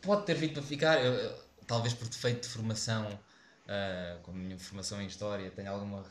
pode 0.00 0.24
ter 0.24 0.34
vindo 0.34 0.52
para 0.52 0.62
ficar, 0.62 1.04
eu, 1.04 1.36
talvez 1.66 1.94
por 1.94 2.06
defeito 2.08 2.42
de 2.42 2.48
formação, 2.48 3.08
uh, 3.08 4.22
como 4.22 4.38
a 4.38 4.40
minha 4.40 4.56
formação 4.56 5.02
em 5.02 5.06
História, 5.06 5.50
tenho 5.50 5.68
alguma 5.72 6.04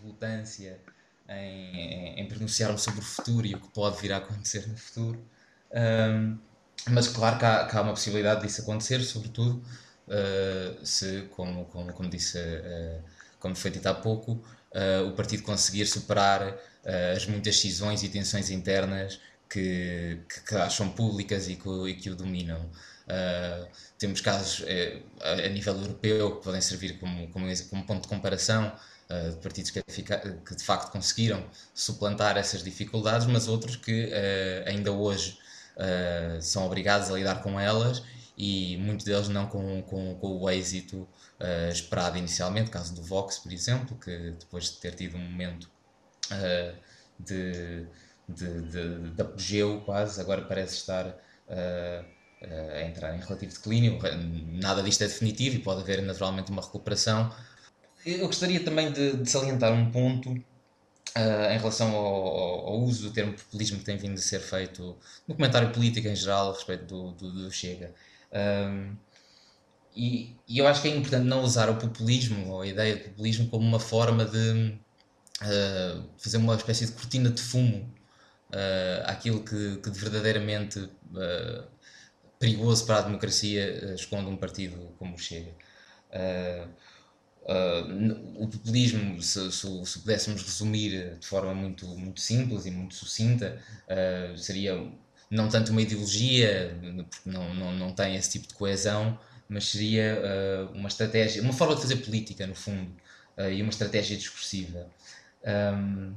relutância 0.00 0.80
em, 1.28 1.76
em, 1.76 2.20
em 2.20 2.26
pronunciar-me 2.26 2.78
sobre 2.78 3.00
o 3.00 3.02
futuro 3.02 3.46
e 3.46 3.54
o 3.54 3.60
que 3.60 3.68
pode 3.68 4.00
vir 4.00 4.14
a 4.14 4.16
acontecer 4.16 4.66
no 4.66 4.76
futuro. 4.78 5.22
mas 6.88 7.08
claro 7.08 7.38
que 7.38 7.44
há, 7.44 7.66
que 7.66 7.76
há, 7.76 7.82
uma 7.82 7.92
possibilidade 7.92 8.40
disso 8.40 8.62
acontecer, 8.62 9.02
sobretudo 9.02 9.62
se, 10.82 11.28
como, 11.36 11.66
como, 11.66 11.92
como 11.92 12.08
disse, 12.08 12.38
como 13.38 13.54
foi 13.54 13.70
dito 13.70 13.86
há 13.86 13.94
pouco, 13.94 14.42
o 15.06 15.12
partido 15.12 15.42
conseguir 15.42 15.84
superar 15.84 16.42
uh, 16.42 16.58
as 17.14 17.26
muitas 17.26 17.58
cisões 17.58 18.02
e 18.02 18.08
tensões 18.08 18.50
internas 18.50 19.20
que, 19.48 20.20
que, 20.28 20.40
que 20.40 20.54
acham 20.56 20.90
públicas 20.90 21.48
e 21.48 21.56
que, 21.56 21.68
e 21.88 21.94
que 21.94 22.10
o 22.10 22.16
dominam. 22.16 22.60
Uh, 23.08 23.66
temos 23.98 24.20
casos 24.20 24.60
uh, 24.60 25.02
a 25.44 25.48
nível 25.48 25.74
europeu 25.74 26.36
que 26.36 26.44
podem 26.44 26.60
servir 26.60 26.98
como, 26.98 27.28
como, 27.28 27.46
como 27.70 27.86
ponto 27.86 28.02
de 28.02 28.08
comparação 28.08 28.70
uh, 29.08 29.30
de 29.30 29.36
partidos 29.36 29.70
que, 29.70 29.82
que, 29.82 30.54
de 30.54 30.62
facto 30.62 30.92
conseguiram 30.92 31.48
suplantar 31.74 32.36
essas 32.36 32.62
dificuldades, 32.62 33.26
mas 33.26 33.48
outros 33.48 33.76
que 33.76 34.12
ainda 34.66 34.92
hoje 34.92 35.38
são 36.40 36.66
obrigados 36.66 37.08
a 37.08 37.14
lidar 37.14 37.40
com 37.40 37.58
elas 37.58 38.02
e 38.36 38.76
muitos 38.78 39.06
deles 39.06 39.28
não 39.28 39.46
com, 39.46 39.80
com, 39.82 40.16
com 40.16 40.38
o 40.38 40.50
êxito 40.50 41.08
esperado 41.70 42.18
inicialmente. 42.18 42.68
Caso 42.68 42.94
do 42.94 43.02
Vox, 43.02 43.38
por 43.38 43.52
exemplo, 43.52 43.96
que 43.96 44.32
depois 44.32 44.64
de 44.64 44.72
ter 44.78 44.94
tido 44.94 45.16
um 45.16 45.20
momento 45.20 45.70
uh, 46.32 46.76
de, 47.18 47.86
de, 48.28 48.62
de, 48.62 49.10
de, 49.10 49.22
apogeu 49.22 49.80
quase, 49.84 50.20
agora 50.20 50.42
parece 50.42 50.76
estar 50.76 51.06
uh, 51.06 52.04
a 52.40 52.82
entrar 52.82 53.14
em 53.16 53.20
relativo 53.20 53.52
declínio. 53.52 53.98
Nada 54.60 54.82
disto 54.82 55.02
é 55.02 55.06
definitivo 55.06 55.56
e 55.56 55.58
pode 55.58 55.80
haver 55.80 56.02
naturalmente 56.02 56.50
uma 56.50 56.62
recuperação. 56.62 57.32
Eu 58.06 58.26
gostaria 58.26 58.60
também 58.60 58.92
de, 58.92 59.28
salientar 59.28 59.72
um 59.72 59.90
ponto 59.90 60.30
uh, 60.30 61.52
em 61.52 61.58
relação 61.58 61.94
ao, 61.94 62.68
ao, 62.68 62.80
uso 62.80 63.08
do 63.08 63.12
termo 63.12 63.32
populismo 63.32 63.78
que 63.78 63.84
tem 63.84 63.96
vindo 63.96 64.14
a 64.14 64.22
ser 64.22 64.40
feito 64.40 64.96
no 65.26 65.34
comentário 65.34 65.70
político 65.72 66.06
em 66.06 66.16
geral 66.16 66.50
a 66.50 66.54
respeito 66.54 66.84
do, 66.84 67.12
do, 67.12 67.32
do 67.32 67.50
Chega. 67.50 67.92
Um, 68.32 68.96
e, 69.96 70.36
e, 70.46 70.58
eu 70.58 70.66
acho 70.68 70.80
que 70.80 70.88
é 70.88 70.96
importante 70.96 71.24
não 71.24 71.42
usar 71.42 71.68
o 71.68 71.76
populismo 71.76 72.52
ou 72.52 72.60
a 72.60 72.66
ideia 72.66 72.96
de 72.96 73.04
populismo 73.08 73.48
como 73.48 73.66
uma 73.66 73.80
forma 73.80 74.24
de 74.24 74.78
uh, 75.42 76.04
fazer 76.18 76.36
uma 76.36 76.54
espécie 76.54 76.86
de 76.86 76.92
cortina 76.92 77.30
de 77.30 77.42
fumo 77.42 77.96
àquilo 79.04 79.44
que, 79.44 79.76
que 79.76 79.90
de 79.90 79.98
verdadeiramente 79.98 80.88
perigoso 82.38 82.86
para 82.86 82.98
a 82.98 83.02
democracia 83.02 83.94
esconde 83.94 84.30
um 84.30 84.36
partido 84.36 84.94
como 84.98 85.14
o 85.14 85.18
Chega. 85.18 85.52
Uh, 87.48 88.34
o 88.36 88.46
populismo, 88.46 89.22
se, 89.22 89.50
se, 89.50 89.86
se, 89.86 89.98
pudéssemos 90.00 90.42
resumir 90.42 91.16
de 91.18 91.26
forma 91.26 91.54
muito, 91.54 91.86
muito 91.86 92.20
simples 92.20 92.66
e 92.66 92.70
muito 92.70 92.94
sucinta, 92.94 93.58
uh, 93.86 94.36
seria 94.36 94.74
não 95.30 95.48
tanto 95.48 95.72
uma 95.72 95.80
ideologia, 95.80 96.78
porque 97.08 97.30
não, 97.30 97.54
não, 97.54 97.72
não 97.72 97.92
tem 97.92 98.16
esse 98.16 98.32
tipo 98.32 98.48
de 98.48 98.54
coesão, 98.54 99.18
mas 99.48 99.64
seria 99.64 100.20
uh, 100.20 100.76
uma 100.76 100.88
estratégia, 100.88 101.42
uma 101.42 101.54
forma 101.54 101.74
de 101.74 101.80
fazer 101.80 101.96
política, 101.96 102.46
no 102.46 102.54
fundo, 102.54 102.90
e 103.52 103.62
uma 103.62 103.70
estratégia 103.70 104.16
discursiva. 104.16 104.88
Um, 105.44 106.14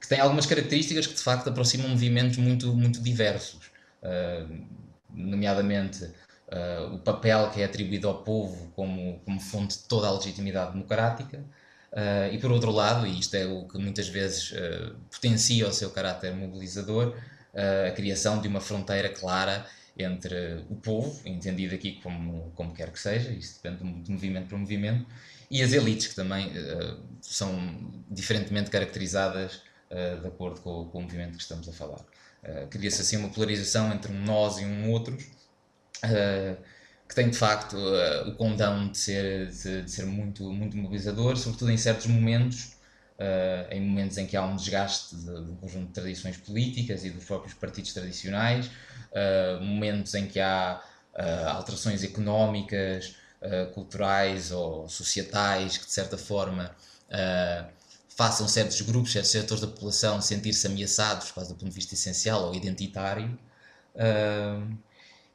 que 0.00 0.08
tem 0.08 0.20
algumas 0.20 0.46
características 0.46 1.06
que 1.06 1.14
de 1.14 1.22
facto 1.22 1.48
aproximam 1.48 1.88
movimentos 1.88 2.36
muito, 2.36 2.72
muito 2.74 3.00
diversos, 3.00 3.70
nomeadamente 5.10 6.04
uh, 6.04 6.94
o 6.94 6.98
papel 6.98 7.50
que 7.50 7.60
é 7.60 7.64
atribuído 7.64 8.08
ao 8.08 8.22
povo 8.22 8.70
como, 8.74 9.20
como 9.24 9.40
fonte 9.40 9.78
de 9.78 9.84
toda 9.84 10.06
a 10.06 10.12
legitimidade 10.12 10.72
democrática, 10.72 11.38
uh, 11.92 12.32
e 12.32 12.38
por 12.38 12.50
outro 12.50 12.70
lado, 12.70 13.06
e 13.06 13.18
isto 13.18 13.34
é 13.34 13.46
o 13.46 13.66
que 13.66 13.78
muitas 13.78 14.08
vezes 14.08 14.52
uh, 14.52 14.94
potencia 15.10 15.66
o 15.66 15.72
seu 15.72 15.90
caráter 15.90 16.34
mobilizador, 16.34 17.16
a 17.88 17.90
criação 17.92 18.38
de 18.38 18.48
uma 18.48 18.60
fronteira 18.60 19.08
clara 19.08 19.64
entre 19.98 20.62
o 20.68 20.74
povo, 20.74 21.18
entendido 21.24 21.74
aqui 21.74 21.98
como, 22.02 22.52
como 22.54 22.74
quer 22.74 22.92
que 22.92 23.00
seja, 23.00 23.30
isso 23.30 23.58
depende 23.62 24.02
de 24.02 24.12
movimento 24.12 24.48
para 24.48 24.58
movimento, 24.58 25.06
e 25.50 25.62
as 25.62 25.72
elites, 25.72 26.08
que 26.08 26.14
também 26.14 26.52
são 27.20 28.02
diferentemente 28.10 28.70
caracterizadas 28.70 29.62
de 30.20 30.26
acordo 30.26 30.60
com, 30.60 30.86
com, 30.86 30.98
o 30.98 31.02
movimento 31.02 31.36
que 31.36 31.42
estamos 31.42 31.68
a 31.68 31.72
falar. 31.72 32.00
Cria-se 32.70 33.00
assim 33.00 33.16
uma 33.16 33.28
polarização 33.28 33.92
entre 33.92 34.12
um 34.12 34.24
nós 34.24 34.58
e 34.58 34.64
um 34.64 34.90
outros, 34.90 35.24
Uh, 36.04 36.56
que 37.08 37.14
tem 37.14 37.30
de 37.30 37.36
facto 37.36 37.76
uh, 37.76 38.28
o 38.28 38.34
condão 38.34 38.88
de 38.88 38.98
ser, 38.98 39.48
de, 39.48 39.82
de, 39.82 39.90
ser 39.90 40.04
muito, 40.06 40.52
muito 40.52 40.76
mobilizador, 40.76 41.36
sobretudo 41.36 41.70
em 41.70 41.76
certos 41.76 42.06
momentos, 42.06 42.76
uh, 43.18 43.72
em 43.72 43.80
momentos 43.80 44.18
em 44.18 44.26
que 44.26 44.36
há 44.36 44.44
um 44.44 44.56
desgaste 44.56 45.14
de, 45.14 45.24
de, 45.24 45.50
um 45.52 45.56
conjunto 45.56 45.86
de 45.86 45.92
tradições 45.92 46.36
políticas 46.36 47.04
e 47.04 47.10
dos 47.10 47.24
próprios 47.24 47.54
partidos 47.54 47.92
tradicionais, 47.92 48.70
momentos 49.62 50.12
em 50.14 50.26
que 50.26 50.38
há 50.38 50.82
alterações 51.46 52.04
económicas, 52.04 53.14
culturais 53.74 54.50
ou 54.50 54.88
societais 54.88 55.78
que 55.78 55.86
de 55.86 55.92
certa 55.92 56.16
forma 56.18 56.74
façam 58.16 58.48
certos 58.48 58.80
grupos, 58.80 59.12
certos 59.12 59.30
setores 59.30 59.60
da 59.60 59.68
população 59.68 60.20
sentir-se 60.22 60.66
ameaçados, 60.66 61.30
quase 61.30 61.50
do 61.50 61.54
ponto 61.54 61.68
de 61.68 61.74
vista 61.74 61.94
essencial 61.94 62.44
ou 62.44 62.54
identitário. 62.54 63.38
Uh, 63.94 64.76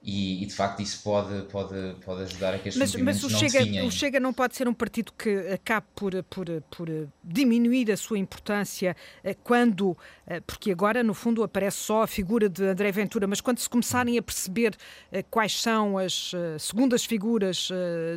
e, 0.04 0.42
e, 0.42 0.46
de 0.48 0.54
facto 0.56 0.82
isso 0.82 1.04
pode, 1.04 1.44
pode, 1.44 1.96
pode 2.04 2.24
ajudar 2.24 2.56
a 2.56 2.58
que 2.58 2.70
estes 2.70 2.80
mas, 2.80 2.96
mas 2.96 3.24
o 3.24 3.30
não 3.30 3.38
Chega, 3.38 3.86
o 3.86 3.92
Chega 3.92 4.20
não 4.20 4.34
pode 4.34 4.56
ser 4.56 4.68
um 4.68 4.74
partido 4.74 5.14
que 5.16 5.30
acabe 5.54 5.86
por, 5.96 6.12
por, 6.24 6.48
por 6.72 6.90
diminuir 7.24 7.92
a 7.92 7.98
sua 7.98 8.18
importância 8.18 8.96
eh, 9.24 9.36
quando, 9.44 9.96
eh, 10.26 10.40
porque 10.40 10.72
agora 10.72 11.04
no 11.04 11.14
fundo 11.14 11.44
aparece 11.44 11.78
só 11.78 12.02
a 12.02 12.08
figura 12.08 12.50
de 12.50 12.64
André 12.64 12.92
Ventura, 12.92 13.28
mas 13.28 13.42
quando 13.42 13.60
se 13.60 13.70
começarem 13.70 14.18
a 14.18 14.24
perceber 14.24 14.76
eh, 15.12 15.22
quais 15.22 15.62
são 15.62 16.00
as 16.00 16.32
segundas 16.58 17.06
figuras 17.06 17.70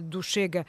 do 0.05 0.23
Chega 0.23 0.67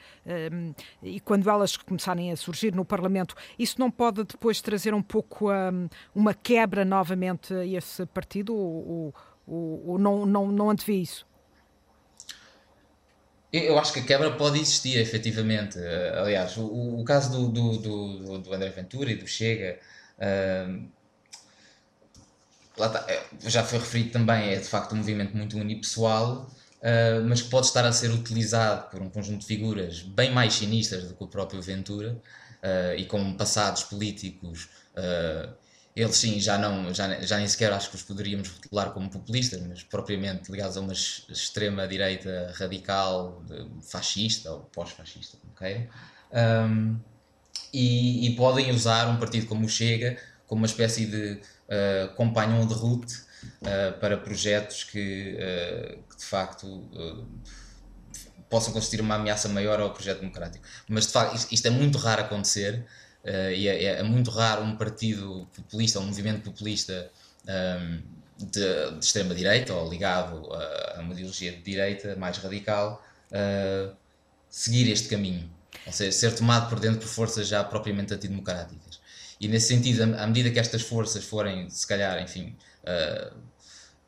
e 1.02 1.20
quando 1.20 1.48
elas 1.48 1.76
começarem 1.76 2.30
a 2.30 2.36
surgir 2.36 2.74
no 2.74 2.84
Parlamento, 2.84 3.34
isso 3.58 3.76
não 3.78 3.90
pode 3.90 4.24
depois 4.24 4.60
trazer 4.60 4.92
um 4.92 5.02
pouco 5.02 5.48
uma 6.14 6.34
quebra 6.34 6.84
novamente 6.84 7.54
a 7.54 7.64
esse 7.64 8.04
partido 8.06 8.54
ou, 8.54 9.14
ou, 9.46 9.90
ou 9.90 9.98
não, 9.98 10.26
não, 10.26 10.50
não 10.50 10.70
antevê 10.70 10.94
isso? 10.94 11.26
Eu 13.52 13.78
acho 13.78 13.92
que 13.92 14.00
a 14.00 14.02
quebra 14.02 14.32
pode 14.32 14.58
existir, 14.58 14.98
efetivamente. 14.98 15.78
Uh, 15.78 16.18
aliás, 16.18 16.56
o, 16.56 16.66
o 17.00 17.04
caso 17.04 17.30
do, 17.30 17.48
do, 17.48 17.78
do, 17.78 18.38
do, 18.38 18.54
André 18.54 18.70
Ventura 18.70 19.10
e 19.10 19.16
do 19.16 19.26
Chega, 19.26 19.78
uh, 20.18 20.88
já 23.44 23.62
foi 23.62 23.78
referido 23.78 24.10
também, 24.10 24.52
é 24.52 24.56
de 24.56 24.66
facto 24.66 24.92
um 24.92 24.96
movimento 24.96 25.34
muito 25.34 25.56
unipessoal, 25.56 26.50
uh, 26.82 27.24
mas 27.26 27.40
que 27.40 27.48
pode 27.48 27.66
estar 27.66 27.84
a 27.86 27.92
ser 27.92 28.10
utilizado 28.10 28.90
por 28.90 29.00
um 29.00 29.08
conjunto 29.08 29.40
de 29.40 29.46
figuras 29.46 30.02
bem 30.02 30.32
mais 30.32 30.54
sinistras 30.54 31.04
do 31.04 31.14
que 31.14 31.24
o 31.24 31.28
próprio 31.28 31.62
Ventura 31.62 32.20
e 32.96 33.04
com 33.04 33.36
passados 33.36 33.84
políticos 33.84 34.68
eles 35.96 36.16
sim, 36.16 36.38
já, 36.38 36.58
não, 36.58 36.92
já, 36.92 37.20
já 37.22 37.38
nem 37.38 37.48
sequer 37.48 37.72
acho 37.72 37.88
que 37.88 37.96
os 37.96 38.02
poderíamos 38.02 38.50
rotular 38.50 38.90
como 38.90 39.08
populistas, 39.08 39.62
mas 39.66 39.82
propriamente 39.82 40.52
ligados 40.52 40.76
a 40.76 40.80
uma 40.80 40.92
extrema-direita 40.92 42.52
radical, 42.54 43.42
fascista 43.82 44.52
ou 44.52 44.60
pós-fascista, 44.64 45.38
como 45.38 45.54
queiram. 45.54 45.86
Um, 46.32 46.98
e, 47.72 48.26
e, 48.26 48.36
podem 48.36 48.70
usar 48.72 49.08
um 49.08 49.16
partido 49.16 49.46
como 49.46 49.64
o 49.64 49.68
Chega 49.68 50.18
como 50.46 50.60
uma 50.60 50.66
espécie 50.66 51.06
de 51.06 51.32
uh, 51.32 52.14
companhão 52.14 52.66
de 52.66 52.74
route 52.74 53.14
uh, 53.62 53.98
para 53.98 54.16
projetos 54.18 54.84
que, 54.84 55.34
uh, 55.34 56.02
que 56.10 56.16
de 56.18 56.24
facto 56.24 56.88
possam 58.50 58.72
constituir 58.72 59.00
uma 59.00 59.16
ameaça 59.16 59.48
maior 59.48 59.80
ao 59.80 59.92
projeto 59.92 60.20
democrático. 60.20 60.64
Mas 60.88 61.06
de 61.06 61.12
facto 61.12 61.36
isto, 61.36 61.52
isto 61.54 61.66
é 61.66 61.70
muito 61.70 61.98
raro 61.98 62.22
acontecer 62.22 62.84
e 63.54 63.68
é, 63.68 63.84
é, 63.84 64.02
muito 64.02 64.30
raro 64.30 64.62
um 64.62 64.76
partido 64.76 65.48
populista, 65.54 65.98
um 65.98 66.06
movimento 66.06 66.42
populista 66.42 67.10
um, 67.46 67.50
ehm, 67.50 68.02
de, 68.38 68.90
de 68.98 69.04
extrema-direita 69.04 69.74
ou 69.74 69.88
ligado 69.88 70.52
a, 70.52 70.98
a, 70.98 71.00
uma 71.00 71.12
ideologia 71.12 71.52
de 71.52 71.62
direita 71.62 72.14
mais 72.16 72.36
radical 72.38 73.02
uh, 73.32 73.94
seguir 74.48 74.90
este 74.90 75.08
caminho, 75.08 75.50
ou 75.86 75.92
seja, 75.92 76.12
ser 76.12 76.34
tomado 76.34 76.68
por 76.68 76.78
dentro 76.78 77.00
por 77.00 77.08
forças 77.08 77.48
já 77.48 77.62
propriamente 77.64 78.14
antidemocráticas. 78.14 79.00
E 79.40 79.48
nesse 79.48 79.68
sentido, 79.68 80.02
à 80.02 80.26
medida 80.26 80.50
que 80.50 80.58
estas 80.58 80.82
forças 80.82 81.24
forem, 81.24 81.68
se 81.68 81.86
calhar, 81.86 82.22
enfim, 82.22 82.56
uh, 82.84 83.36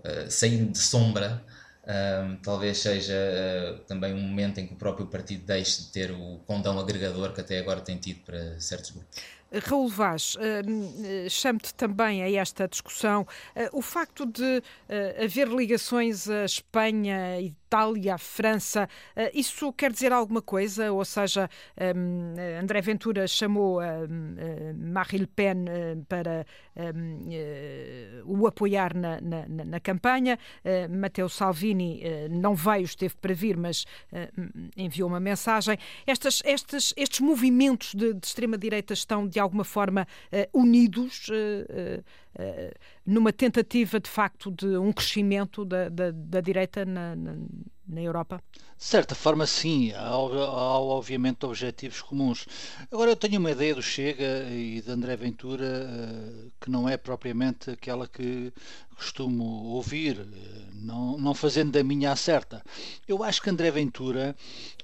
uh, 0.00 0.30
saindo 0.30 0.72
de 0.72 0.78
sombra, 0.78 1.42
uh, 1.88 2.36
talvez 2.42 2.78
seja 2.78 3.82
também 3.86 4.12
um 4.14 4.20
momento 4.20 4.58
em 4.60 4.66
que 4.66 4.74
o 4.74 4.76
próprio 4.76 5.06
partido 5.06 5.44
deixe 5.46 5.82
de 5.82 5.88
ter 5.88 6.10
o 6.12 6.38
condão 6.46 6.78
agregador 6.78 7.32
que 7.32 7.40
até 7.40 7.58
agora 7.58 7.80
tem 7.80 7.96
tido 7.96 8.20
para 8.20 8.60
certos 8.60 8.90
grupos. 8.90 9.18
Raul 9.50 9.88
Vaz, 9.88 10.36
uh, 10.36 11.30
chamo-te 11.30 11.72
também 11.74 12.22
a 12.22 12.30
esta 12.30 12.68
discussão. 12.68 13.22
Uh, 13.56 13.78
o 13.78 13.82
facto 13.82 14.26
de 14.26 14.58
uh, 14.58 15.24
haver 15.24 15.48
ligações 15.48 16.28
à 16.28 16.44
Espanha, 16.44 17.16
Itália, 17.68 18.16
França, 18.16 18.88
isso 19.34 19.70
quer 19.74 19.92
dizer 19.92 20.10
alguma 20.10 20.40
coisa? 20.40 20.90
Ou 20.90 21.04
seja, 21.04 21.50
um, 21.94 22.34
André 22.58 22.80
Ventura 22.80 23.26
chamou 23.26 23.78
Marine 24.74 25.18
Le 25.18 25.26
Pen 25.26 25.64
para 26.08 26.46
um, 26.74 27.28
o 28.24 28.46
apoiar 28.46 28.96
na, 28.96 29.20
na, 29.20 29.64
na 29.66 29.80
campanha. 29.80 30.38
Matteo 30.88 31.28
Salvini 31.28 32.02
não 32.30 32.54
veio, 32.54 32.84
esteve 32.84 33.14
para 33.20 33.34
vir, 33.34 33.58
mas 33.58 33.84
enviou 34.74 35.06
uma 35.06 35.20
mensagem. 35.20 35.76
Estas, 36.06 36.40
estes, 36.46 36.94
estes 36.96 37.20
movimentos 37.20 37.94
de, 37.94 38.14
de 38.14 38.26
extrema-direita 38.26 38.94
estão 38.94 39.28
de 39.28 39.38
alguma 39.38 39.64
forma 39.64 40.06
unidos 40.54 41.30
numa 43.04 43.32
tentativa 43.32 43.98
de 43.98 44.08
facto 44.08 44.50
de 44.50 44.76
um 44.76 44.92
crescimento 44.92 45.64
da, 45.64 45.88
da, 45.88 46.10
da 46.10 46.40
direita 46.40 46.84
na, 46.84 47.16
na, 47.16 47.36
na, 47.86 48.00
Europa? 48.00 48.42
De 48.76 48.84
certa 48.84 49.14
forma, 49.14 49.46
sim. 49.46 49.92
Há, 49.92 50.06
há, 50.08 50.78
obviamente 50.80 51.44
objetivos 51.44 52.00
comuns. 52.00 52.46
Agora, 52.92 53.10
eu 53.10 53.16
tenho 53.16 53.40
uma 53.40 53.50
ideia 53.50 53.74
do 53.74 53.82
Chega 53.82 54.44
e 54.50 54.80
de 54.80 54.90
André 54.90 55.16
Ventura 55.16 55.88
que 56.60 56.70
não 56.70 56.88
é 56.88 56.96
propriamente 56.96 57.70
aquela 57.70 58.06
que 58.06 58.52
costumo 58.94 59.44
ouvir, 59.44 60.26
não, 60.74 61.16
não 61.18 61.34
fazendo 61.34 61.72
da 61.72 61.82
minha 61.82 62.14
certa. 62.16 62.62
Eu 63.06 63.22
acho 63.22 63.40
que 63.40 63.50
André 63.50 63.70
Ventura 63.70 64.36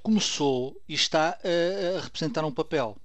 começou 0.02 0.80
e 0.88 0.94
está 0.94 1.38
a, 1.42 1.98
a 1.98 2.00
representar 2.00 2.44
um 2.44 2.52
papel 2.52 2.96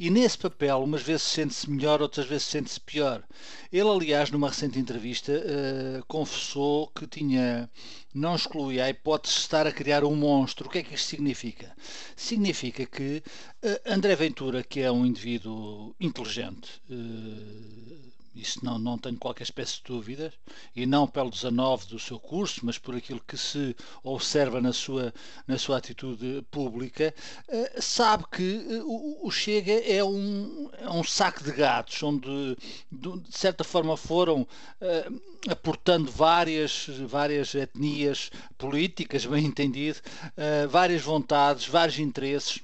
e 0.00 0.08
nesse 0.08 0.38
papel, 0.38 0.82
umas 0.82 1.02
vezes 1.02 1.24
sente-se 1.24 1.68
melhor, 1.68 2.00
outras 2.00 2.26
vezes 2.26 2.44
sente-se 2.44 2.80
pior. 2.80 3.22
Ele, 3.70 3.86
aliás, 3.86 4.30
numa 4.30 4.48
recente 4.48 4.78
entrevista, 4.78 5.30
uh, 5.30 6.02
confessou 6.06 6.86
que 6.86 7.06
tinha, 7.06 7.68
não 8.14 8.34
exclui 8.34 8.80
a 8.80 8.88
hipótese 8.88 9.34
de 9.34 9.40
estar 9.42 9.66
a 9.66 9.72
criar 9.72 10.02
um 10.02 10.16
monstro. 10.16 10.68
O 10.68 10.70
que 10.70 10.78
é 10.78 10.82
que 10.82 10.94
isto 10.94 11.06
significa? 11.06 11.76
Significa 12.16 12.86
que 12.86 13.22
uh, 13.62 13.92
André 13.92 14.16
Ventura, 14.16 14.64
que 14.64 14.80
é 14.80 14.90
um 14.90 15.04
indivíduo 15.04 15.94
inteligente, 16.00 16.80
uh, 16.88 18.09
isso 18.34 18.64
não, 18.64 18.78
não 18.78 18.96
tenho 18.96 19.16
qualquer 19.16 19.42
espécie 19.42 19.76
de 19.76 19.84
dúvidas, 19.84 20.32
e 20.74 20.86
não 20.86 21.06
pelo 21.06 21.30
19 21.30 21.86
do 21.86 21.98
seu 21.98 22.18
curso, 22.18 22.60
mas 22.64 22.78
por 22.78 22.94
aquilo 22.94 23.20
que 23.26 23.36
se 23.36 23.74
observa 24.02 24.60
na 24.60 24.72
sua, 24.72 25.12
na 25.46 25.58
sua 25.58 25.78
atitude 25.78 26.44
pública, 26.50 27.14
uh, 27.48 27.82
sabe 27.82 28.24
que 28.30 28.56
uh, 28.82 29.26
o 29.26 29.30
Chega 29.30 29.72
é 29.72 30.02
um, 30.04 30.70
é 30.78 30.88
um 30.90 31.02
saco 31.02 31.42
de 31.42 31.52
gatos, 31.52 32.02
onde 32.02 32.56
de, 32.90 33.22
certa 33.30 33.64
forma 33.64 33.96
foram 33.96 34.42
uh, 34.42 35.20
aportando 35.48 36.10
várias, 36.10 36.86
várias 37.06 37.54
etnias 37.54 38.30
políticas, 38.58 39.24
bem 39.24 39.46
entendido, 39.46 40.00
várias 40.68 41.00
vontades, 41.00 41.66
vários 41.66 41.98
interesses 41.98 42.60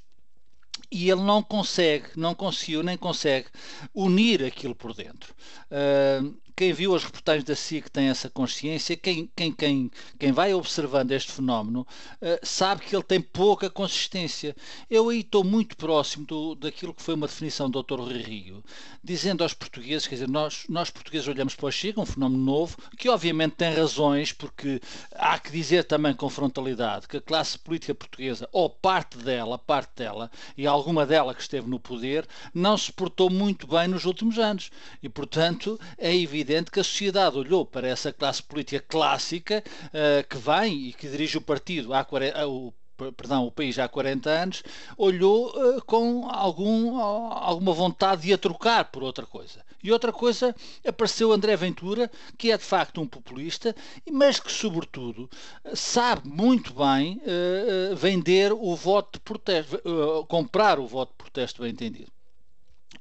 e 0.91 1.11
ele 1.11 1.22
não 1.22 1.43
consegue, 1.43 2.09
não 2.16 2.34
conseguiu 2.34 2.82
nem 2.82 2.97
consegue 2.97 3.49
unir 3.95 4.45
aquilo 4.45 4.74
por 4.74 4.95
dentro. 4.95 5.34
Uh, 5.70 6.34
quem 6.57 6.72
viu 6.72 6.94
as 6.94 7.04
reportagens 7.04 7.44
da 7.44 7.54
SIC 7.54 7.90
tem 7.90 8.09
essa 8.09 8.30
consciência, 8.30 8.96
quem, 8.96 9.30
quem, 9.36 9.52
quem, 9.52 9.90
quem 10.18 10.32
vai 10.32 10.54
observando 10.54 11.12
este 11.12 11.30
fenómeno 11.30 11.86
uh, 12.22 12.38
sabe 12.42 12.80
que 12.80 12.96
ele 12.96 13.02
tem 13.02 13.20
pouca 13.20 13.68
consistência. 13.68 14.57
Eu 14.88 15.11
aí 15.11 15.20
estou 15.20 15.44
muito 15.44 15.76
próximo 15.76 16.24
do, 16.24 16.54
daquilo 16.54 16.94
que 16.94 17.02
foi 17.02 17.14
uma 17.14 17.26
definição 17.26 17.68
do 17.68 17.82
Dr. 17.82 18.00
Rui 18.00 18.22
Rio, 18.22 18.64
dizendo 19.04 19.42
aos 19.42 19.52
portugueses, 19.52 20.09
quer 20.09 20.14
dizer, 20.14 20.28
nós, 20.28 20.64
nós 20.66 20.88
portugueses 20.88 21.28
olhamos 21.28 21.54
para 21.54 21.66
o 21.66 21.70
Chega, 21.70 22.00
um 22.00 22.07
fenómeno 22.07 22.42
novo, 22.42 22.78
que 22.96 23.11
obviamente 23.11 23.57
tem 23.57 23.74
razões, 23.74 24.32
porque 24.32 24.80
há 25.14 25.38
que 25.38 25.50
dizer 25.50 25.84
também 25.84 26.14
com 26.14 26.30
frontalidade 26.30 27.07
que 27.07 27.18
a 27.18 27.20
classe 27.20 27.59
política 27.59 27.94
portuguesa, 27.94 28.48
ou 28.50 28.70
parte 28.70 29.18
dela, 29.18 29.59
parte 29.59 29.90
dela, 29.96 30.30
e 30.57 30.66
alguma 30.66 31.04
dela 31.04 31.34
que 31.34 31.42
esteve 31.42 31.68
no 31.68 31.78
poder, 31.78 32.26
não 32.54 32.78
se 32.78 32.90
portou 32.90 33.28
muito 33.28 33.66
bem 33.66 33.88
nos 33.88 34.07
últimos 34.07 34.38
anos. 34.38 34.70
E, 35.02 35.09
portanto, 35.11 35.78
é 35.98 36.16
evidente 36.16 36.45
evidente 36.47 36.70
que 36.70 36.78
a 36.78 36.84
sociedade 36.84 37.36
olhou 37.36 37.66
para 37.66 37.88
essa 37.88 38.12
classe 38.12 38.40
política 38.40 38.84
clássica 38.88 39.64
uh, 39.86 40.26
que 40.28 40.38
vem 40.38 40.88
e 40.88 40.92
que 40.92 41.09
dirige 41.09 41.36
o 41.36 41.40
partido 41.40 41.92
há 41.92 42.05
40, 42.05 42.47
uh, 42.47 42.68
o, 42.68 42.74
perdão, 43.12 43.47
o 43.47 43.51
país 43.51 43.76
há 43.80 43.88
40 43.88 44.30
anos, 44.30 44.62
olhou 44.97 45.49
uh, 45.49 45.84
com 45.84 46.28
algum, 46.30 47.01
alguma 47.01 47.72
vontade 47.72 48.22
de 48.22 48.32
a 48.32 48.38
trocar 48.38 48.84
por 48.86 49.03
outra 49.03 49.26
coisa. 49.26 49.66
E 49.82 49.90
outra 49.90 50.12
coisa, 50.12 50.55
apareceu 50.86 51.32
André 51.32 51.57
Ventura, 51.57 52.09
que 52.38 52.53
é 52.53 52.57
de 52.57 52.64
facto 52.64 53.01
um 53.01 53.09
populista, 53.09 53.74
mas 54.11 54.38
que, 54.38 54.51
sobretudo, 54.51 55.28
sabe 55.74 56.28
muito 56.28 56.72
bem 56.72 57.20
uh, 57.24 57.97
vender 57.97 58.53
o 58.53 58.76
voto 58.76 59.14
de 59.14 59.20
protesto, 59.20 59.76
uh, 59.84 60.24
comprar 60.26 60.78
o 60.78 60.86
voto 60.86 61.11
de 61.11 61.16
protesto, 61.16 61.62
bem 61.62 61.72
entendido. 61.72 62.16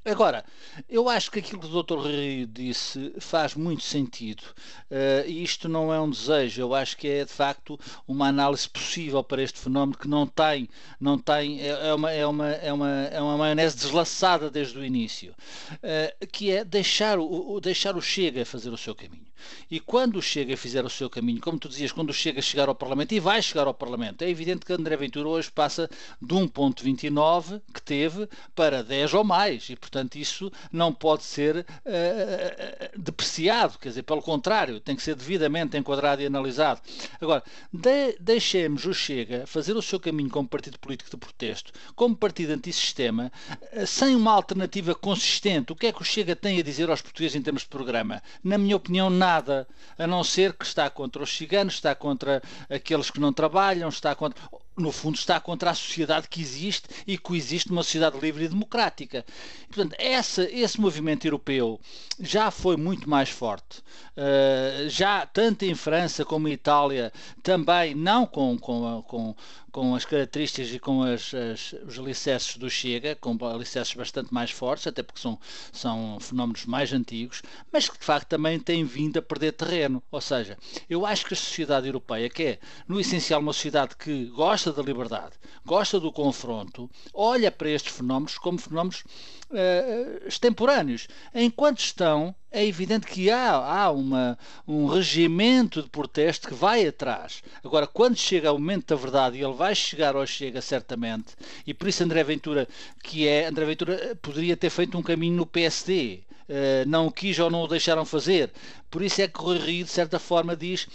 Agora, 0.06 0.44
eu 0.88 1.08
acho 1.08 1.32
que 1.32 1.40
aquilo 1.40 1.60
que 1.60 1.66
o 1.66 1.82
Dr. 1.82 2.06
Rio 2.06 2.46
disse 2.46 3.12
faz 3.18 3.56
muito 3.56 3.82
sentido. 3.82 4.44
Uh, 4.88 5.26
e 5.26 5.42
isto 5.42 5.68
não 5.68 5.92
é 5.92 6.00
um 6.00 6.08
desejo, 6.08 6.62
eu 6.62 6.72
acho 6.76 6.96
que 6.96 7.08
é 7.08 7.24
de 7.24 7.32
facto 7.32 7.76
uma 8.06 8.28
análise 8.28 8.68
possível 8.68 9.24
para 9.24 9.42
este 9.42 9.58
fenómeno 9.58 9.98
que 9.98 10.06
não 10.06 10.24
tem, 10.24 10.68
não 11.00 11.18
tem 11.18 11.60
é, 11.60 11.88
é 11.88 11.94
uma, 11.94 12.12
é, 12.12 12.24
uma, 12.24 12.48
é, 12.50 12.72
uma, 12.72 12.90
é 12.90 13.20
uma 13.20 13.36
maionese 13.36 13.76
deslaçada 13.76 14.48
desde 14.48 14.78
o 14.78 14.84
início, 14.84 15.34
uh, 15.72 16.26
que 16.28 16.52
é 16.52 16.64
deixar 16.64 17.18
o, 17.18 17.60
deixar 17.60 17.96
o 17.96 18.00
Chega 18.00 18.44
fazer 18.44 18.70
o 18.70 18.78
seu 18.78 18.94
caminho. 18.94 19.26
E 19.70 19.80
quando 19.80 20.16
o 20.16 20.22
Chega 20.22 20.56
fizer 20.56 20.84
o 20.84 20.90
seu 20.90 21.10
caminho, 21.10 21.40
como 21.40 21.58
tu 21.58 21.68
dizias, 21.68 21.92
quando 21.92 22.10
o 22.10 22.14
Chega 22.14 22.40
chegar 22.40 22.68
ao 22.68 22.74
Parlamento, 22.74 23.12
e 23.12 23.20
vai 23.20 23.42
chegar 23.42 23.66
ao 23.66 23.74
Parlamento, 23.74 24.22
é 24.22 24.30
evidente 24.30 24.64
que 24.64 24.72
André 24.72 24.96
Ventura 24.96 25.28
hoje 25.28 25.50
passa 25.50 25.90
de 26.20 26.34
1.29 26.34 27.60
que 27.72 27.82
teve 27.82 28.28
para 28.54 28.82
10 28.82 29.14
ou 29.14 29.24
mais, 29.24 29.68
e 29.68 29.76
portanto 29.76 29.95
isso 30.16 30.52
não 30.72 30.92
pode 30.92 31.24
ser 31.24 31.58
uh, 31.58 32.98
depreciado, 32.98 33.78
quer 33.78 33.90
dizer, 33.90 34.02
pelo 34.02 34.22
contrário, 34.22 34.80
tem 34.80 34.96
que 34.96 35.02
ser 35.02 35.14
devidamente 35.14 35.76
enquadrado 35.76 36.22
e 36.22 36.26
analisado. 36.26 36.80
Agora, 37.20 37.42
de, 37.72 38.16
deixemos 38.20 38.84
o 38.84 38.92
Chega 38.92 39.46
fazer 39.46 39.76
o 39.76 39.82
seu 39.82 40.00
caminho 40.00 40.30
como 40.30 40.48
partido 40.48 40.78
político 40.78 41.10
de 41.10 41.16
protesto, 41.16 41.72
como 41.94 42.16
partido 42.16 42.52
antissistema, 42.52 43.32
uh, 43.72 43.86
sem 43.86 44.14
uma 44.14 44.32
alternativa 44.32 44.94
consistente. 44.94 45.72
O 45.72 45.76
que 45.76 45.86
é 45.86 45.92
que 45.92 46.02
o 46.02 46.04
Chega 46.04 46.36
tem 46.36 46.58
a 46.58 46.62
dizer 46.62 46.90
aos 46.90 47.02
portugueses 47.02 47.36
em 47.36 47.42
termos 47.42 47.62
de 47.62 47.68
programa? 47.68 48.22
Na 48.42 48.58
minha 48.58 48.76
opinião, 48.76 49.08
nada, 49.08 49.66
a 49.98 50.06
não 50.06 50.22
ser 50.22 50.52
que 50.52 50.64
está 50.64 50.90
contra 50.90 51.22
os 51.22 51.34
ciganos, 51.34 51.74
está 51.74 51.94
contra 51.94 52.42
aqueles 52.68 53.10
que 53.10 53.20
não 53.20 53.32
trabalham, 53.32 53.88
está 53.88 54.14
contra 54.14 54.40
no 54.76 54.92
fundo, 54.92 55.16
está 55.16 55.40
contra 55.40 55.70
a 55.70 55.74
sociedade 55.74 56.28
que 56.28 56.40
existe 56.40 56.88
e 57.06 57.16
coexiste 57.16 57.70
numa 57.70 57.82
sociedade 57.82 58.18
livre 58.18 58.44
e 58.44 58.48
democrática. 58.48 59.24
Portanto, 59.68 59.94
essa, 59.98 60.44
esse 60.50 60.80
movimento 60.80 61.26
europeu 61.26 61.80
já 62.20 62.50
foi 62.50 62.76
muito 62.76 63.08
mais 63.08 63.28
forte. 63.30 63.82
Uh, 64.16 64.88
já, 64.88 65.26
tanto 65.26 65.64
em 65.64 65.74
França 65.74 66.24
como 66.24 66.48
em 66.48 66.52
Itália, 66.52 67.12
também, 67.42 67.94
não 67.94 68.26
com, 68.26 68.56
com, 68.58 69.02
com, 69.02 69.36
com 69.70 69.94
as 69.94 70.06
características 70.06 70.72
e 70.72 70.78
com 70.78 71.02
as, 71.02 71.34
as, 71.34 71.74
os 71.86 71.98
alicerces 71.98 72.56
do 72.56 72.70
Chega, 72.70 73.14
com 73.14 73.36
alicerces 73.44 73.92
bastante 73.94 74.32
mais 74.32 74.50
fortes, 74.50 74.86
até 74.86 75.02
porque 75.02 75.20
são, 75.20 75.38
são 75.70 76.18
fenómenos 76.18 76.64
mais 76.64 76.92
antigos, 76.94 77.42
mas 77.70 77.88
que 77.88 77.98
de 77.98 78.04
facto 78.04 78.28
também 78.28 78.58
têm 78.58 78.84
vindo 78.84 79.18
a 79.18 79.22
perder 79.22 79.52
terreno. 79.52 80.02
Ou 80.10 80.20
seja, 80.20 80.56
eu 80.88 81.04
acho 81.04 81.26
que 81.26 81.34
a 81.34 81.36
sociedade 81.36 81.86
europeia, 81.86 82.30
que 82.30 82.42
é 82.42 82.58
no 82.88 82.98
essencial 82.98 83.40
uma 83.40 83.52
sociedade 83.52 83.96
que 83.96 84.24
gosta 84.26 84.65
da 84.72 84.82
liberdade, 84.82 85.32
gosta 85.64 85.98
do 85.98 86.12
confronto, 86.12 86.90
olha 87.12 87.50
para 87.50 87.70
estes 87.70 87.94
fenómenos 87.94 88.38
como 88.38 88.58
fenómenos 88.58 89.04
uh, 89.50 90.26
extemporâneos. 90.26 91.08
Enquanto 91.34 91.80
estão, 91.80 92.34
é 92.50 92.64
evidente 92.64 93.06
que 93.06 93.30
há, 93.30 93.52
há 93.52 93.90
uma, 93.90 94.38
um 94.66 94.86
regimento 94.86 95.82
de 95.82 95.88
protesto 95.88 96.48
que 96.48 96.54
vai 96.54 96.86
atrás. 96.86 97.42
Agora, 97.64 97.86
quando 97.86 98.16
chega 98.16 98.52
o 98.52 98.58
momento 98.58 98.94
da 98.94 99.00
verdade, 99.00 99.38
e 99.38 99.44
ele 99.44 99.54
vai 99.54 99.74
chegar 99.74 100.16
ou 100.16 100.26
chega 100.26 100.60
certamente, 100.62 101.34
e 101.66 101.74
por 101.74 101.88
isso 101.88 102.02
André 102.02 102.22
Ventura, 102.24 102.68
que 103.02 103.26
é, 103.26 103.46
André 103.46 103.64
Ventura 103.64 103.94
eh, 103.94 104.14
poderia 104.14 104.56
ter 104.56 104.70
feito 104.70 104.96
um 104.96 105.02
caminho 105.02 105.36
no 105.36 105.46
PSD, 105.46 106.22
uh, 106.48 106.88
não 106.88 107.06
o 107.06 107.12
quis 107.12 107.38
ou 107.38 107.50
não 107.50 107.62
o 107.62 107.68
deixaram 107.68 108.04
fazer. 108.04 108.52
Por 108.90 109.02
isso 109.02 109.20
é 109.20 109.28
que 109.28 109.38
Rui 109.38 109.58
Rio, 109.58 109.84
de 109.84 109.90
certa 109.90 110.18
forma, 110.18 110.56
diz 110.56 110.86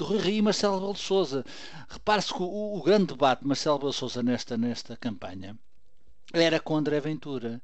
Rui 0.00 0.18
Rio 0.18 0.38
e 0.38 0.42
Marcelo 0.42 0.74
Rebelo 0.76 0.94
de. 0.94 1.44
Repare-se 1.88 2.32
que 2.32 2.42
o, 2.42 2.76
o, 2.76 2.82
grande 2.82 3.06
debate 3.06 3.46
Marcelo 3.46 3.78
Rebelo 3.78 3.92
de 3.92 4.22
nesta, 4.22 4.56
nesta 4.56 4.96
campanha 4.96 5.56
era 6.32 6.60
com 6.60 6.76
André 6.76 7.00
Ventura. 7.00 7.60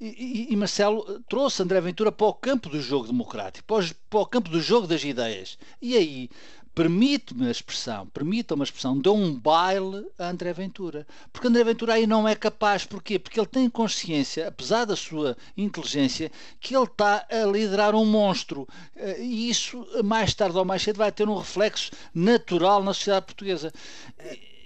E, 0.00 0.06
e, 0.06 0.52
e, 0.52 0.56
Marcelo 0.56 1.22
trouxe 1.28 1.62
André 1.62 1.80
Ventura 1.80 2.10
para 2.10 2.26
o 2.26 2.34
campo 2.34 2.68
do 2.68 2.80
jogo 2.80 3.06
democrático, 3.06 3.64
para 3.66 3.86
para 4.10 4.20
o 4.20 4.26
campo 4.26 4.50
do 4.50 4.60
jogo 4.60 4.86
das 4.86 5.04
ideias. 5.04 5.56
E 5.80 5.96
aí 5.96 6.28
permite-me 6.74 7.46
a 7.46 7.50
expressão, 7.50 8.06
permita 8.06 8.54
uma 8.54 8.64
expressão, 8.64 8.98
deu 8.98 9.14
um 9.14 9.34
baile 9.34 10.06
a 10.18 10.28
André 10.28 10.52
Ventura. 10.52 11.06
Porque 11.32 11.46
André 11.46 11.64
Ventura 11.64 11.94
aí 11.94 12.06
não 12.06 12.26
é 12.26 12.34
capaz. 12.34 12.84
Porquê? 12.84 13.18
Porque 13.18 13.38
ele 13.38 13.46
tem 13.46 13.68
consciência, 13.68 14.48
apesar 14.48 14.84
da 14.84 14.96
sua 14.96 15.36
inteligência, 15.56 16.30
que 16.60 16.74
ele 16.74 16.84
está 16.84 17.26
a 17.30 17.44
liderar 17.46 17.94
um 17.94 18.06
monstro. 18.06 18.66
Eh, 18.96 19.22
e 19.22 19.50
isso, 19.50 19.86
mais 20.04 20.34
tarde 20.34 20.56
ou 20.56 20.64
mais 20.64 20.82
cedo, 20.82 20.96
vai 20.96 21.12
ter 21.12 21.28
um 21.28 21.36
reflexo 21.36 21.90
natural 22.14 22.82
na 22.82 22.94
sociedade 22.94 23.26
portuguesa. 23.26 23.72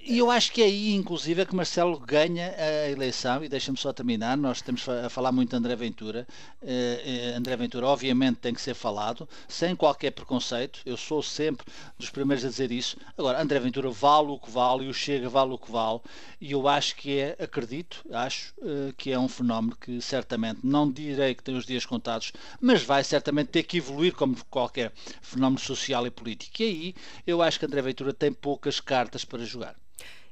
E 0.08 0.18
eu 0.18 0.30
acho 0.30 0.52
que 0.52 0.62
é 0.62 0.66
aí, 0.66 0.94
inclusive, 0.94 1.42
é 1.42 1.44
que 1.44 1.56
Marcelo 1.56 1.98
ganha 1.98 2.54
a 2.56 2.88
eleição. 2.88 3.42
E 3.42 3.48
deixa-me 3.48 3.76
só 3.76 3.92
terminar. 3.92 4.36
Nós 4.36 4.58
estamos 4.58 4.88
a 4.88 5.10
falar 5.10 5.32
muito 5.32 5.50
de 5.50 5.56
André 5.56 5.74
Ventura. 5.74 6.28
Uh, 6.62 7.36
André 7.36 7.56
Ventura, 7.56 7.88
obviamente, 7.88 8.36
tem 8.36 8.54
que 8.54 8.60
ser 8.60 8.74
falado, 8.74 9.28
sem 9.48 9.74
qualquer 9.74 10.12
preconceito. 10.12 10.78
Eu 10.86 10.96
sou 10.96 11.24
sempre 11.24 11.66
dos 11.98 12.08
primeiros 12.08 12.44
a 12.44 12.48
dizer 12.48 12.70
isso. 12.70 12.96
Agora, 13.18 13.42
André 13.42 13.58
Ventura 13.58 13.90
vale 13.90 14.28
o 14.28 14.38
que 14.38 14.48
vale 14.48 14.84
e 14.84 14.88
o 14.88 14.94
Chega 14.94 15.28
vale 15.28 15.50
o 15.54 15.58
que 15.58 15.72
vale. 15.72 16.00
E 16.40 16.52
eu 16.52 16.68
acho 16.68 16.94
que 16.94 17.18
é, 17.18 17.36
acredito, 17.40 18.04
acho 18.12 18.54
uh, 18.58 18.92
que 18.96 19.10
é 19.10 19.18
um 19.18 19.28
fenómeno 19.28 19.76
que 19.76 20.00
certamente, 20.00 20.60
não 20.62 20.88
direi 20.88 21.34
que 21.34 21.42
tem 21.42 21.56
os 21.56 21.66
dias 21.66 21.84
contados, 21.84 22.32
mas 22.60 22.80
vai 22.80 23.02
certamente 23.02 23.48
ter 23.48 23.64
que 23.64 23.78
evoluir 23.78 24.14
como 24.14 24.36
qualquer 24.48 24.92
fenómeno 25.20 25.58
social 25.58 26.06
e 26.06 26.12
político. 26.12 26.62
E 26.62 26.64
aí 26.64 26.94
eu 27.26 27.42
acho 27.42 27.58
que 27.58 27.66
André 27.66 27.82
Ventura 27.82 28.14
tem 28.14 28.32
poucas 28.32 28.78
cartas 28.78 29.24
para 29.24 29.44
jogar. 29.44 29.74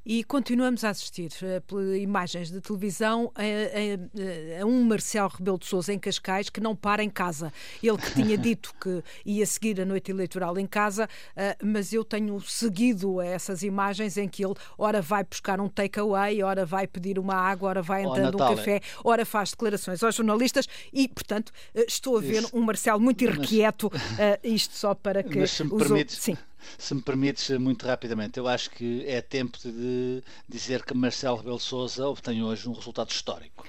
E 0.07 0.23
continuamos 0.23 0.85
a 0.85 0.91
assistir 0.91 1.31
uh, 1.43 1.95
imagens 1.95 2.51
de 2.51 2.61
televisão 2.61 3.33
a, 3.35 3.41
a, 3.41 4.63
a, 4.63 4.67
um 4.67 4.85
Marcelo 4.85 5.31
Rebelo 5.31 5.59
de 5.59 5.65
Sousa 5.65 5.95
em 5.95 5.99
Cascais 5.99 6.51
que 6.51 6.61
não 6.61 6.77
para 6.77 7.03
em 7.03 7.09
casa. 7.09 7.51
Ele 7.83 7.97
que 7.97 8.13
tinha 8.13 8.37
dito 8.39 8.75
que 8.79 9.03
ia 9.25 9.47
seguir 9.47 9.81
a 9.81 9.85
noite 9.87 10.11
eleitoral 10.11 10.59
em 10.59 10.67
casa, 10.67 11.09
uh, 11.09 11.67
mas 11.67 11.95
eu 11.95 12.05
tenho 12.05 12.39
seguido 12.43 13.19
essas 13.19 13.63
imagens 13.63 14.19
em 14.19 14.29
que 14.29 14.45
ele 14.45 14.55
ora 14.77 15.01
vai 15.01 15.25
buscar 15.25 15.59
um 15.59 15.71
takeaway, 15.71 16.43
ora 16.43 16.67
vai 16.67 16.87
pedir 16.87 17.19
uma 17.19 17.37
água, 17.37 17.71
ora 17.71 17.81
vai 17.81 18.05
entrando 18.05 18.37
oh, 18.39 18.45
um 18.45 18.57
café, 18.57 18.83
ora 19.03 19.25
faz 19.25 19.53
declarações 19.53 20.03
aos 20.03 20.15
jornalistas 20.15 20.69
e, 20.93 21.09
portanto, 21.09 21.49
uh, 21.75 21.81
estou 21.89 22.19
a 22.19 22.21
ver 22.21 22.43
Isso. 22.43 22.51
um 22.55 22.61
Marcelo 22.61 23.01
muito 23.01 23.25
irrequieto, 23.25 23.91
mas... 23.91 24.39
isto 24.45 24.77
só 24.77 24.95
para 24.95 25.23
que... 25.23 25.39
Mas 25.39 25.51
se 25.51 25.65
me 25.65 25.71
permites... 25.71 26.19
Sim 26.19 26.37
Se 26.79 26.95
me 26.95 27.03
permites, 27.03 27.51
muito 27.59 27.87
rapidamente, 27.87 28.39
eu 28.39 28.49
acho 28.49 28.71
que 28.71 29.05
é 29.07 29.21
tempo 29.21 29.59
de 29.59 30.23
dizer 30.49 30.85
que 30.85 30.95
Marcelo 30.95 31.37
Rebelo 31.37 31.61
Sousa 31.61 32.07
obtém 32.09 32.43
hoje 32.43 32.69
um 32.69 32.73
resultado 32.73 33.11
histórico. 33.11 33.65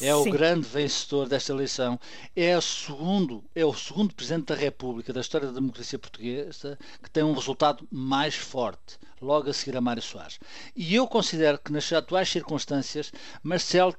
É 0.00 0.12
Sim. 0.12 0.12
o 0.12 0.24
grande 0.30 0.66
vencedor 0.68 1.28
desta 1.28 1.52
eleição. 1.52 1.98
É 2.34 2.56
o 2.56 2.62
segundo, 2.62 3.44
é 3.54 3.64
o 3.64 3.72
segundo 3.72 4.14
presidente 4.14 4.46
da 4.46 4.54
República 4.54 5.12
da 5.12 5.20
história 5.20 5.46
da 5.46 5.54
democracia 5.54 5.98
portuguesa 5.98 6.78
que 7.02 7.10
tem 7.10 7.22
um 7.22 7.32
resultado 7.32 7.86
mais 7.90 8.34
forte, 8.34 8.98
logo 9.20 9.48
a 9.48 9.52
seguir 9.52 9.76
a 9.76 9.80
Mário 9.80 10.02
Soares. 10.02 10.38
E 10.74 10.94
eu 10.94 11.06
considero 11.06 11.58
que 11.58 11.72
nas 11.72 11.90
atuais 11.92 12.28
circunstâncias, 12.28 13.12
Marcelo 13.42 13.94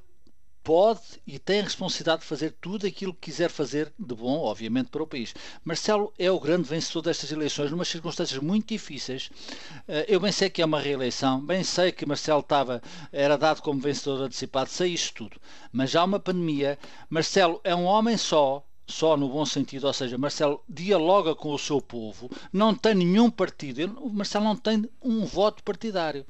pode 0.67 0.99
e 1.25 1.39
tem 1.39 1.61
a 1.61 1.63
responsabilidade 1.63 2.23
de 2.23 2.27
fazer 2.27 2.53
tudo 2.59 2.85
aquilo 2.85 3.13
que 3.13 3.31
quiser 3.31 3.49
fazer 3.49 3.89
de 3.97 4.13
bom, 4.13 4.39
obviamente, 4.39 4.89
para 4.89 5.01
o 5.01 5.07
país. 5.07 5.33
Marcelo 5.63 6.11
é 6.19 6.29
o 6.29 6.41
grande 6.41 6.67
vencedor 6.67 7.03
destas 7.03 7.31
eleições, 7.31 7.71
numa 7.71 7.85
circunstâncias 7.85 8.43
muito 8.43 8.67
difíceis. 8.67 9.29
Eh, 9.87 10.07
eu 10.09 10.19
bem 10.19 10.33
sei 10.33 10.49
que 10.49 10.61
é 10.61 10.65
uma 10.65 10.81
reeleição, 10.81 11.39
bem 11.39 11.63
sei 11.63 11.93
que 11.93 12.05
Marcelo 12.05 12.41
estava, 12.41 12.81
era 13.13 13.37
dado 13.37 13.61
como 13.61 13.79
vencedor 13.79 14.23
antecipado, 14.23 14.69
sei 14.69 14.91
isso 14.91 15.13
tudo. 15.13 15.39
Mas 15.71 15.95
há 15.95 16.03
uma 16.03 16.19
pandemia. 16.19 16.77
Marcelo 17.09 17.61
é 17.63 17.73
um 17.73 17.85
homem 17.85 18.17
só, 18.17 18.61
só 18.85 19.15
no 19.15 19.29
bom 19.29 19.45
sentido, 19.45 19.87
ou 19.87 19.93
seja, 19.93 20.17
Marcelo 20.17 20.61
dialoga 20.67 21.33
com 21.33 21.53
o 21.53 21.57
seu 21.57 21.79
povo, 21.79 22.29
não 22.51 22.75
tem 22.75 22.93
nenhum 22.93 23.31
partido, 23.31 24.11
Marcelo 24.11 24.43
não 24.43 24.55
tem 24.57 24.83
um 25.01 25.25
voto 25.25 25.63
partidário. 25.63 26.25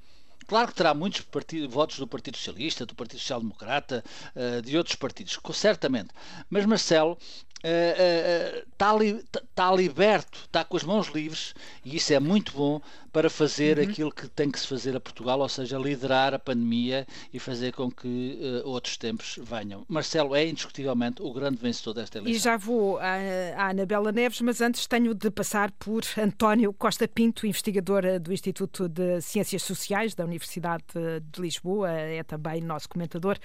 Claro 0.48 0.70
que 0.70 0.76
terá 0.76 0.94
muitos 0.94 1.22
partidos, 1.22 1.70
votos 1.70 2.00
do 2.00 2.08
Partido 2.08 2.38
Socialista, 2.38 2.86
do 2.86 2.96
Partido 2.96 3.20
Social 3.20 3.42
Democrata, 3.42 4.02
uh, 4.34 4.62
de 4.62 4.78
outros 4.78 4.96
partidos, 4.96 5.38
certamente. 5.54 6.10
Mas 6.50 6.66
Marcelo 6.66 7.18
está 7.64 8.94
uh, 8.94 8.98
uh, 8.98 9.00
li, 9.00 9.24
tá 9.56 9.72
liberto, 9.74 10.40
está 10.46 10.64
com 10.64 10.78
as 10.78 10.84
mãos 10.84 11.08
livres, 11.08 11.54
e 11.84 11.96
isso 11.96 12.14
é 12.14 12.20
muito 12.20 12.54
bom 12.54 12.80
para 13.12 13.32
fazer 13.32 13.80
uhum. 13.80 13.84
aquilo 13.84 14.12
que 14.12 14.28
tem 14.28 14.52
que 14.52 14.60
se 14.60 14.68
fazer 14.68 14.96
a 14.96 15.00
Portugal, 15.00 15.40
ou 15.40 15.50
seja, 15.50 15.76
liderar 15.78 16.36
a 16.36 16.40
pandemia 16.40 17.08
e 17.34 17.40
fazer 17.40 17.74
com 17.74 17.90
que 17.90 18.40
uh, 18.64 18.68
outros 18.70 18.96
tempos 18.96 19.40
venham. 19.42 19.84
Marcelo 19.88 20.36
é 20.36 20.48
indiscutivelmente 20.48 21.22
o 21.24 21.34
grande 21.34 21.58
vencedor 21.58 21.96
desta 21.96 22.20
eleição. 22.20 22.38
E 22.38 22.44
já 22.44 22.58
vou 22.58 23.00
à, 23.00 23.16
à 23.56 23.70
Anabela 23.70 24.12
Neves, 24.12 24.40
mas 24.42 24.62
antes 24.62 24.86
tenho 24.86 25.16
de 25.16 25.32
passar 25.32 25.72
por 25.72 26.04
António 26.16 26.72
Costa 26.74 27.08
Pinto, 27.08 27.48
investigador 27.48 28.06
eh, 28.06 28.20
do 28.20 28.32
Instituto 28.32 28.88
de 28.88 29.20
Ciências 29.22 29.64
Sociais 29.64 30.14
da 30.14 30.24
Universidade 30.24 30.84
de 31.32 31.42
Lisboa, 31.42 31.90
é 31.90 32.22
também 32.22 32.62
nosso 32.62 32.88
comentador. 32.88 33.38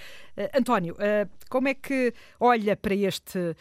António, 0.55 0.97
como 1.49 1.69
é 1.69 1.75
que 1.75 2.13
olha 2.41 2.77
para 2.77 2.95
este 2.95 3.55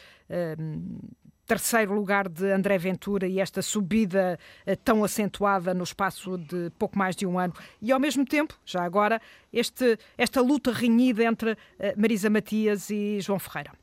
terceiro 1.45 1.93
lugar 1.93 2.29
de 2.29 2.49
André 2.49 2.77
Ventura 2.77 3.27
e 3.27 3.39
esta 3.39 3.61
subida 3.61 4.39
eh, 4.65 4.75
tão 4.75 5.03
acentuada 5.03 5.73
no 5.73 5.83
espaço 5.83 6.37
de 6.37 6.69
pouco 6.79 6.97
mais 6.97 7.13
de 7.13 7.25
um 7.25 7.37
ano. 7.37 7.53
E 7.81 7.91
ao 7.91 7.99
mesmo 7.99 8.25
tempo, 8.25 8.57
já 8.65 8.81
agora, 8.83 9.21
este, 9.51 9.99
esta 10.17 10.39
luta 10.39 10.71
renhida 10.71 11.23
entre 11.25 11.57
eh, 11.77 11.93
Marisa 11.97 12.29
Matias 12.29 12.89
e 12.89 13.19
João 13.19 13.37
Ferreira. 13.37 13.73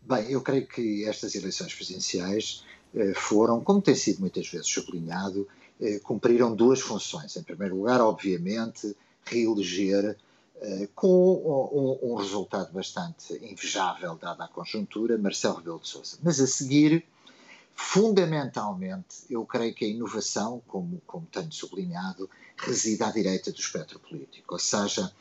Bem, 0.00 0.30
eu 0.30 0.40
creio 0.40 0.66
que 0.66 1.04
estas 1.04 1.34
eleições 1.34 1.74
presidenciais 1.74 2.64
eh, 2.94 3.12
foram, 3.14 3.60
como 3.60 3.82
tem 3.82 3.94
sido 3.94 4.20
muitas 4.20 4.48
vezes 4.48 4.68
sublinhado, 4.68 5.46
cumpriram 6.02 6.56
duas 6.56 6.80
funções. 6.80 7.36
Em 7.36 7.42
primeiro 7.44 7.76
lugar, 7.76 8.00
obviamente, 8.00 8.96
reeleger 9.30 10.04
eh, 10.04 10.16
com 10.94 11.98
um, 12.02 12.12
um, 12.12 12.14
resultado 12.16 12.72
bastante 12.72 13.34
invejável, 13.34 14.16
dada 14.16 14.44
a 14.44 14.48
conjuntura, 14.48 15.16
Marcelo 15.16 15.56
Rebelo 15.56 15.80
de 15.80 15.88
Sousa. 15.88 16.18
Mas 16.22 16.40
a 16.40 16.46
seguir, 16.46 17.04
fundamentalmente, 17.74 19.24
eu 19.30 19.44
creio 19.46 19.74
que 19.74 19.84
a 19.84 19.88
inovação, 19.88 20.60
como, 20.66 21.00
como 21.06 21.26
tenho 21.26 21.52
sublinhado, 21.52 22.28
reside 22.56 23.02
à 23.04 23.10
direita 23.10 23.52
do 23.52 23.58
espectro 23.58 24.00
político. 24.00 24.54
Ou 24.54 24.58
seja, 24.58 25.12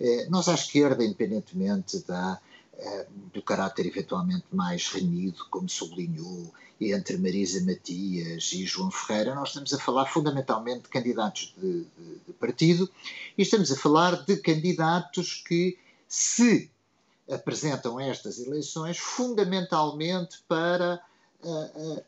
eh, 0.00 0.26
nós 0.30 0.48
à 0.48 0.54
esquerda, 0.54 1.04
independentemente 1.04 1.98
da, 2.06 2.40
eh, 2.42 2.47
do 3.32 3.42
caráter 3.42 3.86
eventualmente 3.86 4.44
mais 4.52 4.88
renhido, 4.88 5.46
como 5.50 5.68
sublinhou, 5.68 6.52
entre 6.80 7.16
Marisa 7.16 7.64
Matias 7.64 8.52
e 8.52 8.64
João 8.64 8.90
Ferreira, 8.90 9.34
nós 9.34 9.48
estamos 9.48 9.74
a 9.74 9.78
falar 9.78 10.06
fundamentalmente 10.06 10.82
de 10.82 10.88
candidatos 10.88 11.52
de, 11.56 11.80
de, 11.82 12.18
de 12.26 12.32
partido 12.34 12.88
e 13.36 13.42
estamos 13.42 13.72
a 13.72 13.76
falar 13.76 14.24
de 14.24 14.36
candidatos 14.36 15.42
que 15.46 15.76
se 16.06 16.70
apresentam 17.28 17.98
estas 17.98 18.38
eleições 18.38 18.96
fundamentalmente 18.96 20.38
para 20.46 21.02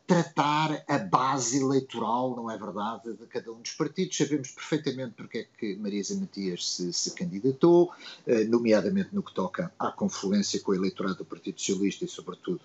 tratar 0.07 0.85
a 0.89 0.99
base 0.99 1.61
eleitoral, 1.61 2.35
não 2.35 2.51
é 2.51 2.59
verdade, 2.59 3.15
de 3.15 3.27
cada 3.27 3.53
um 3.53 3.61
dos 3.61 3.73
partidos. 3.73 4.17
Sabemos 4.17 4.51
perfeitamente 4.51 5.15
porque 5.15 5.39
é 5.39 5.47
que 5.57 5.77
Marisa 5.77 6.19
Matias 6.19 6.69
se, 6.69 6.93
se 6.93 7.13
candidatou, 7.13 7.93
uh, 8.27 8.45
nomeadamente 8.49 9.15
no 9.15 9.23
que 9.23 9.33
toca 9.33 9.73
à 9.79 9.93
confluência 9.93 10.61
com 10.61 10.73
o 10.73 10.75
eleitorado 10.75 11.19
do 11.19 11.25
Partido 11.25 11.61
Socialista 11.61 12.05
e, 12.05 12.09
sobretudo, 12.09 12.61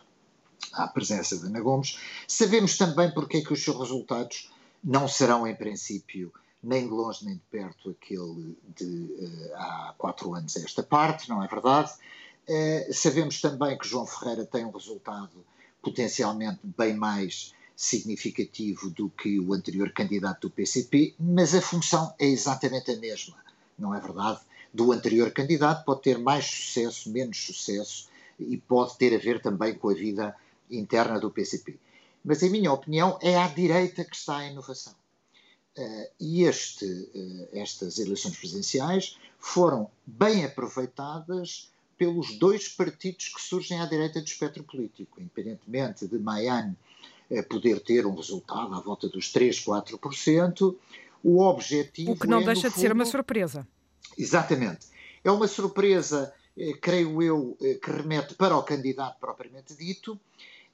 à 0.73 0.87
presença 0.87 1.37
de 1.37 1.45
Ana 1.45 1.61
Gomes. 1.61 1.99
Sabemos 2.27 2.77
também 2.77 3.11
porque 3.11 3.37
é 3.37 3.41
que 3.41 3.53
os 3.53 3.63
seus 3.63 3.77
resultados 3.77 4.51
não 4.83 5.07
serão, 5.07 5.45
em 5.45 5.55
princípio, 5.55 6.33
nem 6.63 6.87
de 6.87 6.93
longe 6.93 7.23
nem 7.23 7.35
de 7.35 7.43
perto 7.51 7.91
aquele 7.91 8.57
de 8.75 8.85
uh, 8.85 9.55
há 9.55 9.95
quatro 9.97 10.33
anos 10.33 10.57
a 10.57 10.61
esta 10.61 10.81
parte, 10.81 11.29
não 11.29 11.43
é 11.43 11.47
verdade? 11.47 11.91
Uh, 12.49 12.91
sabemos 12.91 13.39
também 13.39 13.77
que 13.77 13.87
João 13.87 14.07
Ferreira 14.07 14.45
tem 14.45 14.65
um 14.65 14.71
resultado 14.71 15.45
potencialmente 15.85 16.61
bem 16.63 16.95
mais 16.95 17.53
significativo 17.75 18.89
do 18.89 19.07
que 19.07 19.39
o 19.39 19.53
anterior 19.53 19.91
candidato 19.91 20.47
do 20.47 20.49
PCP, 20.49 21.13
mas 21.19 21.53
a 21.53 21.61
função 21.61 22.11
é 22.17 22.25
exatamente 22.25 22.89
a 22.89 22.97
mesma, 22.97 23.37
não 23.77 23.93
é 23.93 23.99
verdade? 23.99 24.39
Do 24.73 24.91
anterior 24.91 25.29
candidato 25.31 25.85
pode 25.85 26.01
ter 26.01 26.17
mais 26.17 26.45
sucesso, 26.45 27.11
menos 27.11 27.37
sucesso 27.45 28.09
e 28.39 28.57
pode 28.57 28.97
ter 28.97 29.13
a 29.13 29.19
ver 29.19 29.39
também 29.39 29.75
com 29.75 29.89
a 29.89 29.93
vida 29.93 30.35
interna 30.71 31.19
do 31.19 31.29
PCP. 31.29 31.77
Mas, 32.23 32.41
em 32.41 32.49
minha 32.49 32.71
opinião, 32.71 33.19
é 33.21 33.37
à 33.37 33.47
direita 33.47 34.03
que 34.03 34.15
está 34.15 34.37
a 34.37 34.47
inovação. 34.47 34.95
Uh, 35.77 36.07
e 36.19 36.43
este, 36.43 36.85
uh, 36.85 37.49
estas 37.53 37.99
eleições 37.99 38.35
presidenciais 38.35 39.19
foram 39.37 39.91
bem 40.05 40.43
aproveitadas 40.43 41.69
pelos 41.97 42.37
dois 42.37 42.67
partidos 42.67 43.29
que 43.29 43.41
surgem 43.41 43.79
à 43.79 43.85
direita 43.85 44.19
do 44.19 44.27
espectro 44.27 44.63
político, 44.63 45.19
independentemente 45.19 46.07
de 46.07 46.17
Maian 46.19 46.75
uh, 47.29 47.43
poder 47.43 47.79
ter 47.79 48.05
um 48.05 48.15
resultado 48.15 48.73
à 48.73 48.79
volta 48.79 49.07
dos 49.07 49.31
3, 49.31 49.63
4%, 49.63 50.75
o 51.23 51.41
objetivo. 51.41 52.11
O 52.11 52.19
que 52.19 52.27
não 52.27 52.41
é, 52.41 52.45
deixa 52.45 52.69
de 52.69 52.75
fundo, 52.75 52.81
ser 52.81 52.91
uma 52.91 53.05
surpresa. 53.05 53.67
Exatamente. 54.17 54.87
É 55.23 55.31
uma 55.31 55.47
surpresa, 55.47 56.31
creio 56.81 57.21
eu, 57.21 57.57
que 57.59 57.89
remete 57.89 58.35
para 58.35 58.55
o 58.55 58.61
candidato 58.61 59.19
propriamente 59.19 59.75
dito, 59.75 60.19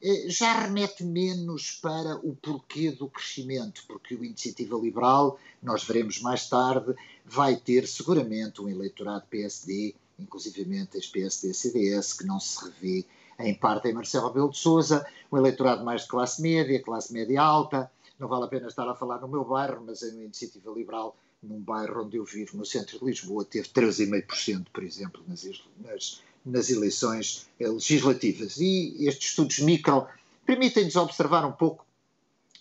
eh, 0.03 0.25
já 0.27 0.53
remete 0.53 1.03
menos 1.03 1.73
para 1.79 2.15
o 2.17 2.35
porquê 2.35 2.89
do 2.91 3.07
crescimento, 3.07 3.83
porque 3.87 4.15
o 4.15 4.25
Iniciativa 4.25 4.75
Liberal, 4.75 5.39
nós 5.61 5.83
veremos 5.83 6.19
mais 6.19 6.49
tarde, 6.49 6.95
vai 7.23 7.55
ter 7.55 7.87
seguramente 7.87 8.61
um 8.61 8.67
eleitorado 8.67 9.27
PSD, 9.29 9.93
inclusivamente 10.21 10.97
as 10.97 11.07
PSD-CDS, 11.07 12.13
que 12.13 12.25
não 12.25 12.39
se 12.39 12.63
revê 12.65 13.05
em 13.39 13.53
parte 13.53 13.87
em 13.87 13.93
Marcelo 13.93 14.27
Rebelo 14.27 14.51
de 14.51 14.57
Sousa, 14.57 15.05
um 15.31 15.37
eleitorado 15.37 15.83
mais 15.83 16.03
de 16.03 16.07
classe 16.07 16.41
média, 16.41 16.81
classe 16.81 17.11
média 17.11 17.41
alta, 17.41 17.91
não 18.19 18.27
vale 18.27 18.45
a 18.45 18.47
pena 18.47 18.67
estar 18.67 18.87
a 18.87 18.95
falar 18.95 19.19
no 19.19 19.27
meu 19.27 19.43
bairro, 19.43 19.83
mas 19.85 20.01
uma 20.03 20.23
Iniciativa 20.23 20.71
Liberal, 20.71 21.15
num 21.41 21.59
bairro 21.59 22.05
onde 22.05 22.17
eu 22.17 22.23
vivo, 22.23 22.55
no 22.55 22.65
centro 22.65 22.99
de 22.99 23.05
Lisboa, 23.05 23.43
teve 23.43 23.67
13,5%, 23.69 24.67
por 24.71 24.83
exemplo, 24.83 25.23
nas, 25.27 25.43
nas 25.79 26.21
nas 26.45 26.69
eleições 26.69 27.47
legislativas. 27.59 28.57
E 28.57 29.07
estes 29.07 29.29
estudos 29.29 29.59
micro 29.59 30.07
permitem-nos 30.45 30.95
observar 30.95 31.45
um 31.45 31.51
pouco 31.51 31.85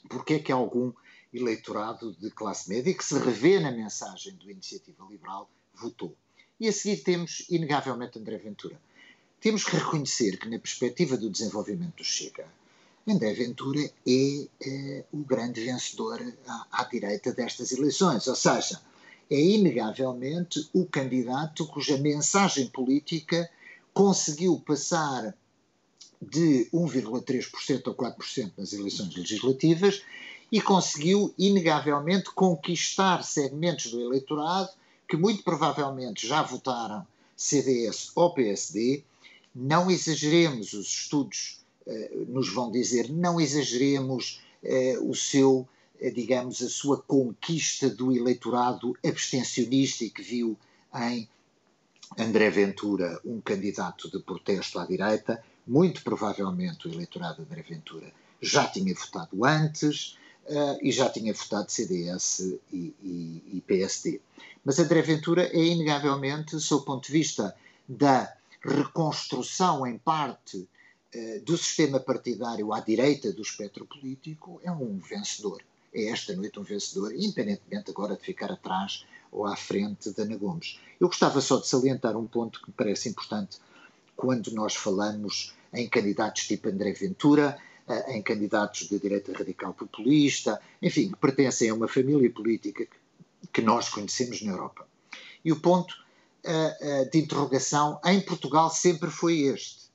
porque 0.09 0.35
é 0.35 0.39
que 0.39 0.53
algum 0.53 0.93
eleitorado 1.33 2.13
de 2.15 2.31
classe 2.31 2.69
média 2.69 2.93
que 2.93 3.05
se 3.05 3.17
revê 3.19 3.61
na 3.61 3.71
mensagem 3.71 4.35
do 4.35 4.51
Iniciativa 4.51 5.05
Liberal 5.09 5.49
votou. 5.75 6.15
E 6.61 6.69
a 6.69 6.73
seguir 6.73 7.03
temos, 7.03 7.47
inegavelmente, 7.49 8.19
André 8.19 8.37
Ventura. 8.37 8.79
Temos 9.41 9.65
que 9.65 9.77
reconhecer 9.77 10.39
que, 10.39 10.47
na 10.47 10.59
perspectiva 10.59 11.17
do 11.17 11.31
desenvolvimento 11.31 11.97
do 11.97 12.05
Chega, 12.05 12.47
André 13.09 13.33
Ventura 13.33 13.81
é, 14.07 14.47
é 14.61 15.05
o 15.11 15.25
grande 15.25 15.65
vencedor 15.65 16.21
à, 16.47 16.67
à 16.71 16.85
direita 16.85 17.33
destas 17.33 17.73
eleições. 17.73 18.27
Ou 18.27 18.37
seja, 18.37 18.79
é 19.31 19.41
inegavelmente 19.41 20.69
o 20.75 20.85
candidato 20.85 21.67
cuja 21.67 21.97
mensagem 21.97 22.67
política 22.69 23.51
conseguiu 23.95 24.61
passar 24.61 25.35
de 26.21 26.69
1,3% 26.75 27.91
a 27.91 27.95
4% 27.95 28.53
nas 28.59 28.75
eleições 28.75 29.17
legislativas 29.17 30.03
e 30.53 30.61
conseguiu, 30.61 31.33
inegavelmente, 31.39 32.31
conquistar 32.33 33.25
segmentos 33.25 33.91
do 33.91 34.03
eleitorado 34.03 34.71
que 35.11 35.17
muito 35.17 35.43
provavelmente 35.43 36.27
já 36.27 36.41
votaram 36.41 37.05
CDS 37.37 38.13
ou 38.15 38.33
PSD. 38.33 39.03
Não 39.53 39.91
exageremos, 39.91 40.73
os 40.73 40.87
estudos 40.87 41.61
eh, 41.85 42.13
nos 42.29 42.49
vão 42.55 42.71
dizer, 42.71 43.11
não 43.11 43.41
exageremos 43.41 44.41
o 45.03 45.15
seu, 45.15 45.67
digamos, 46.15 46.63
a 46.63 46.69
sua 46.69 47.01
conquista 47.01 47.89
do 47.89 48.15
eleitorado 48.15 48.95
abstencionista 49.03 50.05
que 50.11 50.23
viu 50.23 50.55
em 50.95 51.27
André 52.19 52.51
Ventura 52.51 53.19
um 53.25 53.41
candidato 53.41 54.11
de 54.11 54.23
protesto 54.23 54.79
à 54.79 54.85
direita, 54.85 55.43
muito 55.67 56.03
provavelmente 56.03 56.87
o 56.87 56.93
eleitorado 56.93 57.37
de 57.37 57.43
André 57.43 57.63
Ventura 57.63 58.13
já 58.41 58.67
tinha 58.67 58.95
votado 58.95 59.45
antes 59.45 60.19
uh, 60.47 60.79
e 60.83 60.91
já 60.93 61.09
tinha 61.09 61.33
votado 61.33 61.71
CDS 61.71 62.41
e, 62.73 62.95
e, 63.03 63.43
e, 63.55 63.65
PSD. 63.67 64.21
Mas 64.65 64.79
André 64.79 65.03
Ventura 65.03 65.45
é 65.47 65.65
inegavelmente, 65.65 66.53
do 66.53 66.61
seu 66.61 66.81
ponto 66.83 67.07
de 67.07 67.13
vista 67.13 67.55
da 67.89 68.33
reconstrução 68.63 69.87
em 69.87 69.99
parte 69.99 70.57
uh, 70.59 71.41
do 71.45 71.57
sistema 71.57 72.01
partidário 72.01 72.73
à 72.73 72.81
direita 72.81 73.33
do 73.33 73.43
espectro 73.43 73.87
político, 73.87 74.61
é 74.63 74.71
um 74.71 74.99
vencedor. 74.99 75.63
É 75.93 76.07
esta 76.07 76.37
noite 76.37 76.59
um 76.59 76.63
vencedor, 76.63 77.13
independentemente 77.15 77.91
agora 77.91 78.17
de 78.17 78.23
ficar 78.23 78.53
atrás 78.53 79.05
ou 79.33 79.47
à 79.47 79.57
frente 79.57 80.13
de 80.13 80.23
Ana 80.23 80.37
Gomes. 80.37 80.79
Eu 81.01 81.09
gostava 81.09 81.41
só 81.41 81.59
de 81.59 81.67
salientar 81.67 82.17
um 82.17 82.27
ponto 82.27 82.61
que 82.61 82.69
me 82.69 82.75
parece 82.77 83.09
importante 83.09 83.59
quando 84.17 84.51
nós 84.53 84.75
falamos 84.75 85.55
em 85.73 85.89
candidatos 85.89 86.47
tipo 86.47 86.69
André 86.69 86.93
Ventura, 86.93 87.59
em 88.09 88.23
candidatos 88.23 88.89
de 88.89 88.99
direita 88.99 89.33
radical 89.33 89.75
populista, 89.75 90.61
enfim, 90.81 91.11
que 91.11 91.17
pertencem 91.17 91.71
a 91.71 91.75
uma 91.75 91.89
família 91.89 92.31
política 92.31 92.87
que 93.53 93.63
nós 93.63 93.89
conhecemos 93.89 94.43
na 94.43 94.53
Europa. 94.53 94.87
E 95.45 95.53
o 95.53 95.61
ponto 95.61 95.95
de 97.11 97.19
interrogação 97.19 98.01
em 98.05 98.21
Portugal 98.21 98.71
sempre 98.71 99.11
foi 99.11 99.41
este: 99.41 99.91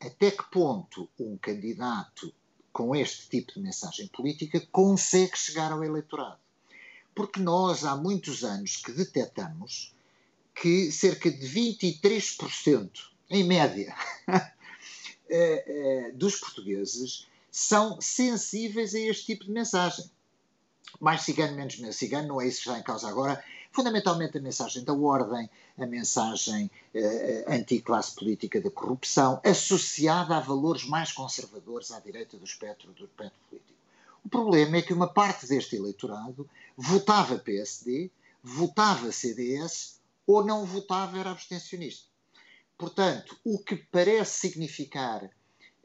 até 0.00 0.30
que 0.30 0.44
ponto 0.50 1.08
um 1.18 1.36
candidato 1.36 2.32
com 2.72 2.94
este 2.94 3.28
tipo 3.28 3.54
de 3.54 3.60
mensagem 3.60 4.06
política 4.08 4.60
consegue 4.72 5.36
chegar 5.36 5.72
ao 5.72 5.84
eleitorado? 5.84 6.38
Porque 7.14 7.40
nós 7.40 7.84
há 7.84 7.96
muitos 7.96 8.44
anos 8.44 8.76
que 8.76 8.92
detectamos 8.92 9.92
que 10.54 10.90
cerca 10.90 11.30
de 11.30 11.46
23%, 11.48 12.90
em 13.30 13.44
média, 13.44 13.94
Eh, 15.30 15.64
eh, 15.66 16.12
dos 16.14 16.36
portugueses 16.36 17.26
são 17.50 18.00
sensíveis 18.00 18.94
a 18.94 18.98
este 18.98 19.26
tipo 19.26 19.44
de 19.44 19.50
mensagem. 19.50 20.10
Mais 21.00 21.22
cigano, 21.22 21.54
menos 21.54 21.76
cigano, 21.96 22.28
não 22.28 22.40
é 22.40 22.48
isso 22.48 22.62
que 22.62 22.68
está 22.68 22.78
em 22.78 22.82
causa 22.82 23.08
agora. 23.08 23.42
Fundamentalmente 23.70 24.38
a 24.38 24.40
mensagem 24.40 24.82
da 24.82 24.94
ordem, 24.94 25.48
a 25.76 25.86
mensagem 25.86 26.70
eh, 26.94 27.44
anti-classe 27.46 28.14
política 28.14 28.60
da 28.60 28.70
corrupção, 28.70 29.40
associada 29.44 30.36
a 30.36 30.40
valores 30.40 30.84
mais 30.84 31.12
conservadores 31.12 31.90
à 31.90 32.00
direita 32.00 32.38
do 32.38 32.44
espectro, 32.44 32.90
do 32.92 33.04
espectro 33.04 33.38
político. 33.50 33.78
O 34.24 34.28
problema 34.28 34.78
é 34.78 34.82
que 34.82 34.94
uma 34.94 35.08
parte 35.08 35.46
deste 35.46 35.76
eleitorado 35.76 36.48
votava 36.76 37.38
PSD, 37.38 38.10
votava 38.42 39.12
CDS 39.12 40.00
ou 40.26 40.44
não 40.44 40.64
votava 40.64 41.18
era 41.18 41.30
abstencionista. 41.30 42.07
Portanto, 42.78 43.36
o 43.44 43.58
que 43.58 43.76
parece 43.76 44.48
significar 44.48 45.28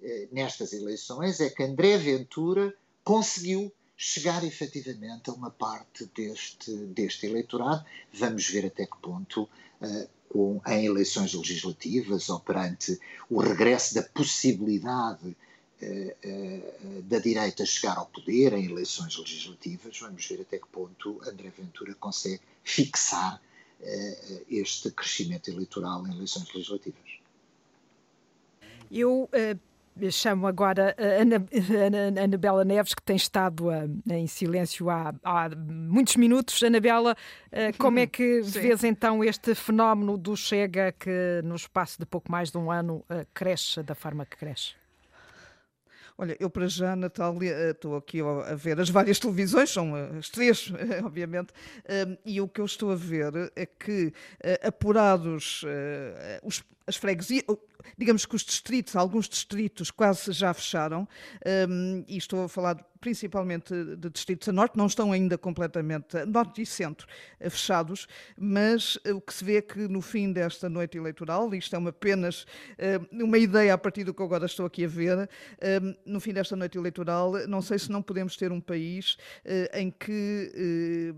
eh, 0.01 0.27
nestas 0.31 0.71
eleições 0.71 1.39
é 1.39 1.49
que 1.49 1.63
André 1.63 1.97
Ventura 1.97 2.73
conseguiu 3.03 3.73
chegar 3.97 4.43
efetivamente 4.43 5.29
a 5.29 5.33
uma 5.33 5.49
parte 5.49 6.05
deste, 6.15 6.71
deste 6.87 7.25
eleitorado. 7.25 7.85
Vamos 8.13 8.47
ver 8.47 8.65
até 8.67 8.85
que 8.85 8.97
ponto, 9.01 9.49
eh, 9.81 10.07
com, 10.29 10.61
em 10.67 10.85
eleições 10.85 11.33
legislativas 11.33 12.29
ou 12.29 12.39
perante 12.39 12.99
o 13.29 13.39
regresso 13.39 13.95
da 13.95 14.03
possibilidade 14.03 15.35
eh, 15.81 16.15
eh, 16.23 17.01
da 17.03 17.19
direita 17.19 17.65
chegar 17.65 17.97
ao 17.97 18.05
poder 18.05 18.53
em 18.53 18.65
eleições 18.65 19.17
legislativas, 19.17 19.99
vamos 19.99 20.25
ver 20.25 20.41
até 20.41 20.57
que 20.57 20.67
ponto 20.67 21.19
André 21.27 21.51
Ventura 21.57 21.93
consegue 21.95 22.41
fixar 22.63 23.41
este 24.49 24.91
crescimento 24.91 25.49
eleitoral 25.49 26.05
em 26.07 26.13
eleições 26.13 26.51
legislativas. 26.53 27.23
Eu 28.91 29.23
uh, 29.23 30.11
chamo 30.11 30.45
agora 30.45 30.95
a 30.99 31.21
Ana, 31.21 31.43
Ana, 31.85 32.21
Anabela 32.21 32.63
Neves, 32.63 32.93
que 32.93 33.01
tem 33.01 33.15
estado 33.15 33.69
uh, 33.69 34.13
em 34.13 34.27
silêncio 34.27 34.87
há, 34.89 35.13
há, 35.23 35.49
muitos 35.49 36.15
minutos. 36.15 36.61
Anabela, 36.61 37.17
uh, 37.47 37.77
como 37.79 37.97
é 37.97 38.05
que 38.05 38.41
vês 38.45 38.83
então 38.83 39.23
este 39.23 39.55
fenómeno 39.55 40.15
do 40.15 40.37
Chega 40.37 40.91
que 40.91 41.41
no 41.43 41.55
espaço 41.55 41.97
de 41.99 42.05
pouco 42.05 42.31
mais 42.31 42.51
de 42.51 42.57
um 42.59 42.71
ano 42.71 43.03
cresce 43.33 43.81
da 43.81 43.95
forma 43.95 44.25
que 44.27 44.37
cresce? 44.37 44.82
Olha, 46.17 46.37
eu 46.39 46.49
para 46.49 46.67
já, 46.67 46.95
Natália, 46.95 47.51
eh, 47.51 47.71
estou 47.71 47.95
aqui 47.95 48.21
a 48.21 48.53
ver 48.53 48.79
as 48.79 48.89
várias 48.89 49.19
televisões, 49.19 49.71
são 49.71 49.97
eh, 49.97 50.17
as 50.19 50.29
três, 50.29 50.71
obviamente, 51.03 51.51
eh, 51.85 52.17
e 52.23 52.39
o 52.39 52.47
que 52.47 52.61
eu 52.61 52.65
estou 52.65 52.91
a 52.91 52.95
ver 52.95 53.51
é 53.55 53.65
que 53.65 54.13
apurados 54.63 55.63
os, 56.43 56.63
as 56.87 56.95
freguesias, 56.95 57.43
digamos 57.97 58.25
que 58.25 58.35
os 58.35 58.43
distritos, 58.43 58.95
alguns 58.95 59.27
distritos 59.27 59.91
quase 59.91 60.31
já 60.31 60.53
fecharam, 60.53 61.07
e 62.07 62.17
estou 62.17 62.43
a 62.43 62.49
falar 62.49 62.77
principalmente 63.03 63.73
de 63.97 64.09
distritos 64.09 64.47
a 64.47 64.53
norte, 64.53 64.77
não 64.77 64.85
estão 64.85 65.11
ainda 65.11 65.37
completamente, 65.37 66.23
norte 66.25 66.61
e 66.61 66.65
centro, 66.65 67.05
eh, 67.37 67.49
fechados, 67.49 68.07
mas 68.37 68.97
eh, 69.03 69.11
o 69.11 69.19
que 69.19 69.33
se 69.33 69.43
vê 69.43 69.57
é 69.57 69.61
que 69.61 69.89
no 69.89 70.01
fim 70.01 70.31
desta 70.31 70.69
noite 70.69 70.97
eleitoral, 70.97 71.53
isto 71.53 71.75
é 71.75 71.79
uma 71.79 71.89
apenas 71.89 72.45
eh, 72.77 73.01
uma 73.11 73.37
ideia 73.37 73.73
a 73.73 73.77
partir 73.77 74.05
do 74.05 74.13
que 74.13 74.23
agora 74.23 74.45
estou 74.45 74.65
aqui 74.65 74.85
a 74.85 74.87
ver, 74.87 75.29
no 76.05 76.21
fim 76.21 76.31
desta 76.31 76.55
noite 76.55 76.77
eleitoral, 76.77 77.33
não 77.47 77.61
sei 77.61 77.77
se 77.77 77.91
não 77.91 78.01
podemos 78.01 78.37
ter 78.37 78.53
um 78.53 78.61
país 78.61 79.17
em 79.73 79.91
que 79.91 81.13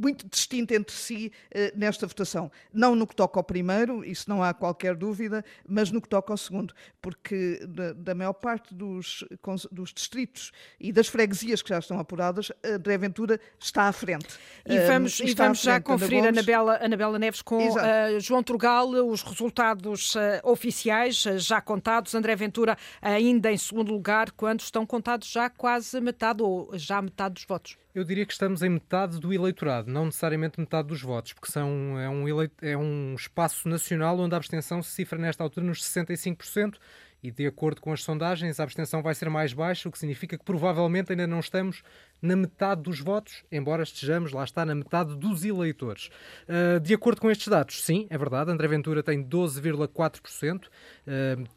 muito 0.00 0.28
distinto 0.28 0.74
entre 0.74 0.94
si 0.94 1.32
nesta 1.74 2.06
votação. 2.06 2.50
Não 2.72 2.94
no 2.94 3.06
que 3.06 3.14
toca 3.14 3.38
ao 3.38 3.44
primeiro, 3.44 4.04
isso 4.04 4.28
não 4.28 4.42
há 4.42 4.52
qualquer 4.52 4.94
dúvida, 4.96 5.44
mas 5.68 5.90
no 5.90 6.00
que 6.00 6.08
toca 6.08 6.32
ao 6.32 6.36
segundo, 6.36 6.74
porque 7.00 7.60
da, 7.68 7.92
da 7.92 8.14
maior 8.14 8.32
parte 8.32 8.74
dos, 8.74 9.24
dos 9.70 9.92
distritos 9.92 10.52
e 10.78 10.92
das 10.92 11.08
freguesias 11.08 11.62
que 11.62 11.68
já 11.68 11.78
estão 11.78 11.98
apuradas, 11.98 12.50
André 12.64 12.98
Ventura 12.98 13.40
está 13.58 13.84
à 13.84 13.92
frente. 13.92 14.28
E 14.66 14.78
vamos, 14.80 15.20
um, 15.20 15.24
e 15.24 15.34
vamos 15.34 15.60
já 15.60 15.80
conferir, 15.80 16.24
Ana 16.24 16.40
Anabela, 16.40 16.78
Anabela 16.82 17.18
Neves, 17.18 17.42
com 17.42 17.68
uh, 17.68 18.20
João 18.20 18.42
Turgal, 18.42 18.88
os 18.88 19.22
resultados 19.22 20.14
uh, 20.14 20.20
oficiais 20.42 21.24
uh, 21.26 21.38
já 21.38 21.60
contados. 21.60 22.14
André 22.14 22.34
Ventura 22.34 22.76
ainda 23.00 23.52
em 23.52 23.58
segundo 23.58 23.92
lugar, 23.92 24.30
quando 24.32 24.60
estão 24.60 24.86
contados 24.86 25.28
já 25.28 25.48
quase 25.50 26.00
metade, 26.00 26.42
ou 26.42 26.70
já 26.74 27.00
metade 27.00 27.34
dos 27.34 27.44
votos. 27.44 27.76
Eu 27.92 28.04
diria 28.04 28.24
que 28.24 28.32
estamos 28.32 28.62
em 28.62 28.68
metade 28.68 29.18
do 29.18 29.32
eleitorado, 29.32 29.90
não 29.90 30.06
necessariamente 30.06 30.60
metade 30.60 30.86
dos 30.86 31.02
votos, 31.02 31.32
porque 31.32 31.50
são, 31.50 31.98
é, 31.98 32.08
um 32.08 32.28
eleit, 32.28 32.52
é 32.62 32.76
um 32.76 33.14
espaço 33.16 33.68
nacional 33.68 34.16
onde 34.18 34.32
a 34.32 34.36
abstenção 34.36 34.80
se 34.80 34.92
cifra 34.92 35.18
nesta 35.18 35.42
altura 35.42 35.66
nos 35.66 35.82
65%, 35.82 36.76
e 37.22 37.30
de 37.30 37.46
acordo 37.46 37.80
com 37.80 37.92
as 37.92 38.02
sondagens, 38.02 38.58
a 38.58 38.62
abstenção 38.62 39.02
vai 39.02 39.14
ser 39.14 39.28
mais 39.28 39.52
baixa, 39.52 39.88
o 39.88 39.92
que 39.92 39.98
significa 39.98 40.38
que 40.38 40.44
provavelmente 40.44 41.12
ainda 41.12 41.26
não 41.26 41.40
estamos 41.40 41.82
na 42.22 42.34
metade 42.36 42.82
dos 42.82 43.00
votos, 43.00 43.44
embora 43.50 43.82
estejamos, 43.82 44.32
lá 44.32 44.44
está, 44.44 44.64
na 44.64 44.74
metade 44.74 45.14
dos 45.16 45.44
eleitores. 45.44 46.10
Uh, 46.48 46.80
de 46.80 46.94
acordo 46.94 47.20
com 47.20 47.30
estes 47.30 47.48
dados, 47.48 47.82
sim, 47.82 48.06
é 48.08 48.16
verdade, 48.16 48.50
André 48.50 48.68
Ventura 48.68 49.02
tem 49.02 49.22
12,4%, 49.22 50.66
uh, 50.66 50.70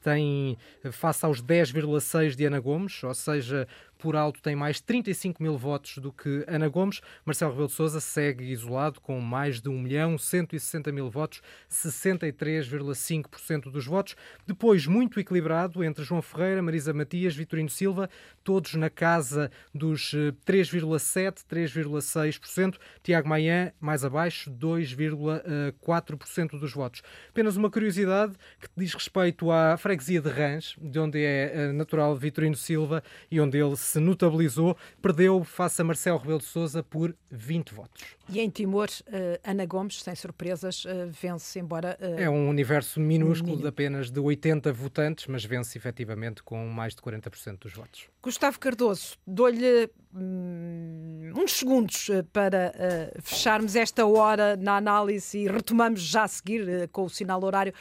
tem 0.02 0.58
face 0.92 1.26
aos 1.26 1.42
10,6% 1.42 2.36
de 2.36 2.46
Ana 2.46 2.60
Gomes, 2.60 3.04
ou 3.04 3.14
seja, 3.14 3.68
por 4.04 4.16
alto 4.18 4.42
tem 4.42 4.54
mais 4.54 4.82
35 4.82 5.42
mil 5.42 5.58
votos 5.58 5.98
do 5.98 6.12
que 6.12 6.44
Ana 6.46 6.68
Gomes. 6.68 7.00
Marcelo 7.24 7.52
Rebelo 7.52 7.70
de 7.70 7.74
Sousa 7.74 8.02
segue 8.02 8.52
isolado 8.52 9.00
com 9.00 9.22
mais 9.22 9.62
de 9.62 9.70
1 9.70 9.80
milhão 9.80 10.18
160 10.18 10.92
mil 10.92 11.10
votos, 11.10 11.42
63,5% 11.72 13.72
dos 13.72 13.86
votos. 13.86 14.18
Depois, 14.46 14.86
muito 14.86 15.22
equilibrado 15.22 15.82
entre 15.86 16.04
João 16.04 16.22
Ferreira, 16.22 16.62
Marisa 16.62 16.94
Matias, 16.94 17.34
Vitorino 17.34 17.70
Silva, 17.70 18.10
todos 18.44 18.74
na 18.74 18.90
casa 18.90 19.50
dos 19.74 20.14
3,7%, 20.46 21.40
eh, 21.40 21.44
3,6%. 21.48 22.78
Tiago 23.02 23.30
Maia, 23.30 23.74
mais 23.80 24.04
abaixo, 24.04 24.52
2,4% 24.52 26.60
dos 26.60 26.74
votos. 26.74 27.02
Apenas 27.30 27.56
uma 27.56 27.72
curiosidade 27.72 28.34
que 28.60 28.68
diz 28.76 28.94
respeito 28.94 29.50
à 29.50 29.78
freguesia 29.78 30.20
de 30.20 30.30
Rãs, 30.30 30.76
de 30.78 31.00
onde 31.00 31.24
é 31.24 31.52
eh, 31.54 31.72
natural 31.72 32.14
Vitorino 32.18 32.58
Silva 32.58 33.02
e 33.32 33.40
onde 33.40 33.58
ele 33.58 33.78
se 33.78 33.93
se 33.94 34.00
notabilizou, 34.00 34.76
perdeu 35.02 35.44
face 35.44 35.82
a 35.82 35.86
Marcelo 35.86 36.18
Rebelo 36.18 36.40
de 36.40 36.46
Sousa 36.46 36.82
por 36.82 37.16
20 37.30 37.74
votos. 37.74 38.04
E 38.28 38.40
em 38.40 38.50
Timor, 38.50 38.88
uh, 38.88 39.40
Ana 39.44 39.66
Gomes, 39.66 40.02
sem 40.02 40.16
surpresas, 40.16 40.84
uh, 40.86 41.10
vence, 41.10 41.60
embora... 41.60 41.98
Uh, 42.02 42.20
é 42.20 42.30
um 42.30 42.50
universo 42.50 43.00
minúsculo 43.00 43.58
de 43.58 43.68
apenas 43.68 44.10
de 44.10 44.20
80 44.20 44.74
votantes, 44.74 45.28
mas 45.28 45.46
vence 45.46 45.78
efetivamente 45.78 46.42
com 46.42 46.66
mais 46.68 46.96
de 46.96 47.02
40% 47.02 47.60
dos 47.60 47.74
votos. 47.74 48.08
Gustavo 48.24 48.58
Cardoso, 48.60 49.16
dou-lhe 49.28 49.90
hum, 50.16 51.34
uns 51.36 51.52
segundos 51.52 52.10
para 52.32 52.74
fecharmos 53.22 53.76
esta 53.76 54.06
hora 54.06 54.56
na 54.56 54.78
análise 54.78 55.38
e 55.38 55.48
retomamos 55.48 56.02
já 56.02 56.24
a 56.24 56.28
seguir 56.28 56.88
com 56.90 57.04
o 57.04 57.10
sinal 57.10 57.44
horário. 57.44 57.74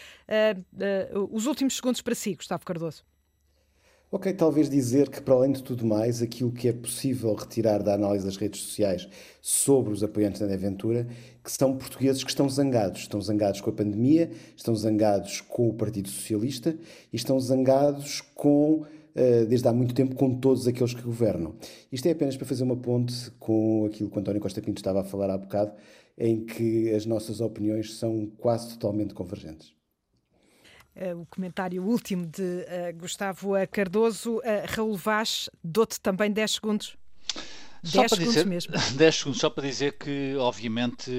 os 1.30 1.46
últimos 1.46 1.76
segundos 1.76 2.02
para 2.02 2.14
si, 2.14 2.34
Gustavo 2.34 2.64
Cardoso. 2.64 3.04
Ok, 4.14 4.30
talvez 4.34 4.68
dizer 4.68 5.08
que, 5.08 5.22
para 5.22 5.32
além 5.32 5.52
de 5.52 5.62
tudo 5.62 5.86
mais, 5.86 6.20
aquilo 6.20 6.52
que 6.52 6.68
é 6.68 6.72
possível 6.72 7.32
retirar 7.32 7.82
da 7.82 7.94
análise 7.94 8.26
das 8.26 8.36
redes 8.36 8.60
sociais 8.60 9.08
sobre 9.40 9.90
os 9.90 10.04
apoiantes 10.04 10.38
da 10.38 10.52
Aventura, 10.52 11.06
que 11.42 11.50
são 11.50 11.74
portugueses 11.74 12.22
que 12.22 12.28
estão 12.28 12.46
zangados. 12.46 13.00
Estão 13.00 13.18
zangados 13.22 13.62
com 13.62 13.70
a 13.70 13.72
pandemia, 13.72 14.30
estão 14.54 14.76
zangados 14.76 15.40
com 15.40 15.66
o 15.70 15.72
Partido 15.72 16.10
Socialista 16.10 16.76
e 17.10 17.16
estão 17.16 17.40
zangados 17.40 18.20
com, 18.34 18.84
eh, 19.14 19.46
desde 19.46 19.66
há 19.66 19.72
muito 19.72 19.94
tempo, 19.94 20.14
com 20.14 20.38
todos 20.38 20.68
aqueles 20.68 20.92
que 20.92 21.00
governam. 21.00 21.54
Isto 21.90 22.06
é 22.06 22.10
apenas 22.10 22.36
para 22.36 22.46
fazer 22.46 22.64
uma 22.64 22.76
ponte 22.76 23.30
com 23.40 23.86
aquilo 23.86 24.10
que 24.10 24.16
o 24.18 24.20
António 24.20 24.42
Costa 24.42 24.60
Pinto 24.60 24.78
estava 24.78 25.00
a 25.00 25.04
falar 25.04 25.30
há 25.30 25.38
bocado, 25.38 25.72
em 26.18 26.44
que 26.44 26.90
as 26.90 27.06
nossas 27.06 27.40
opiniões 27.40 27.94
são 27.94 28.30
quase 28.36 28.68
totalmente 28.68 29.14
convergentes. 29.14 29.72
Uh, 30.94 31.22
o 31.22 31.26
comentário 31.26 31.82
último 31.82 32.26
de 32.26 32.42
uh, 32.42 32.96
Gustavo 32.98 33.52
Cardoso. 33.70 34.38
Uh, 34.38 34.42
Raul 34.66 34.94
Vaz, 34.94 35.48
dou-te 35.64 35.98
também 35.98 36.30
10 36.30 36.50
segundos. 36.50 36.96
Só 37.82 38.00
10 38.00 38.10
segundos 38.10 38.34
dizer, 38.34 38.46
mesmo. 38.46 38.74
10 38.94 39.14
segundos, 39.14 39.40
só 39.40 39.48
para 39.48 39.66
dizer 39.66 39.92
que, 39.98 40.36
obviamente, 40.36 41.10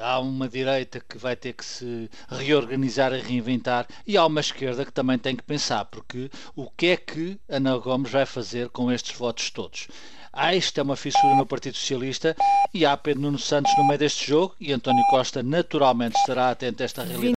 há 0.00 0.18
uma 0.18 0.48
direita 0.48 1.00
que 1.00 1.16
vai 1.16 1.36
ter 1.36 1.52
que 1.52 1.64
se 1.64 2.10
reorganizar 2.28 3.14
e 3.14 3.20
reinventar 3.20 3.86
e 4.06 4.16
há 4.16 4.26
uma 4.26 4.40
esquerda 4.40 4.84
que 4.84 4.92
também 4.92 5.18
tem 5.18 5.36
que 5.36 5.42
pensar, 5.42 5.84
porque 5.86 6.28
o 6.54 6.68
que 6.68 6.86
é 6.88 6.96
que 6.96 7.40
Ana 7.48 7.78
Gomes 7.78 8.10
vai 8.10 8.26
fazer 8.26 8.68
com 8.70 8.90
estes 8.92 9.16
votos 9.16 9.50
todos? 9.50 9.88
Há 10.36 10.54
isto 10.54 10.78
é 10.78 10.82
uma 10.82 10.96
fissura 10.96 11.34
no 11.34 11.46
Partido 11.46 11.78
Socialista 11.78 12.36
e 12.74 12.84
há 12.84 12.94
Pedro 12.94 13.22
Nuno 13.22 13.38
Santos 13.38 13.72
no 13.78 13.86
meio 13.86 13.98
deste 13.98 14.28
jogo 14.28 14.54
e 14.60 14.70
António 14.70 15.02
Costa 15.08 15.42
naturalmente 15.42 16.14
estará 16.16 16.50
atento 16.50 16.82
a 16.82 16.84
esta 16.84 17.02
realidade. 17.02 17.32